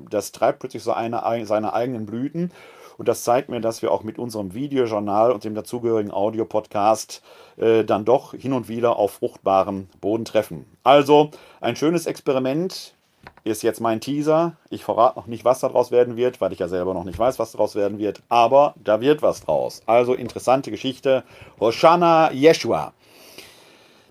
Das 0.10 0.32
treibt 0.32 0.58
plötzlich 0.58 0.82
so 0.82 0.94
eine, 0.94 1.22
seine 1.46 1.74
eigenen 1.74 2.08
Blüten. 2.08 2.52
Und 2.98 3.08
das 3.08 3.24
zeigt 3.24 3.50
mir, 3.50 3.62
dass 3.62 3.82
wir 3.82 3.92
auch 3.92 4.04
mit 4.04 4.18
unserem 4.18 4.54
Videojournal 4.54 5.32
und 5.32 5.44
dem 5.44 5.56
dazugehörigen 5.56 6.12
Audiopodcast 6.12 7.22
äh, 7.58 7.84
dann 7.84 8.06
doch 8.06 8.34
hin 8.34 8.54
und 8.54 8.70
wieder 8.70 8.98
auf 8.98 9.14
fruchtbaren 9.14 9.90
Boden 10.02 10.26
treffen. 10.26 10.66
Also 10.84 11.30
ein 11.62 11.76
schönes 11.76 12.06
Experiment 12.06 12.96
ist 13.44 13.64
jetzt 13.64 13.82
mein 13.82 14.02
Teaser. 14.02 14.54
Ich 14.70 14.84
verrate 14.84 15.20
noch 15.20 15.28
nicht, 15.28 15.46
was 15.46 15.60
daraus 15.60 15.92
werden 15.92 16.18
wird, 16.18 16.42
weil 16.42 16.54
ich 16.54 16.60
ja 16.60 16.68
selber 16.68 16.94
noch 16.94 17.04
nicht 17.04 17.20
weiß, 17.20 17.40
was 17.40 17.52
daraus 17.52 17.76
werden 17.76 17.98
wird. 17.98 18.22
Aber 18.30 18.74
da 18.84 19.02
wird 19.02 19.22
was 19.22 19.42
draus. 19.42 19.82
Also 19.86 20.14
interessante 20.14 20.72
Geschichte. 20.72 21.24
Hoshana 21.60 22.32
Yeshua. 22.32 22.94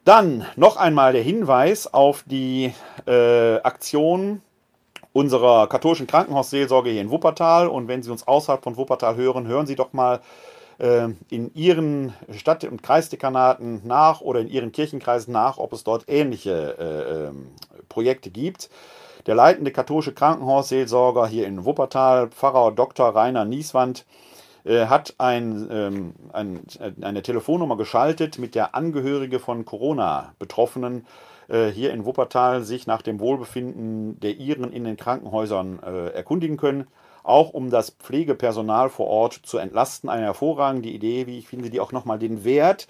Dann 0.04 0.46
noch 0.54 0.76
einmal 0.76 1.12
der 1.12 1.22
Hinweis 1.22 1.92
auf 1.92 2.24
die 2.26 2.72
äh, 3.06 3.56
Aktion 3.56 4.40
unserer 5.16 5.66
katholischen 5.66 6.06
Krankenhausseelsorge 6.06 6.90
hier 6.90 7.00
in 7.00 7.10
Wuppertal. 7.10 7.68
Und 7.68 7.88
wenn 7.88 8.02
Sie 8.02 8.10
uns 8.10 8.28
außerhalb 8.28 8.62
von 8.62 8.76
Wuppertal 8.76 9.16
hören, 9.16 9.46
hören 9.46 9.66
Sie 9.66 9.74
doch 9.74 9.94
mal 9.94 10.20
äh, 10.78 11.08
in 11.30 11.54
ihren 11.54 12.12
Stadt- 12.32 12.64
und 12.64 12.82
Kreisdekanaten 12.82 13.80
nach 13.84 14.20
oder 14.20 14.40
in 14.40 14.48
ihren 14.48 14.72
Kirchenkreisen 14.72 15.32
nach, 15.32 15.56
ob 15.56 15.72
es 15.72 15.84
dort 15.84 16.04
ähnliche 16.06 16.76
äh, 16.78 17.28
ähm, 17.28 17.46
Projekte 17.88 18.28
gibt. 18.28 18.68
Der 19.24 19.34
leitende 19.34 19.70
katholische 19.70 20.12
Krankenhausseelsorger 20.12 21.26
hier 21.26 21.46
in 21.46 21.64
Wuppertal, 21.64 22.28
Pfarrer 22.28 22.72
Dr. 22.72 23.08
Rainer 23.08 23.46
Nieswand, 23.46 24.04
äh, 24.64 24.84
hat 24.84 25.14
ein, 25.16 25.66
ähm, 25.72 26.14
ein, 26.34 26.60
eine 27.00 27.22
Telefonnummer 27.22 27.78
geschaltet, 27.78 28.38
mit 28.38 28.54
der 28.54 28.74
Angehörige 28.74 29.38
von 29.38 29.64
Corona-Betroffenen 29.64 31.06
äh, 31.48 31.68
hier 31.68 31.92
in 31.92 32.04
Wuppertal 32.04 32.62
sich 32.62 32.86
nach 32.86 33.02
dem 33.02 33.20
Wohlbefinden 33.20 34.20
der 34.20 34.36
Iren 34.36 34.72
in 34.72 34.84
den 34.84 34.96
Krankenhäusern 34.96 35.80
äh, 35.82 36.08
erkundigen 36.08 36.56
können 36.56 36.86
auch 37.26 37.50
um 37.50 37.70
das 37.70 37.90
Pflegepersonal 37.90 38.88
vor 38.88 39.08
Ort 39.08 39.40
zu 39.42 39.58
entlasten. 39.58 40.08
Eine 40.08 40.26
hervorragende 40.26 40.88
Idee, 40.88 41.26
wie 41.26 41.38
ich 41.38 41.48
finde, 41.48 41.70
die 41.70 41.80
auch 41.80 41.92
nochmal 41.92 42.18
den 42.18 42.44
Wert 42.44 42.86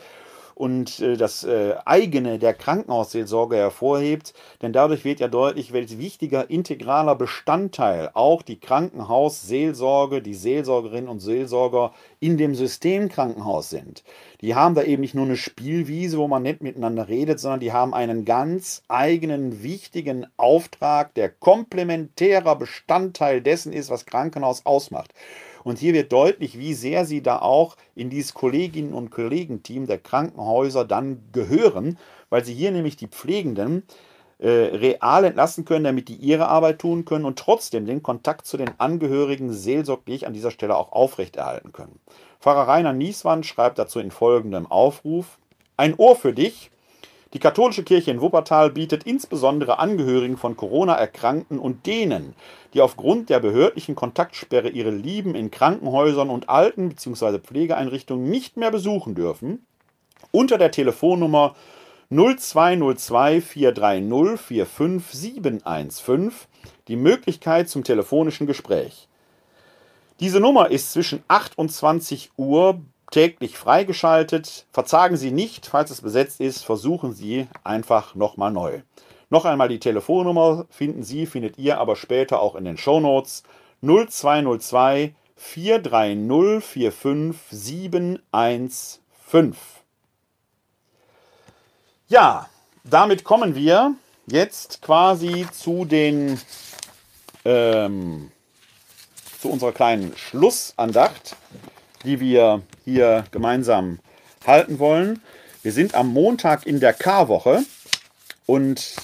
und 0.56 1.00
äh, 1.00 1.18
das 1.18 1.44
äh, 1.44 1.74
eigene 1.84 2.38
der 2.38 2.54
Krankenhausseelsorge 2.54 3.56
hervorhebt. 3.56 4.32
Denn 4.62 4.72
dadurch 4.72 5.04
wird 5.04 5.20
ja 5.20 5.28
deutlich, 5.28 5.74
welch 5.74 5.98
wichtiger 5.98 6.48
integraler 6.48 7.14
Bestandteil 7.14 8.10
auch 8.14 8.40
die 8.40 8.58
Krankenhausseelsorge, 8.58 10.22
die 10.22 10.32
Seelsorgerinnen 10.32 11.10
und 11.10 11.20
Seelsorger 11.20 11.92
in 12.20 12.38
dem 12.38 12.54
System 12.54 13.10
Krankenhaus 13.10 13.68
sind. 13.68 14.02
Die 14.40 14.54
haben 14.54 14.74
da 14.74 14.82
eben 14.82 15.02
nicht 15.02 15.14
nur 15.14 15.26
eine 15.26 15.36
Spielwiese, 15.36 16.16
wo 16.16 16.26
man 16.26 16.42
nett 16.42 16.62
miteinander 16.62 17.06
redet, 17.06 17.38
sondern 17.38 17.60
die 17.60 17.72
haben 17.74 17.92
einen 17.92 18.24
ganz 18.24 18.82
eigenen, 18.88 19.62
wichtigen 19.62 20.26
Auftrag, 20.38 21.12
der 21.14 21.28
komplementärer 21.28 22.56
Bestandteil 22.56 23.42
dessen 23.42 23.74
ist, 23.74 23.90
was 23.90 24.06
Krankenhaus 24.06 24.64
ausmacht. 24.64 25.12
Und 25.66 25.80
hier 25.80 25.94
wird 25.94 26.12
deutlich, 26.12 26.60
wie 26.60 26.74
sehr 26.74 27.04
sie 27.04 27.22
da 27.22 27.40
auch 27.40 27.74
in 27.96 28.08
dieses 28.08 28.34
Kolleginnen- 28.34 28.94
und 28.94 29.10
Kollegenteam 29.10 29.88
der 29.88 29.98
Krankenhäuser 29.98 30.84
dann 30.84 31.24
gehören, 31.32 31.98
weil 32.30 32.44
sie 32.44 32.54
hier 32.54 32.70
nämlich 32.70 32.94
die 32.94 33.08
Pflegenden 33.08 33.82
äh, 34.38 34.48
real 34.48 35.24
entlassen 35.24 35.64
können, 35.64 35.82
damit 35.82 36.06
die 36.06 36.14
ihre 36.14 36.46
Arbeit 36.46 36.78
tun 36.78 37.04
können 37.04 37.24
und 37.24 37.40
trotzdem 37.40 37.84
den 37.84 38.00
Kontakt 38.00 38.46
zu 38.46 38.56
den 38.56 38.78
Angehörigen 38.78 39.52
seelsorglich 39.52 40.24
an 40.24 40.34
dieser 40.34 40.52
Stelle 40.52 40.76
auch 40.76 40.92
aufrechterhalten 40.92 41.72
können. 41.72 41.98
Pfarrer 42.38 42.68
Rainer 42.68 42.92
Nieswand 42.92 43.44
schreibt 43.44 43.80
dazu 43.80 43.98
in 43.98 44.12
folgendem 44.12 44.70
Aufruf: 44.70 45.40
Ein 45.76 45.94
Ohr 45.96 46.14
für 46.14 46.32
dich, 46.32 46.70
die 47.36 47.40
katholische 47.40 47.84
Kirche 47.84 48.10
in 48.10 48.22
Wuppertal 48.22 48.70
bietet 48.70 49.04
insbesondere 49.04 49.78
Angehörigen 49.78 50.38
von 50.38 50.56
Corona-Erkrankten 50.56 51.58
und 51.58 51.84
denen, 51.84 52.34
die 52.72 52.80
aufgrund 52.80 53.28
der 53.28 53.40
behördlichen 53.40 53.94
Kontaktsperre 53.94 54.70
ihre 54.70 54.88
Lieben 54.88 55.34
in 55.34 55.50
Krankenhäusern 55.50 56.30
und 56.30 56.48
Alten- 56.48 56.88
bzw. 56.88 57.40
Pflegeeinrichtungen 57.40 58.30
nicht 58.30 58.56
mehr 58.56 58.70
besuchen 58.70 59.14
dürfen, 59.14 59.66
unter 60.30 60.56
der 60.56 60.70
Telefonnummer 60.70 61.54
0202 62.08 63.42
430 63.42 64.40
45715 64.40 66.32
die 66.88 66.96
Möglichkeit 66.96 67.68
zum 67.68 67.84
telefonischen 67.84 68.46
Gespräch. 68.46 69.08
Diese 70.20 70.40
Nummer 70.40 70.70
ist 70.70 70.90
zwischen 70.90 71.22
28 71.28 72.30
Uhr 72.38 72.80
täglich 73.10 73.58
freigeschaltet. 73.58 74.66
Verzagen 74.72 75.16
Sie 75.16 75.30
nicht, 75.30 75.66
falls 75.66 75.90
es 75.90 76.02
besetzt 76.02 76.40
ist, 76.40 76.64
versuchen 76.64 77.12
Sie 77.12 77.46
einfach 77.64 78.14
nochmal 78.14 78.52
neu. 78.52 78.82
Noch 79.28 79.44
einmal 79.44 79.68
die 79.68 79.80
Telefonnummer 79.80 80.66
finden 80.70 81.02
Sie, 81.02 81.26
findet 81.26 81.58
ihr 81.58 81.78
aber 81.78 81.96
später 81.96 82.40
auch 82.40 82.54
in 82.54 82.64
den 82.64 82.78
Shownotes 82.78 83.42
0202 83.82 85.14
430 85.36 86.64
45715. 86.64 89.56
Ja, 92.08 92.48
damit 92.84 93.24
kommen 93.24 93.56
wir 93.56 93.94
jetzt 94.26 94.80
quasi 94.80 95.46
zu 95.52 95.84
den 95.84 96.40
ähm, 97.44 98.30
zu 99.40 99.50
unserer 99.50 99.72
kleinen 99.72 100.16
Schlussandacht 100.16 101.36
die 102.06 102.20
wir 102.20 102.62
hier 102.86 103.24
gemeinsam 103.32 103.98
halten 104.46 104.78
wollen. 104.78 105.20
Wir 105.62 105.72
sind 105.72 105.94
am 105.96 106.12
Montag 106.12 106.66
in 106.66 106.78
der 106.78 106.92
Karwoche 106.92 107.64
und 108.46 108.94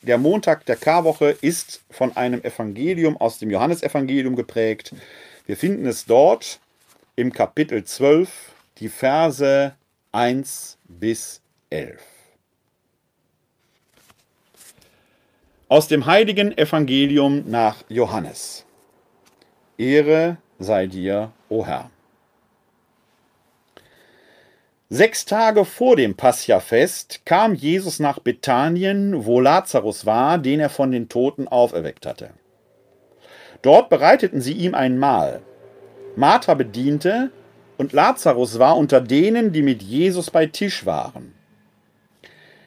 der 0.00 0.16
Montag 0.16 0.64
der 0.64 0.76
Karwoche 0.76 1.36
ist 1.42 1.82
von 1.90 2.16
einem 2.16 2.42
Evangelium 2.42 3.18
aus 3.18 3.38
dem 3.38 3.50
Johannesevangelium 3.50 4.34
geprägt. 4.34 4.94
Wir 5.46 5.58
finden 5.58 5.84
es 5.84 6.06
dort 6.06 6.58
im 7.16 7.34
Kapitel 7.34 7.84
12, 7.84 8.30
die 8.78 8.88
Verse 8.88 9.74
1 10.12 10.78
bis 10.88 11.42
11. 11.68 12.00
Aus 15.68 15.86
dem 15.86 16.06
heiligen 16.06 16.56
Evangelium 16.56 17.44
nach 17.50 17.84
Johannes. 17.90 18.64
Ehre 19.76 20.38
sei 20.58 20.86
dir, 20.86 21.30
o 21.50 21.66
Herr. 21.66 21.90
Sechs 24.92 25.24
Tage 25.24 25.64
vor 25.64 25.94
dem 25.94 26.16
Passiafest 26.16 27.24
kam 27.24 27.54
Jesus 27.54 28.00
nach 28.00 28.18
Bethanien, 28.18 29.24
wo 29.24 29.38
Lazarus 29.38 30.04
war, 30.04 30.36
den 30.36 30.58
er 30.58 30.68
von 30.68 30.90
den 30.90 31.08
Toten 31.08 31.46
auferweckt 31.46 32.06
hatte. 32.06 32.30
Dort 33.62 33.88
bereiteten 33.88 34.40
sie 34.40 34.52
ihm 34.52 34.74
ein 34.74 34.98
Mahl. 34.98 35.42
Martha 36.16 36.54
bediente, 36.54 37.30
und 37.78 37.92
Lazarus 37.92 38.58
war 38.58 38.76
unter 38.76 39.00
denen, 39.00 39.52
die 39.52 39.62
mit 39.62 39.80
Jesus 39.80 40.32
bei 40.32 40.46
Tisch 40.46 40.84
waren. 40.86 41.36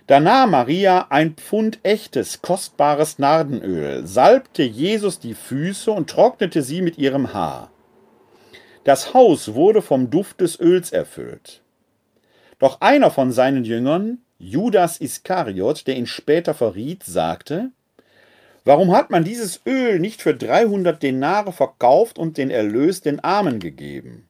Da 0.07 0.21
nahm 0.21 0.51
Maria 0.51 1.07
ein 1.09 1.33
Pfund 1.33 1.79
echtes, 1.83 2.41
kostbares 2.41 3.19
Nardenöl, 3.19 4.07
salbte 4.07 4.63
Jesus 4.63 5.19
die 5.19 5.33
Füße 5.33 5.91
und 5.91 6.09
trocknete 6.09 6.61
sie 6.61 6.81
mit 6.81 6.97
ihrem 6.97 7.33
Haar. 7.33 7.69
Das 8.85 9.13
Haus 9.13 9.55
wurde 9.55 9.81
vom 9.81 10.09
Duft 10.09 10.39
des 10.39 10.57
Öls 10.57 10.93
erfüllt. 10.93 11.62
Doch 12.63 12.79
einer 12.79 13.11
von 13.11 13.33
seinen 13.33 13.65
Jüngern, 13.65 14.19
Judas 14.39 15.01
Iskariot, 15.01 15.85
der 15.85 15.97
ihn 15.97 16.07
später 16.07 16.53
verriet, 16.53 17.03
sagte, 17.03 17.71
Warum 18.63 18.95
hat 18.95 19.09
man 19.09 19.25
dieses 19.25 19.59
Öl 19.65 19.99
nicht 19.99 20.21
für 20.21 20.33
300 20.33 21.03
Denare 21.03 21.51
verkauft 21.51 22.17
und 22.17 22.37
den 22.37 22.49
Erlös 22.49 23.01
den 23.01 23.19
Armen 23.19 23.59
gegeben? 23.59 24.29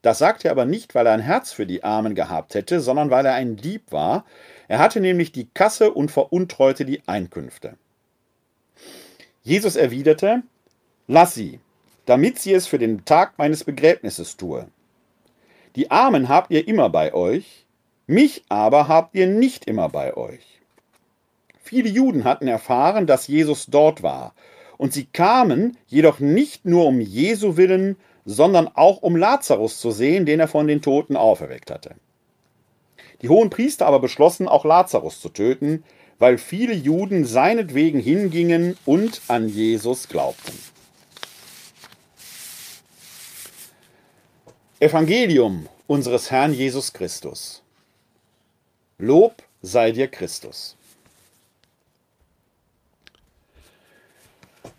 Das 0.00 0.18
sagte 0.18 0.46
er 0.46 0.52
aber 0.52 0.64
nicht, 0.64 0.94
weil 0.94 1.08
er 1.08 1.12
ein 1.12 1.18
Herz 1.18 1.50
für 1.50 1.66
die 1.66 1.82
Armen 1.82 2.14
gehabt 2.14 2.54
hätte, 2.54 2.78
sondern 2.78 3.10
weil 3.10 3.26
er 3.26 3.34
ein 3.34 3.56
Dieb 3.56 3.90
war. 3.90 4.24
Er 4.68 4.78
hatte 4.78 5.00
nämlich 5.00 5.32
die 5.32 5.48
Kasse 5.52 5.90
und 5.90 6.12
veruntreute 6.12 6.84
die 6.84 7.02
Einkünfte. 7.08 7.74
Jesus 9.42 9.74
erwiderte, 9.74 10.44
Lass 11.08 11.34
sie, 11.34 11.58
damit 12.06 12.38
sie 12.38 12.54
es 12.54 12.68
für 12.68 12.78
den 12.78 13.04
Tag 13.04 13.38
meines 13.38 13.64
Begräbnisses 13.64 14.36
tue. 14.36 14.68
Die 15.76 15.90
Armen 15.90 16.28
habt 16.28 16.50
ihr 16.50 16.66
immer 16.66 16.90
bei 16.90 17.14
euch, 17.14 17.64
mich 18.06 18.42
aber 18.48 18.88
habt 18.88 19.14
ihr 19.14 19.28
nicht 19.28 19.66
immer 19.66 19.88
bei 19.88 20.16
euch. 20.16 20.60
Viele 21.62 21.88
Juden 21.88 22.24
hatten 22.24 22.48
erfahren, 22.48 23.06
dass 23.06 23.28
Jesus 23.28 23.66
dort 23.66 24.02
war, 24.02 24.34
und 24.78 24.92
sie 24.92 25.04
kamen 25.04 25.76
jedoch 25.86 26.18
nicht 26.18 26.64
nur 26.64 26.86
um 26.86 27.00
Jesu 27.00 27.56
willen, 27.56 27.96
sondern 28.24 28.68
auch 28.74 29.02
um 29.02 29.14
Lazarus 29.14 29.78
zu 29.78 29.90
sehen, 29.90 30.26
den 30.26 30.40
er 30.40 30.48
von 30.48 30.66
den 30.66 30.82
Toten 30.82 31.16
auferweckt 31.16 31.70
hatte. 31.70 31.94
Die 33.22 33.28
hohen 33.28 33.50
Priester 33.50 33.86
aber 33.86 34.00
beschlossen, 34.00 34.48
auch 34.48 34.64
Lazarus 34.64 35.20
zu 35.20 35.28
töten, 35.28 35.84
weil 36.18 36.38
viele 36.38 36.74
Juden 36.74 37.24
seinetwegen 37.24 38.00
hingingen 38.00 38.76
und 38.86 39.20
an 39.28 39.48
Jesus 39.48 40.08
glaubten. 40.08 40.58
Evangelium 44.82 45.68
unseres 45.86 46.30
Herrn 46.30 46.54
Jesus 46.54 46.94
Christus. 46.94 47.60
Lob 48.96 49.42
sei 49.60 49.92
dir 49.92 50.08
Christus. 50.08 50.74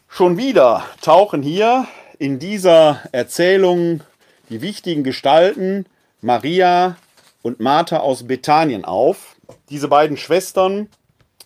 Schon 0.09 0.37
wieder 0.37 0.83
tauchen 1.01 1.43
hier 1.43 1.87
in 2.17 2.39
dieser 2.39 3.03
Erzählung 3.11 4.01
die 4.49 4.63
wichtigen 4.63 5.03
Gestalten 5.03 5.85
Maria 6.21 6.97
und 7.43 7.59
Martha 7.59 7.97
aus 7.97 8.25
Bethanien 8.25 8.85
auf. 8.85 9.35
Diese 9.69 9.87
beiden 9.87 10.17
Schwestern, 10.17 10.89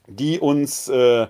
die 0.07 0.39
uns 0.39 0.87
äh, 0.87 1.27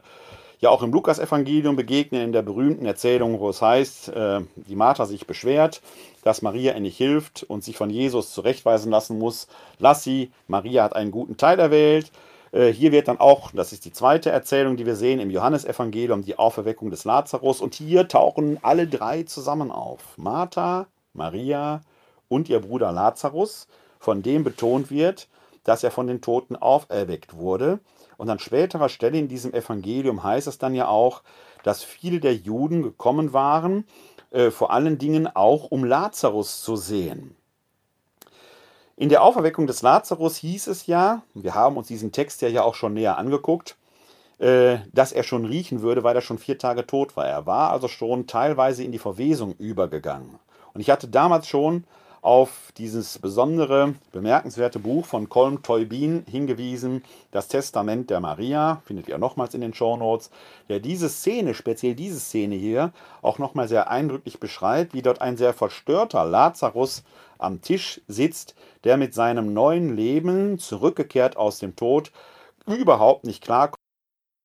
ja 0.59 0.69
auch 0.69 0.83
im 0.83 0.91
Lukas-Evangelium 0.91 1.75
begegnen, 1.75 2.21
in 2.21 2.31
der 2.31 2.41
berühmten 2.41 2.85
Erzählung, 2.85 3.39
wo 3.39 3.49
es 3.49 3.61
heißt, 3.61 4.09
äh, 4.09 4.41
die 4.55 4.75
Martha 4.75 5.05
sich 5.05 5.27
beschwert, 5.27 5.81
dass 6.23 6.41
Maria 6.41 6.73
ihr 6.73 6.79
nicht 6.79 6.97
hilft 6.97 7.43
und 7.43 7.63
sich 7.63 7.77
von 7.77 7.89
Jesus 7.89 8.33
zurechtweisen 8.33 8.91
lassen 8.91 9.17
muss. 9.19 9.47
Lass 9.79 10.03
sie, 10.03 10.31
Maria 10.47 10.83
hat 10.83 10.95
einen 10.95 11.11
guten 11.11 11.37
Teil 11.37 11.59
erwählt. 11.59 12.11
Äh, 12.51 12.71
hier 12.71 12.91
wird 12.91 13.07
dann 13.07 13.19
auch, 13.19 13.51
das 13.51 13.73
ist 13.73 13.85
die 13.85 13.91
zweite 13.91 14.29
Erzählung, 14.31 14.77
die 14.77 14.85
wir 14.85 14.95
sehen 14.95 15.19
im 15.19 15.29
Johannesevangelium, 15.29 16.23
die 16.23 16.39
Auferweckung 16.39 16.89
des 16.89 17.03
Lazarus. 17.03 17.61
Und 17.61 17.75
hier 17.75 18.07
tauchen 18.07 18.57
alle 18.61 18.87
drei 18.87 19.23
zusammen 19.23 19.71
auf. 19.71 19.99
Martha, 20.17 20.87
Maria 21.13 21.81
und 22.27 22.49
ihr 22.49 22.59
Bruder 22.59 22.91
Lazarus, 22.91 23.67
von 23.99 24.21
dem 24.21 24.43
betont 24.43 24.89
wird, 24.89 25.27
dass 25.63 25.83
er 25.83 25.91
von 25.91 26.07
den 26.07 26.21
Toten 26.21 26.55
auferweckt 26.55 27.35
wurde. 27.37 27.79
Und 28.17 28.29
an 28.29 28.39
späterer 28.39 28.89
Stelle 28.89 29.17
in 29.17 29.27
diesem 29.27 29.53
Evangelium 29.53 30.23
heißt 30.23 30.47
es 30.47 30.57
dann 30.57 30.73
ja 30.73 30.87
auch, 30.87 31.21
dass 31.63 31.83
viele 31.83 32.19
der 32.19 32.35
Juden 32.35 32.83
gekommen 32.83 33.33
waren, 33.33 33.85
äh, 34.31 34.51
vor 34.51 34.71
allen 34.71 34.97
Dingen 34.97 35.27
auch 35.27 35.65
um 35.65 35.83
Lazarus 35.83 36.61
zu 36.61 36.75
sehen. 36.75 37.35
In 38.97 39.09
der 39.09 39.23
Auferweckung 39.23 39.67
des 39.67 39.81
Lazarus 39.81 40.37
hieß 40.37 40.67
es 40.67 40.87
ja, 40.87 41.23
wir 41.33 41.53
haben 41.53 41.75
uns 41.75 41.87
diesen 41.87 42.11
Text 42.11 42.41
ja, 42.41 42.63
auch 42.63 42.75
schon 42.75 42.93
näher 42.93 43.17
angeguckt, 43.17 43.75
äh, 44.37 44.77
dass 44.93 45.11
er 45.11 45.23
schon 45.23 45.45
riechen 45.45 45.81
würde, 45.81 46.03
weil 46.03 46.15
er 46.15 46.21
schon 46.21 46.37
vier 46.37 46.57
Tage 46.57 46.85
tot 46.87 47.17
war. 47.17 47.25
Er 47.25 47.45
war 47.45 47.71
also 47.71 47.87
schon 47.87 48.27
teilweise 48.27 48.83
in 48.83 48.91
die 48.91 48.99
Verwesung 48.99 49.53
übergegangen. 49.57 50.39
Und 50.73 50.81
ich 50.81 50.89
hatte 50.89 51.07
damals 51.07 51.47
schon 51.47 51.85
auf 52.25 52.71
dieses 52.77 53.19
besondere, 53.19 53.93
bemerkenswerte 54.11 54.79
Buch 54.79 55.05
von 55.05 55.29
Colm 55.29 55.61
Teubin 55.61 56.25
hingewiesen, 56.27 57.03
das 57.29 57.47
Testament 57.47 58.09
der 58.09 58.19
Maria, 58.19 58.81
findet 58.85 59.07
ihr 59.07 59.19
nochmals 59.19 59.53
in 59.53 59.61
den 59.61 59.75
Show 59.75 59.95
Notes, 59.95 60.31
der 60.67 60.79
diese 60.79 61.07
Szene, 61.07 61.53
speziell 61.53 61.93
diese 61.93 62.19
Szene 62.19 62.55
hier, 62.55 62.91
auch 63.21 63.37
nochmal 63.37 63.67
sehr 63.67 63.91
eindrücklich 63.91 64.39
beschreibt, 64.39 64.95
wie 64.95 65.03
dort 65.03 65.21
ein 65.21 65.37
sehr 65.37 65.53
verstörter 65.53 66.25
Lazarus 66.25 67.03
am 67.37 67.61
Tisch 67.61 68.01
sitzt, 68.07 68.55
der 68.85 68.97
mit 68.97 69.13
seinem 69.13 69.53
neuen 69.53 69.95
Leben, 69.95 70.57
zurückgekehrt 70.57 71.37
aus 71.37 71.59
dem 71.59 71.75
Tod, 71.75 72.11
überhaupt 72.65 73.25
nicht 73.25 73.43
klarkommt, 73.43 73.84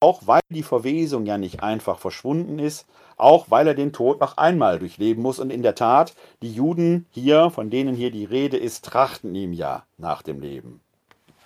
auch 0.01 0.27
weil 0.27 0.41
die 0.49 0.63
Verwesung 0.63 1.27
ja 1.27 1.37
nicht 1.37 1.63
einfach 1.63 1.99
verschwunden 1.99 2.59
ist, 2.59 2.87
auch 3.19 3.51
weil 3.51 3.67
er 3.69 3.75
den 3.75 3.93
Tod 3.93 4.19
noch 4.21 4.39
einmal 4.39 4.79
durchleben 4.79 5.23
muss. 5.23 5.39
Und 5.39 5.51
in 5.51 5.63
der 5.63 5.75
Tat, 5.75 6.15
die 6.41 6.53
Juden 6.53 7.07
hier, 7.11 7.51
von 7.51 7.69
denen 7.69 7.95
hier 7.95 8.11
die 8.11 8.25
Rede 8.25 8.57
ist, 8.57 8.87
trachten 8.87 9.35
ihm 9.35 9.53
ja 9.53 9.85
nach 9.99 10.23
dem 10.23 10.41
Leben. 10.41 10.81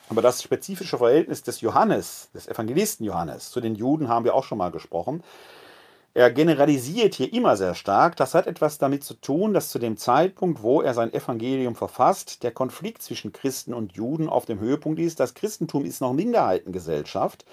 Aber 0.08 0.22
das 0.22 0.40
spezifische 0.40 0.98
Verhältnis 0.98 1.42
des 1.42 1.60
Johannes, 1.62 2.30
des 2.32 2.46
Evangelisten 2.46 3.04
Johannes, 3.04 3.50
zu 3.50 3.60
den 3.60 3.74
Juden 3.74 4.08
haben 4.08 4.24
wir 4.24 4.34
auch 4.36 4.44
schon 4.44 4.58
mal 4.58 4.70
gesprochen. 4.70 5.24
Er 6.16 6.30
generalisiert 6.30 7.16
hier 7.16 7.32
immer 7.32 7.56
sehr 7.56 7.74
stark. 7.74 8.14
Das 8.16 8.34
hat 8.34 8.46
etwas 8.46 8.78
damit 8.78 9.02
zu 9.02 9.14
tun, 9.14 9.52
dass 9.52 9.70
zu 9.70 9.80
dem 9.80 9.96
Zeitpunkt, 9.96 10.62
wo 10.62 10.80
er 10.80 10.94
sein 10.94 11.12
Evangelium 11.12 11.74
verfasst, 11.74 12.44
der 12.44 12.52
Konflikt 12.52 13.02
zwischen 13.02 13.32
Christen 13.32 13.74
und 13.74 13.94
Juden 13.94 14.28
auf 14.28 14.46
dem 14.46 14.60
Höhepunkt 14.60 15.00
ist. 15.00 15.18
Das 15.18 15.34
Christentum 15.34 15.84
ist 15.84 16.00
noch 16.00 16.12
Minderheitengesellschaft 16.12 17.44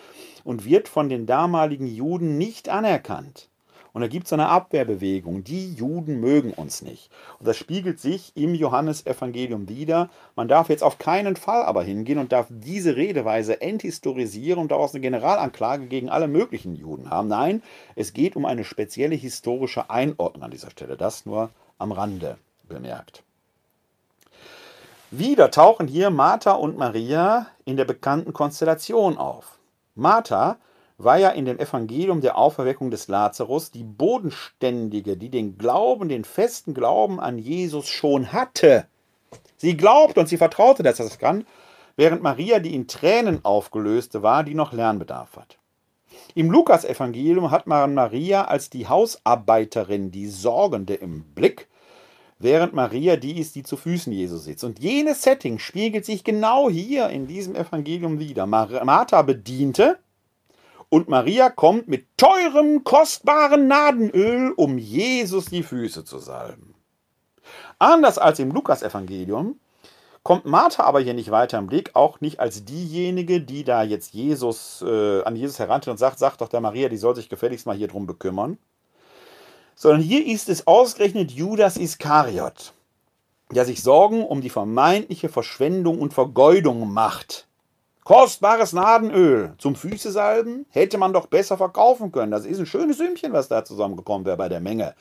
und 0.43 0.63
wird 0.63 0.87
von 0.87 1.09
den 1.09 1.25
damaligen 1.25 1.87
Juden 1.87 2.37
nicht 2.37 2.69
anerkannt. 2.69 3.50
Und 3.93 4.01
da 4.01 4.07
gibt 4.07 4.25
es 4.27 4.33
eine 4.33 4.47
Abwehrbewegung. 4.47 5.43
Die 5.43 5.73
Juden 5.73 6.19
mögen 6.19 6.53
uns 6.53 6.81
nicht. 6.81 7.09
Und 7.39 7.47
das 7.47 7.57
spiegelt 7.57 7.99
sich 7.99 8.31
im 8.35 8.55
Johannesevangelium 8.55 9.67
wieder. 9.67 10.09
Man 10.35 10.47
darf 10.47 10.69
jetzt 10.69 10.83
auf 10.83 10.97
keinen 10.97 11.35
Fall 11.35 11.63
aber 11.63 11.83
hingehen 11.83 12.17
und 12.17 12.31
darf 12.31 12.47
diese 12.49 12.95
Redeweise 12.95 13.61
enthistorisieren 13.61 14.59
und 14.59 14.71
daraus 14.71 14.93
eine 14.93 15.01
Generalanklage 15.01 15.87
gegen 15.87 16.09
alle 16.09 16.27
möglichen 16.27 16.75
Juden 16.75 17.09
haben. 17.09 17.27
Nein, 17.27 17.61
es 17.95 18.13
geht 18.13 18.35
um 18.35 18.45
eine 18.45 18.63
spezielle 18.63 19.15
historische 19.15 19.89
Einordnung 19.89 20.43
an 20.43 20.51
dieser 20.51 20.71
Stelle. 20.71 20.95
Das 20.97 21.25
nur 21.25 21.49
am 21.77 21.91
Rande 21.91 22.37
bemerkt. 22.67 23.23
Wieder 25.13 25.51
tauchen 25.51 25.87
hier 25.89 26.09
Martha 26.09 26.53
und 26.53 26.77
Maria 26.77 27.47
in 27.65 27.75
der 27.75 27.83
bekannten 27.83 28.31
Konstellation 28.31 29.17
auf. 29.17 29.59
Martha 29.93 30.55
war 31.03 31.17
ja 31.17 31.29
in 31.29 31.45
dem 31.45 31.59
Evangelium 31.59 32.21
der 32.21 32.37
Auferweckung 32.37 32.91
des 32.91 33.07
Lazarus 33.07 33.71
die 33.71 33.83
Bodenständige, 33.83 35.17
die 35.17 35.29
den 35.29 35.57
Glauben, 35.57 36.09
den 36.09 36.23
festen 36.23 36.73
Glauben 36.73 37.19
an 37.19 37.37
Jesus 37.37 37.87
schon 37.87 38.31
hatte. 38.33 38.87
Sie 39.57 39.77
glaubte 39.77 40.19
und 40.19 40.27
sie 40.27 40.37
vertraute, 40.37 40.83
dass 40.83 40.99
er 40.99 41.05
das 41.05 41.19
kann, 41.19 41.45
während 41.95 42.23
Maria, 42.23 42.59
die 42.59 42.73
in 42.73 42.87
Tränen 42.87 43.45
aufgelöste 43.45 44.23
war, 44.23 44.43
die 44.43 44.55
noch 44.55 44.73
Lernbedarf 44.73 45.37
hat. 45.37 45.57
Im 46.33 46.49
Lukas-Evangelium 46.49 47.51
hat 47.51 47.67
man 47.67 47.93
Maria 47.93 48.45
als 48.45 48.69
die 48.69 48.87
Hausarbeiterin, 48.87 50.11
die 50.11 50.27
Sorgende 50.27 50.95
im 50.95 51.23
Blick, 51.23 51.67
während 52.39 52.73
Maria 52.73 53.17
die 53.17 53.39
ist, 53.39 53.55
die 53.55 53.63
zu 53.63 53.77
Füßen 53.77 54.11
Jesu 54.11 54.37
sitzt. 54.37 54.63
Und 54.63 54.79
jenes 54.79 55.21
Setting 55.21 55.59
spiegelt 55.59 56.05
sich 56.05 56.23
genau 56.23 56.69
hier 56.69 57.09
in 57.09 57.27
diesem 57.27 57.55
Evangelium 57.55 58.19
wieder. 58.19 58.45
Martha 58.45 59.21
bediente, 59.21 59.99
und 60.91 61.07
Maria 61.07 61.49
kommt 61.49 61.87
mit 61.87 62.05
teurem, 62.17 62.83
kostbaren 62.83 63.67
Nadenöl, 63.67 64.51
um 64.51 64.77
Jesus 64.77 65.45
die 65.45 65.63
Füße 65.63 66.03
zu 66.03 66.19
salben. 66.19 66.75
Anders 67.79 68.17
als 68.17 68.39
im 68.39 68.51
Lukasevangelium 68.51 69.57
kommt 70.21 70.45
Martha 70.45 70.83
aber 70.83 70.99
hier 70.99 71.13
nicht 71.13 71.31
weiter 71.31 71.59
im 71.59 71.67
Blick, 71.67 71.91
auch 71.95 72.19
nicht 72.19 72.41
als 72.41 72.65
diejenige, 72.65 73.39
die 73.39 73.63
da 73.63 73.83
jetzt 73.83 74.13
Jesus 74.13 74.83
äh, 74.85 75.23
an 75.23 75.37
Jesus 75.37 75.59
herantritt 75.59 75.93
und 75.93 75.97
sagt, 75.97 76.19
sag 76.19 76.35
doch 76.37 76.49
der 76.49 76.59
Maria, 76.59 76.89
die 76.89 76.97
soll 76.97 77.15
sich 77.15 77.29
gefälligst 77.29 77.65
mal 77.65 77.75
hier 77.75 77.87
drum 77.87 78.05
bekümmern. 78.05 78.57
Sondern 79.75 80.01
hier 80.01 80.27
ist 80.27 80.49
es 80.49 80.67
ausgerechnet 80.67 81.31
Judas 81.31 81.77
Iskariot, 81.77 82.73
der 83.49 83.63
sich 83.63 83.81
Sorgen 83.81 84.25
um 84.25 84.41
die 84.41 84.49
vermeintliche 84.49 85.29
Verschwendung 85.29 85.99
und 85.99 86.13
Vergeudung 86.13 86.91
macht. 86.91 87.47
Kostbares 88.11 88.73
Nadenöl 88.73 89.53
zum 89.57 89.73
Füße 89.73 90.11
salben 90.11 90.65
hätte 90.69 90.97
man 90.97 91.13
doch 91.13 91.27
besser 91.27 91.55
verkaufen 91.55 92.11
können. 92.11 92.29
Das 92.29 92.45
ist 92.45 92.59
ein 92.59 92.65
schönes 92.65 92.97
Sümmchen, 92.97 93.31
was 93.31 93.47
da 93.47 93.63
zusammengekommen 93.63 94.25
wäre 94.25 94.35
bei 94.35 94.49
der 94.49 94.59
Menge, 94.59 94.95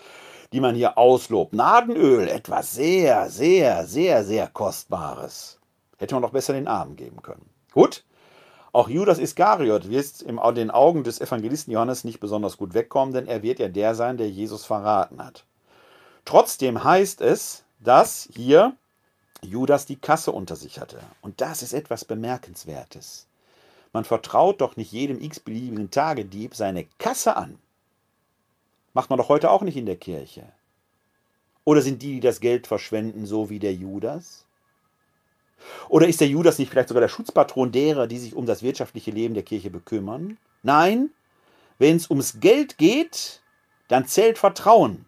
die 0.52 0.61
man 0.61 0.76
hier 0.76 0.96
auslobt. 0.96 1.52
Nadenöl, 1.52 2.28
etwas 2.28 2.72
sehr, 2.72 3.28
sehr, 3.28 3.84
sehr, 3.84 4.22
sehr 4.22 4.46
Kostbares. 4.46 5.58
Hätte 5.98 6.14
man 6.14 6.22
doch 6.22 6.30
besser 6.30 6.52
den 6.52 6.68
Armen 6.68 6.94
geben 6.94 7.20
können. 7.20 7.50
Gut, 7.72 8.04
auch 8.70 8.88
Judas 8.88 9.18
Iskariot 9.18 9.90
wird 9.90 10.22
in 10.22 10.38
den 10.54 10.70
Augen 10.70 11.02
des 11.02 11.20
Evangelisten 11.20 11.72
Johannes 11.72 12.04
nicht 12.04 12.20
besonders 12.20 12.58
gut 12.58 12.74
wegkommen, 12.74 13.12
denn 13.12 13.26
er 13.26 13.42
wird 13.42 13.58
ja 13.58 13.66
der 13.66 13.96
sein, 13.96 14.18
der 14.18 14.30
Jesus 14.30 14.64
verraten 14.64 15.18
hat. 15.18 15.46
Trotzdem 16.24 16.84
heißt 16.84 17.22
es, 17.22 17.64
dass 17.80 18.28
hier 18.32 18.76
Judas 19.43 19.86
die 19.86 19.97
Kasse 19.97 20.32
unter 20.32 20.57
sich 20.57 20.78
hatte. 20.78 21.01
Und 21.22 21.41
das 21.41 21.62
ist 21.62 21.72
etwas 21.72 22.05
Bemerkenswertes. 22.05 23.26
Man 23.93 24.05
vertraut 24.05 24.61
doch 24.61 24.76
nicht 24.76 24.93
jedem 24.93 25.20
x-beliebigen 25.20 25.91
Tagedieb 25.91 26.55
seine 26.55 26.86
Kasse 26.99 27.36
an. 27.36 27.59
Macht 28.93 29.11
man 29.11 29.18
doch 29.18 29.28
heute 29.28 29.51
auch 29.51 29.62
nicht 29.62 29.76
in 29.76 29.86
der 29.86 29.97
Kirche. 29.97 30.45
Oder 31.64 31.82
sind 31.82 32.03
die, 32.03 32.14
die 32.14 32.20
das 32.20 32.41
Geld 32.41 32.66
verschwenden, 32.66 33.26
so 33.26 33.51
wie 33.51 33.59
der 33.59 33.74
Judas? 33.74 34.45
Oder 35.88 36.09
ist 36.09 36.20
der 36.20 36.28
Judas 36.28 36.59
nicht 36.59 36.70
vielleicht 36.70 36.88
sogar 36.88 37.03
der 37.03 37.09
Schutzpatron 37.09 37.72
derer, 37.72 38.07
die 38.07 38.18
sich 38.18 38.34
um 38.34 38.47
das 38.47 38.62
wirtschaftliche 38.62 39.11
Leben 39.11 39.34
der 39.34 39.43
Kirche 39.43 39.70
bekümmern? 39.70 40.38
Nein, 40.62 41.11
wenn 41.78 41.97
es 41.97 42.11
ums 42.11 42.41
Geld 42.41 42.78
geht, 42.78 43.41
dann 43.88 44.07
zählt 44.07 44.38
Vertrauen. 44.38 45.07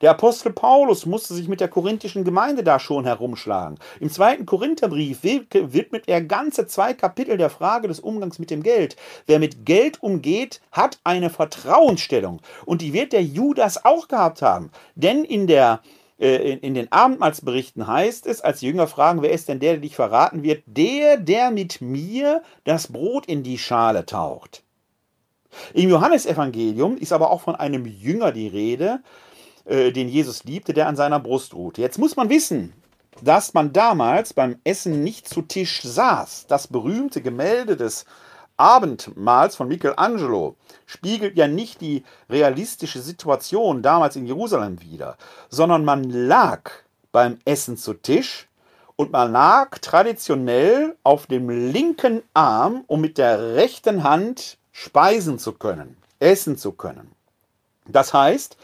Der 0.00 0.10
Apostel 0.10 0.52
Paulus 0.52 1.06
musste 1.06 1.34
sich 1.34 1.48
mit 1.48 1.60
der 1.60 1.68
korinthischen 1.68 2.24
Gemeinde 2.24 2.62
da 2.62 2.78
schon 2.78 3.04
herumschlagen. 3.04 3.78
Im 4.00 4.10
zweiten 4.10 4.46
Korintherbrief 4.46 5.22
widmet 5.22 6.04
er 6.06 6.22
ganze 6.22 6.66
zwei 6.66 6.94
Kapitel 6.94 7.36
der 7.36 7.50
Frage 7.50 7.88
des 7.88 7.98
Umgangs 8.00 8.38
mit 8.38 8.50
dem 8.50 8.62
Geld. 8.62 8.96
Wer 9.26 9.38
mit 9.38 9.66
Geld 9.66 10.02
umgeht, 10.02 10.60
hat 10.70 11.00
eine 11.02 11.30
Vertrauensstellung. 11.30 12.40
Und 12.64 12.80
die 12.80 12.92
wird 12.92 13.12
der 13.12 13.24
Judas 13.24 13.84
auch 13.84 14.06
gehabt 14.08 14.42
haben. 14.42 14.70
Denn 14.94 15.24
in 15.24 15.46
der 15.46 15.80
äh, 16.20 16.54
in 16.54 16.74
den 16.74 16.90
Abendmahlsberichten 16.90 17.86
heißt 17.86 18.26
es, 18.26 18.40
als 18.40 18.60
Jünger 18.60 18.86
fragen, 18.86 19.22
wer 19.22 19.30
ist 19.30 19.48
denn 19.48 19.60
der, 19.60 19.72
der 19.72 19.80
dich 19.82 19.94
verraten 19.94 20.42
wird? 20.42 20.62
Der, 20.66 21.16
der 21.16 21.50
mit 21.50 21.80
mir 21.80 22.42
das 22.64 22.88
Brot 22.88 23.26
in 23.26 23.42
die 23.42 23.58
Schale 23.58 24.04
taucht. 24.04 24.62
Im 25.74 25.88
Johannesevangelium 25.88 26.98
ist 26.98 27.12
aber 27.12 27.30
auch 27.30 27.40
von 27.40 27.54
einem 27.54 27.86
Jünger 27.86 28.32
die 28.32 28.48
Rede, 28.48 29.00
äh, 29.68 29.92
den 29.92 30.08
Jesus 30.08 30.44
liebte, 30.44 30.72
der 30.72 30.88
an 30.88 30.96
seiner 30.96 31.20
Brust 31.20 31.54
ruhte. 31.54 31.80
Jetzt 31.82 31.98
muss 31.98 32.16
man 32.16 32.30
wissen, 32.30 32.72
dass 33.22 33.54
man 33.54 33.72
damals 33.72 34.32
beim 34.32 34.58
Essen 34.64 35.04
nicht 35.04 35.28
zu 35.28 35.42
Tisch 35.42 35.82
saß. 35.82 36.46
Das 36.48 36.68
berühmte 36.68 37.20
Gemälde 37.20 37.76
des 37.76 38.06
Abendmahls 38.56 39.56
von 39.56 39.68
Michelangelo 39.68 40.56
spiegelt 40.86 41.36
ja 41.36 41.46
nicht 41.46 41.80
die 41.80 42.02
realistische 42.30 43.00
Situation 43.00 43.82
damals 43.82 44.16
in 44.16 44.26
Jerusalem 44.26 44.80
wider, 44.80 45.16
sondern 45.48 45.84
man 45.84 46.04
lag 46.04 46.70
beim 47.12 47.38
Essen 47.44 47.76
zu 47.76 47.94
Tisch 47.94 48.48
und 48.96 49.12
man 49.12 49.30
lag 49.30 49.78
traditionell 49.78 50.96
auf 51.04 51.26
dem 51.26 51.50
linken 51.50 52.22
Arm, 52.34 52.84
um 52.86 53.00
mit 53.00 53.18
der 53.18 53.54
rechten 53.54 54.02
Hand 54.02 54.58
speisen 54.72 55.38
zu 55.38 55.52
können, 55.52 55.96
essen 56.18 56.56
zu 56.56 56.72
können. 56.72 57.12
Das 57.86 58.12
heißt, 58.12 58.56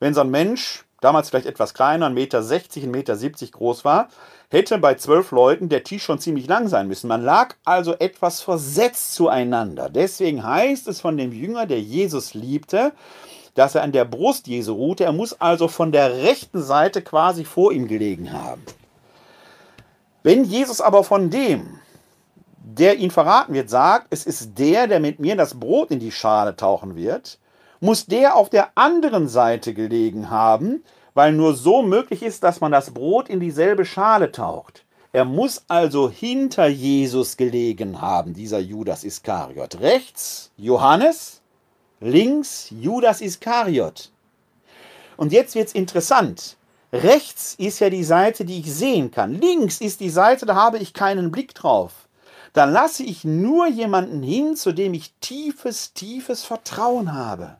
wenn 0.00 0.14
so 0.14 0.20
ein 0.20 0.30
Mensch, 0.30 0.84
damals 1.00 1.30
vielleicht 1.30 1.46
etwas 1.46 1.74
kleiner, 1.74 2.08
1,60 2.08 2.12
Meter, 2.14 2.40
1,70 2.40 2.86
Meter 2.86 3.46
groß 3.52 3.84
war, 3.84 4.08
hätte 4.50 4.78
bei 4.78 4.94
zwölf 4.94 5.30
Leuten 5.32 5.68
der 5.68 5.84
Tisch 5.84 6.04
schon 6.04 6.18
ziemlich 6.18 6.46
lang 6.46 6.68
sein 6.68 6.88
müssen. 6.88 7.08
Man 7.08 7.22
lag 7.22 7.54
also 7.64 7.94
etwas 7.94 8.40
versetzt 8.40 9.14
zueinander. 9.14 9.88
Deswegen 9.88 10.44
heißt 10.44 10.88
es 10.88 11.00
von 11.00 11.16
dem 11.16 11.32
Jünger, 11.32 11.66
der 11.66 11.80
Jesus 11.80 12.34
liebte, 12.34 12.92
dass 13.54 13.74
er 13.74 13.82
an 13.82 13.92
der 13.92 14.04
Brust 14.04 14.46
Jesu 14.46 14.74
ruhte. 14.74 15.04
Er 15.04 15.12
muss 15.12 15.40
also 15.40 15.68
von 15.68 15.90
der 15.90 16.22
rechten 16.22 16.62
Seite 16.62 17.02
quasi 17.02 17.44
vor 17.44 17.72
ihm 17.72 17.88
gelegen 17.88 18.32
haben. 18.32 18.62
Wenn 20.22 20.44
Jesus 20.44 20.80
aber 20.80 21.04
von 21.04 21.30
dem, 21.30 21.78
der 22.58 22.96
ihn 22.96 23.10
verraten 23.10 23.54
wird, 23.54 23.70
sagt, 23.70 24.08
es 24.10 24.26
ist 24.26 24.58
der, 24.58 24.86
der 24.86 25.00
mit 25.00 25.20
mir 25.20 25.36
das 25.36 25.58
Brot 25.58 25.90
in 25.90 26.00
die 26.00 26.12
Schale 26.12 26.56
tauchen 26.56 26.96
wird, 26.96 27.38
muss 27.80 28.06
der 28.06 28.36
auf 28.36 28.50
der 28.50 28.70
anderen 28.74 29.28
Seite 29.28 29.74
gelegen 29.74 30.30
haben, 30.30 30.82
weil 31.14 31.32
nur 31.32 31.54
so 31.54 31.82
möglich 31.82 32.22
ist, 32.22 32.42
dass 32.42 32.60
man 32.60 32.72
das 32.72 32.92
Brot 32.92 33.28
in 33.28 33.40
dieselbe 33.40 33.84
Schale 33.84 34.32
taucht. 34.32 34.84
Er 35.12 35.24
muss 35.24 35.64
also 35.68 36.10
hinter 36.10 36.66
Jesus 36.66 37.38
gelegen 37.38 38.02
haben, 38.02 38.34
dieser 38.34 38.58
Judas 38.58 39.02
Iskariot. 39.02 39.80
Rechts 39.80 40.50
Johannes, 40.58 41.40
links 42.00 42.68
Judas 42.70 43.22
Iskariot. 43.22 44.10
Und 45.16 45.32
jetzt 45.32 45.54
wird 45.54 45.68
es 45.68 45.74
interessant. 45.74 46.58
Rechts 46.92 47.54
ist 47.58 47.78
ja 47.78 47.88
die 47.88 48.04
Seite, 48.04 48.44
die 48.44 48.60
ich 48.60 48.72
sehen 48.72 49.10
kann. 49.10 49.34
Links 49.34 49.80
ist 49.80 50.00
die 50.00 50.10
Seite, 50.10 50.44
da 50.44 50.54
habe 50.54 50.78
ich 50.78 50.92
keinen 50.92 51.30
Blick 51.30 51.54
drauf. 51.54 52.08
Dann 52.52 52.72
lasse 52.72 53.02
ich 53.02 53.24
nur 53.24 53.66
jemanden 53.66 54.22
hin, 54.22 54.56
zu 54.56 54.72
dem 54.72 54.94
ich 54.94 55.14
tiefes, 55.20 55.92
tiefes 55.94 56.44
Vertrauen 56.44 57.12
habe. 57.12 57.56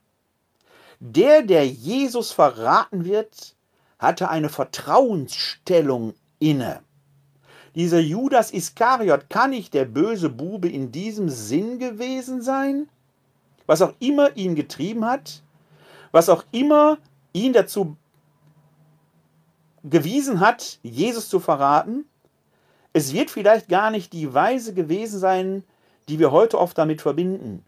Der, 1.00 1.42
der 1.42 1.66
Jesus 1.66 2.32
verraten 2.32 3.04
wird, 3.04 3.54
hatte 3.98 4.28
eine 4.28 4.48
Vertrauensstellung 4.48 6.14
inne. 6.38 6.80
Dieser 7.74 8.00
Judas 8.00 8.52
Iskariot, 8.52 9.28
kann 9.28 9.50
nicht 9.50 9.74
der 9.74 9.84
böse 9.84 10.30
Bube 10.30 10.68
in 10.68 10.92
diesem 10.92 11.28
Sinn 11.28 11.78
gewesen 11.78 12.40
sein? 12.40 12.88
Was 13.66 13.82
auch 13.82 13.92
immer 13.98 14.34
ihn 14.36 14.54
getrieben 14.54 15.04
hat, 15.04 15.42
was 16.12 16.28
auch 16.28 16.44
immer 16.52 16.98
ihn 17.32 17.52
dazu 17.52 17.96
gewiesen 19.84 20.40
hat, 20.40 20.78
Jesus 20.82 21.28
zu 21.28 21.40
verraten, 21.40 22.06
es 22.92 23.12
wird 23.12 23.30
vielleicht 23.30 23.68
gar 23.68 23.90
nicht 23.90 24.14
die 24.14 24.32
Weise 24.32 24.72
gewesen 24.72 25.20
sein, 25.20 25.64
die 26.08 26.18
wir 26.18 26.32
heute 26.32 26.58
oft 26.58 26.78
damit 26.78 27.02
verbinden. 27.02 27.62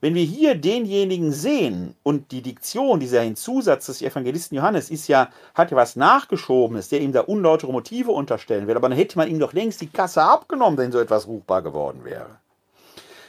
Wenn 0.00 0.14
wir 0.14 0.24
hier 0.24 0.54
denjenigen 0.54 1.32
sehen 1.32 1.96
und 2.02 2.30
die 2.30 2.42
Diktion, 2.42 3.00
dieser 3.00 3.22
Hinzusatz 3.22 3.86
des 3.86 4.02
Evangelisten 4.02 4.56
Johannes 4.56 4.90
ist 4.90 5.08
ja, 5.08 5.30
hat 5.54 5.70
ja 5.70 5.76
was 5.76 5.96
Nachgeschobenes, 5.96 6.88
der 6.90 7.00
ihm 7.00 7.12
da 7.12 7.22
unlautere 7.22 7.72
Motive 7.72 8.10
unterstellen 8.10 8.66
will, 8.66 8.76
aber 8.76 8.88
dann 8.88 8.98
hätte 8.98 9.16
man 9.16 9.28
ihm 9.28 9.38
doch 9.38 9.52
längst 9.52 9.80
die 9.80 9.88
Kasse 9.88 10.22
abgenommen, 10.22 10.78
wenn 10.78 10.92
so 10.92 10.98
etwas 10.98 11.26
ruchbar 11.26 11.62
geworden 11.62 12.04
wäre. 12.04 12.38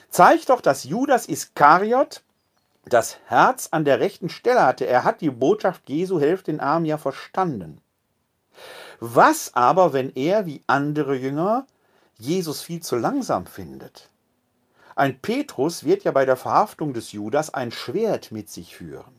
Zeigt 0.10 0.50
doch, 0.50 0.62
dass 0.62 0.84
Judas 0.84 1.28
Iskariot 1.28 2.22
das 2.86 3.18
Herz 3.26 3.70
an 3.72 3.86
der 3.86 4.00
rechten 4.00 4.30
Stelle 4.30 4.66
hatte. 4.66 4.88
Er 4.88 5.04
hat 5.04 5.22
die 5.22 5.30
Botschaft 5.30 5.90
Jesu, 5.90 6.20
helft 6.20 6.48
den 6.48 6.60
Armen 6.60 6.86
ja 6.86 6.98
verstanden. 6.98 7.82
Was 9.00 9.54
aber, 9.54 9.94
wenn 9.94 10.12
er, 10.16 10.46
wie 10.46 10.64
andere 10.68 11.16
Jünger, 11.16 11.66
Jesus 12.18 12.62
viel 12.62 12.82
zu 12.82 12.96
langsam 12.96 13.46
findet? 13.46 14.10
Ein 14.98 15.20
Petrus 15.20 15.84
wird 15.84 16.04
ja 16.06 16.12
bei 16.12 16.26
der 16.26 16.36
Verhaftung 16.36 16.92
des 16.92 17.12
Judas 17.12 17.54
ein 17.54 17.72
Schwert 17.72 18.32
mit 18.32 18.50
sich 18.50 18.76
führen. 18.76 19.14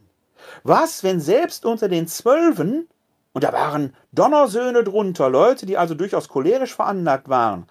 Was, 0.64 1.04
wenn 1.04 1.20
selbst 1.20 1.64
unter 1.64 1.88
den 1.88 2.08
Zwölfen, 2.08 2.88
und 3.32 3.44
da 3.44 3.52
waren 3.52 3.94
Donnersöhne 4.10 4.82
drunter, 4.82 5.30
Leute, 5.30 5.66
die 5.66 5.76
also 5.76 5.94
durchaus 5.94 6.28
cholerisch 6.28 6.74
veranlagt 6.74 7.28
waren, 7.28 7.68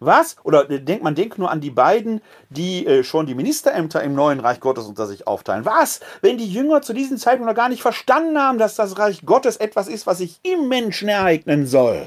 was, 0.00 0.36
oder 0.42 0.64
denkt 0.64 1.04
man, 1.04 1.14
denkt 1.14 1.38
nur 1.38 1.48
an 1.48 1.60
die 1.60 1.70
beiden, 1.70 2.22
die 2.50 2.84
äh, 2.88 3.04
schon 3.04 3.26
die 3.26 3.36
Ministerämter 3.36 4.02
im 4.02 4.16
neuen 4.16 4.40
Reich 4.40 4.58
Gottes 4.58 4.86
unter 4.86 5.06
sich 5.06 5.28
aufteilen. 5.28 5.64
Was, 5.64 6.00
wenn 6.22 6.36
die 6.36 6.52
Jünger 6.52 6.82
zu 6.82 6.92
diesem 6.92 7.18
Zeitpunkt 7.18 7.48
noch 7.48 7.56
gar 7.56 7.68
nicht 7.68 7.82
verstanden 7.82 8.36
haben, 8.36 8.58
dass 8.58 8.74
das 8.74 8.98
Reich 8.98 9.24
Gottes 9.24 9.58
etwas 9.58 9.86
ist, 9.86 10.08
was 10.08 10.18
sich 10.18 10.40
im 10.42 10.66
Menschen 10.66 11.08
ereignen 11.08 11.68
soll? 11.68 12.04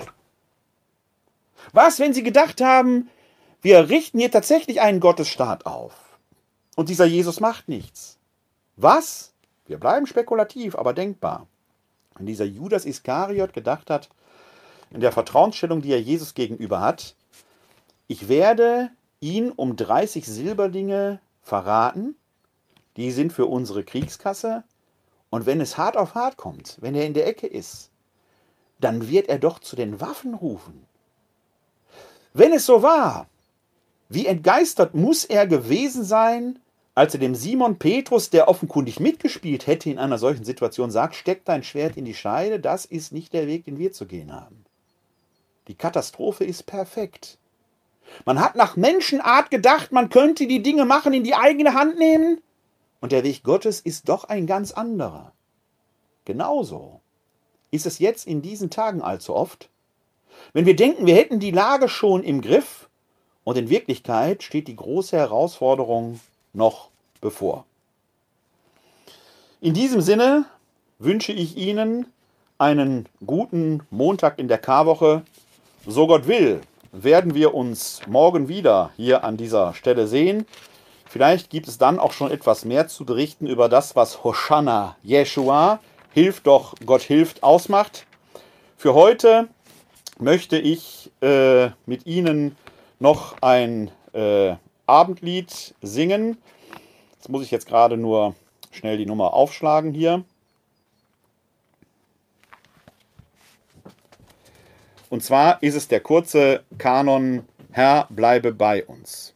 Was, 1.71 2.01
wenn 2.01 2.13
sie 2.13 2.23
gedacht 2.23 2.59
haben, 2.59 3.09
wir 3.61 3.89
richten 3.89 4.19
hier 4.19 4.31
tatsächlich 4.31 4.81
einen 4.81 4.99
Gottesstaat 4.99 5.65
auf. 5.65 5.93
Und 6.75 6.89
dieser 6.89 7.05
Jesus 7.05 7.39
macht 7.39 7.67
nichts. 7.67 8.17
Was? 8.75 9.33
Wir 9.65 9.79
bleiben 9.79 10.05
spekulativ, 10.05 10.75
aber 10.75 10.93
denkbar. 10.93 11.47
Wenn 12.15 12.27
dieser 12.27 12.45
Judas 12.45 12.85
Iskariot 12.85 13.53
gedacht 13.53 13.89
hat, 13.89 14.09
in 14.91 15.01
der 15.01 15.11
Vertrauensstellung, 15.11 15.81
die 15.81 15.91
er 15.91 16.01
Jesus 16.01 16.33
gegenüber 16.33 16.81
hat, 16.81 17.15
ich 18.07 18.29
werde 18.29 18.89
ihn 19.19 19.51
um 19.51 19.75
30 19.75 20.25
Silberlinge 20.25 21.19
verraten, 21.41 22.15
die 22.95 23.11
sind 23.11 23.33
für 23.33 23.47
unsere 23.47 23.83
Kriegskasse, 23.83 24.63
und 25.29 25.45
wenn 25.45 25.59
es 25.59 25.77
hart 25.77 25.97
auf 25.97 26.15
hart 26.15 26.37
kommt, 26.37 26.77
wenn 26.79 26.95
er 26.95 27.05
in 27.05 27.13
der 27.13 27.27
Ecke 27.27 27.47
ist, 27.47 27.89
dann 28.79 29.09
wird 29.09 29.27
er 29.27 29.39
doch 29.39 29.59
zu 29.59 29.75
den 29.75 29.99
Waffen 29.99 30.33
rufen. 30.33 30.85
Wenn 32.33 32.53
es 32.53 32.65
so 32.65 32.81
war, 32.81 33.27
wie 34.09 34.25
entgeistert 34.25 34.93
muss 34.95 35.25
er 35.25 35.47
gewesen 35.47 36.03
sein, 36.03 36.59
als 36.95 37.13
er 37.13 37.19
dem 37.19 37.35
Simon 37.35 37.77
Petrus, 37.77 38.29
der 38.29 38.47
offenkundig 38.47 38.99
mitgespielt 38.99 39.67
hätte 39.67 39.89
in 39.89 39.99
einer 39.99 40.17
solchen 40.17 40.45
Situation, 40.45 40.89
sagt, 40.89 41.15
steck 41.15 41.45
dein 41.45 41.63
Schwert 41.63 41.95
in 41.95 42.05
die 42.05 42.15
Scheide, 42.15 42.59
das 42.59 42.85
ist 42.85 43.11
nicht 43.11 43.33
der 43.33 43.45
Weg, 43.47 43.65
den 43.65 43.77
wir 43.77 43.91
zu 43.91 44.07
gehen 44.07 44.33
haben. 44.33 44.65
Die 45.67 45.75
Katastrophe 45.75 46.43
ist 46.43 46.65
perfekt. 46.65 47.37
Man 48.25 48.39
hat 48.39 48.55
nach 48.55 48.75
Menschenart 48.77 49.51
gedacht, 49.51 49.91
man 49.91 50.09
könnte 50.09 50.47
die 50.47 50.63
Dinge 50.63 50.85
machen, 50.85 51.13
in 51.13 51.23
die 51.23 51.35
eigene 51.35 51.73
Hand 51.73 51.99
nehmen, 51.99 52.41
und 52.99 53.11
der 53.11 53.23
Weg 53.23 53.43
Gottes 53.43 53.79
ist 53.79 54.09
doch 54.09 54.23
ein 54.23 54.47
ganz 54.47 54.71
anderer. 54.71 55.33
Genauso 56.25 57.01
ist 57.69 57.85
es 57.85 57.99
jetzt 57.99 58.25
in 58.25 58.41
diesen 58.41 58.69
Tagen 58.69 59.01
allzu 59.01 59.35
oft. 59.35 59.69
Wenn 60.53 60.65
wir 60.65 60.75
denken, 60.75 61.05
wir 61.05 61.15
hätten 61.15 61.39
die 61.39 61.51
Lage 61.51 61.89
schon 61.89 62.23
im 62.23 62.41
Griff, 62.41 62.86
und 63.47 63.57
in 63.57 63.69
Wirklichkeit 63.69 64.43
steht 64.43 64.67
die 64.67 64.75
große 64.75 65.15
Herausforderung 65.15 66.19
noch 66.51 66.89
bevor. 67.21 67.63
In 69.61 69.73
diesem 69.73 70.01
Sinne 70.01 70.43
wünsche 70.99 71.31
ich 71.31 71.55
Ihnen 71.55 72.07
einen 72.57 73.07
guten 73.25 73.83
Montag 73.89 74.37
in 74.37 74.49
der 74.49 74.57
Karwoche. 74.57 75.21
So 75.85 76.07
Gott 76.07 76.27
will, 76.27 76.59
werden 76.91 77.35
wir 77.35 77.53
uns 77.53 78.01
morgen 78.05 78.49
wieder 78.49 78.91
hier 78.97 79.23
an 79.23 79.37
dieser 79.37 79.73
Stelle 79.75 80.07
sehen. 80.07 80.45
Vielleicht 81.05 81.49
gibt 81.49 81.69
es 81.69 81.77
dann 81.77 81.99
auch 81.99 82.11
schon 82.11 82.31
etwas 82.31 82.65
mehr 82.65 82.89
zu 82.89 83.05
berichten 83.05 83.47
über 83.47 83.69
das, 83.69 83.95
was 83.95 84.25
Hosanna 84.25 84.97
Yeshua, 85.05 85.79
hilft 86.13 86.47
doch, 86.47 86.75
Gott 86.85 87.01
hilft, 87.01 87.43
ausmacht. 87.43 88.07
Für 88.75 88.93
heute 88.93 89.47
möchte 90.19 90.57
ich 90.57 91.11
äh, 91.21 91.69
mit 91.85 92.05
Ihnen 92.05 92.57
noch 92.99 93.35
ein 93.41 93.91
äh, 94.13 94.55
Abendlied 94.85 95.75
singen. 95.81 96.37
Jetzt 97.15 97.29
muss 97.29 97.43
ich 97.43 97.51
jetzt 97.51 97.67
gerade 97.67 97.97
nur 97.97 98.35
schnell 98.71 98.97
die 98.97 99.05
Nummer 99.05 99.33
aufschlagen 99.33 99.93
hier. 99.93 100.23
Und 105.09 105.23
zwar 105.23 105.61
ist 105.63 105.75
es 105.75 105.87
der 105.87 106.01
kurze 106.01 106.63
Kanon 106.77 107.47
Herr, 107.71 108.07
bleibe 108.09 108.53
bei 108.53 108.83
uns. 108.85 109.33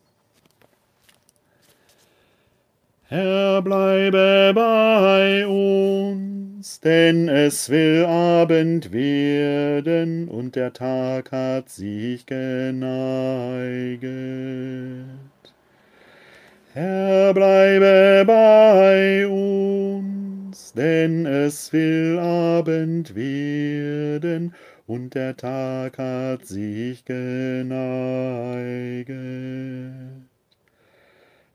Herr, 3.14 3.62
bleibe 3.62 4.54
bei 4.56 5.46
uns, 5.46 6.80
denn 6.80 7.28
es 7.28 7.70
will 7.70 8.06
Abend 8.06 8.94
werden 8.94 10.30
und 10.30 10.56
der 10.56 10.72
Tag 10.72 11.34
hat 11.34 11.68
sich 11.68 12.26
geneiget. 12.26 12.80
Herr, 16.72 17.34
bleibe 17.34 18.24
bei 18.26 19.28
uns, 19.28 20.72
denn 20.72 21.26
es 21.26 21.74
will 21.74 22.18
Abend 22.18 23.14
werden 23.14 24.56
und 24.88 25.16
der 25.16 25.36
Tag 25.36 25.98
hat 25.98 26.46
sich 26.46 27.04
geneiget. 27.04 27.92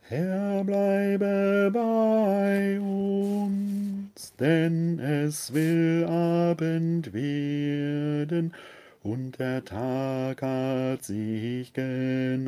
Herr, 0.08 0.62
bleibe 0.62 1.68
bei 1.74 2.78
uns, 2.78 4.32
denn 4.38 5.00
es 5.00 5.52
will 5.52 6.06
Abend 6.08 7.12
werden 7.12 8.54
und 9.02 9.40
der 9.40 9.64
Tag 9.64 10.42
hat 10.42 11.02
sich 11.02 11.72
geneiget. 11.72 12.46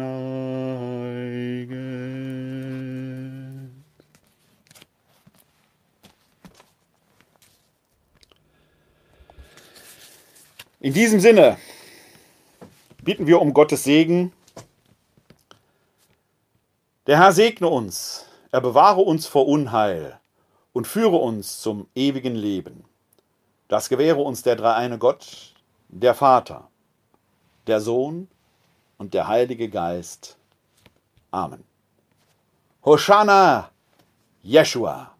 In 10.78 10.92
diesem 10.92 11.18
Sinne 11.18 11.56
bitten 13.02 13.26
wir 13.26 13.40
um 13.40 13.52
Gottes 13.52 13.82
Segen 13.82 14.30
der 17.08 17.16
Herr 17.16 17.32
segne 17.32 17.68
uns, 17.68 18.26
er 18.52 18.60
bewahre 18.60 19.00
uns 19.00 19.26
vor 19.26 19.48
Unheil 19.48 20.20
und 20.74 20.86
führe 20.86 21.16
uns 21.16 21.58
zum 21.58 21.88
ewigen 21.94 22.34
Leben. 22.34 22.84
Das 23.66 23.88
gewähre 23.88 24.20
uns 24.20 24.42
der 24.42 24.56
dreieine 24.56 24.98
Gott, 24.98 25.54
der 25.88 26.14
Vater, 26.14 26.68
der 27.66 27.80
Sohn 27.80 28.28
und 28.98 29.14
der 29.14 29.26
Heilige 29.26 29.70
Geist. 29.70 30.36
Amen. 31.30 31.64
Hosanna, 32.84 33.70
Jeshua. 34.42 35.14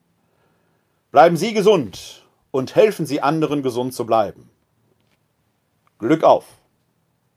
Bleiben 1.11 1.39
Sie 1.39 1.55
gesund 1.55 2.23
und 2.51 2.77
helfen 2.77 3.07
Sie 3.07 3.23
anderen 3.23 3.63
gesund 3.63 3.95
zu 3.95 4.05
bleiben. 4.05 4.51
Glück 5.99 6.23
auf! 6.23 6.58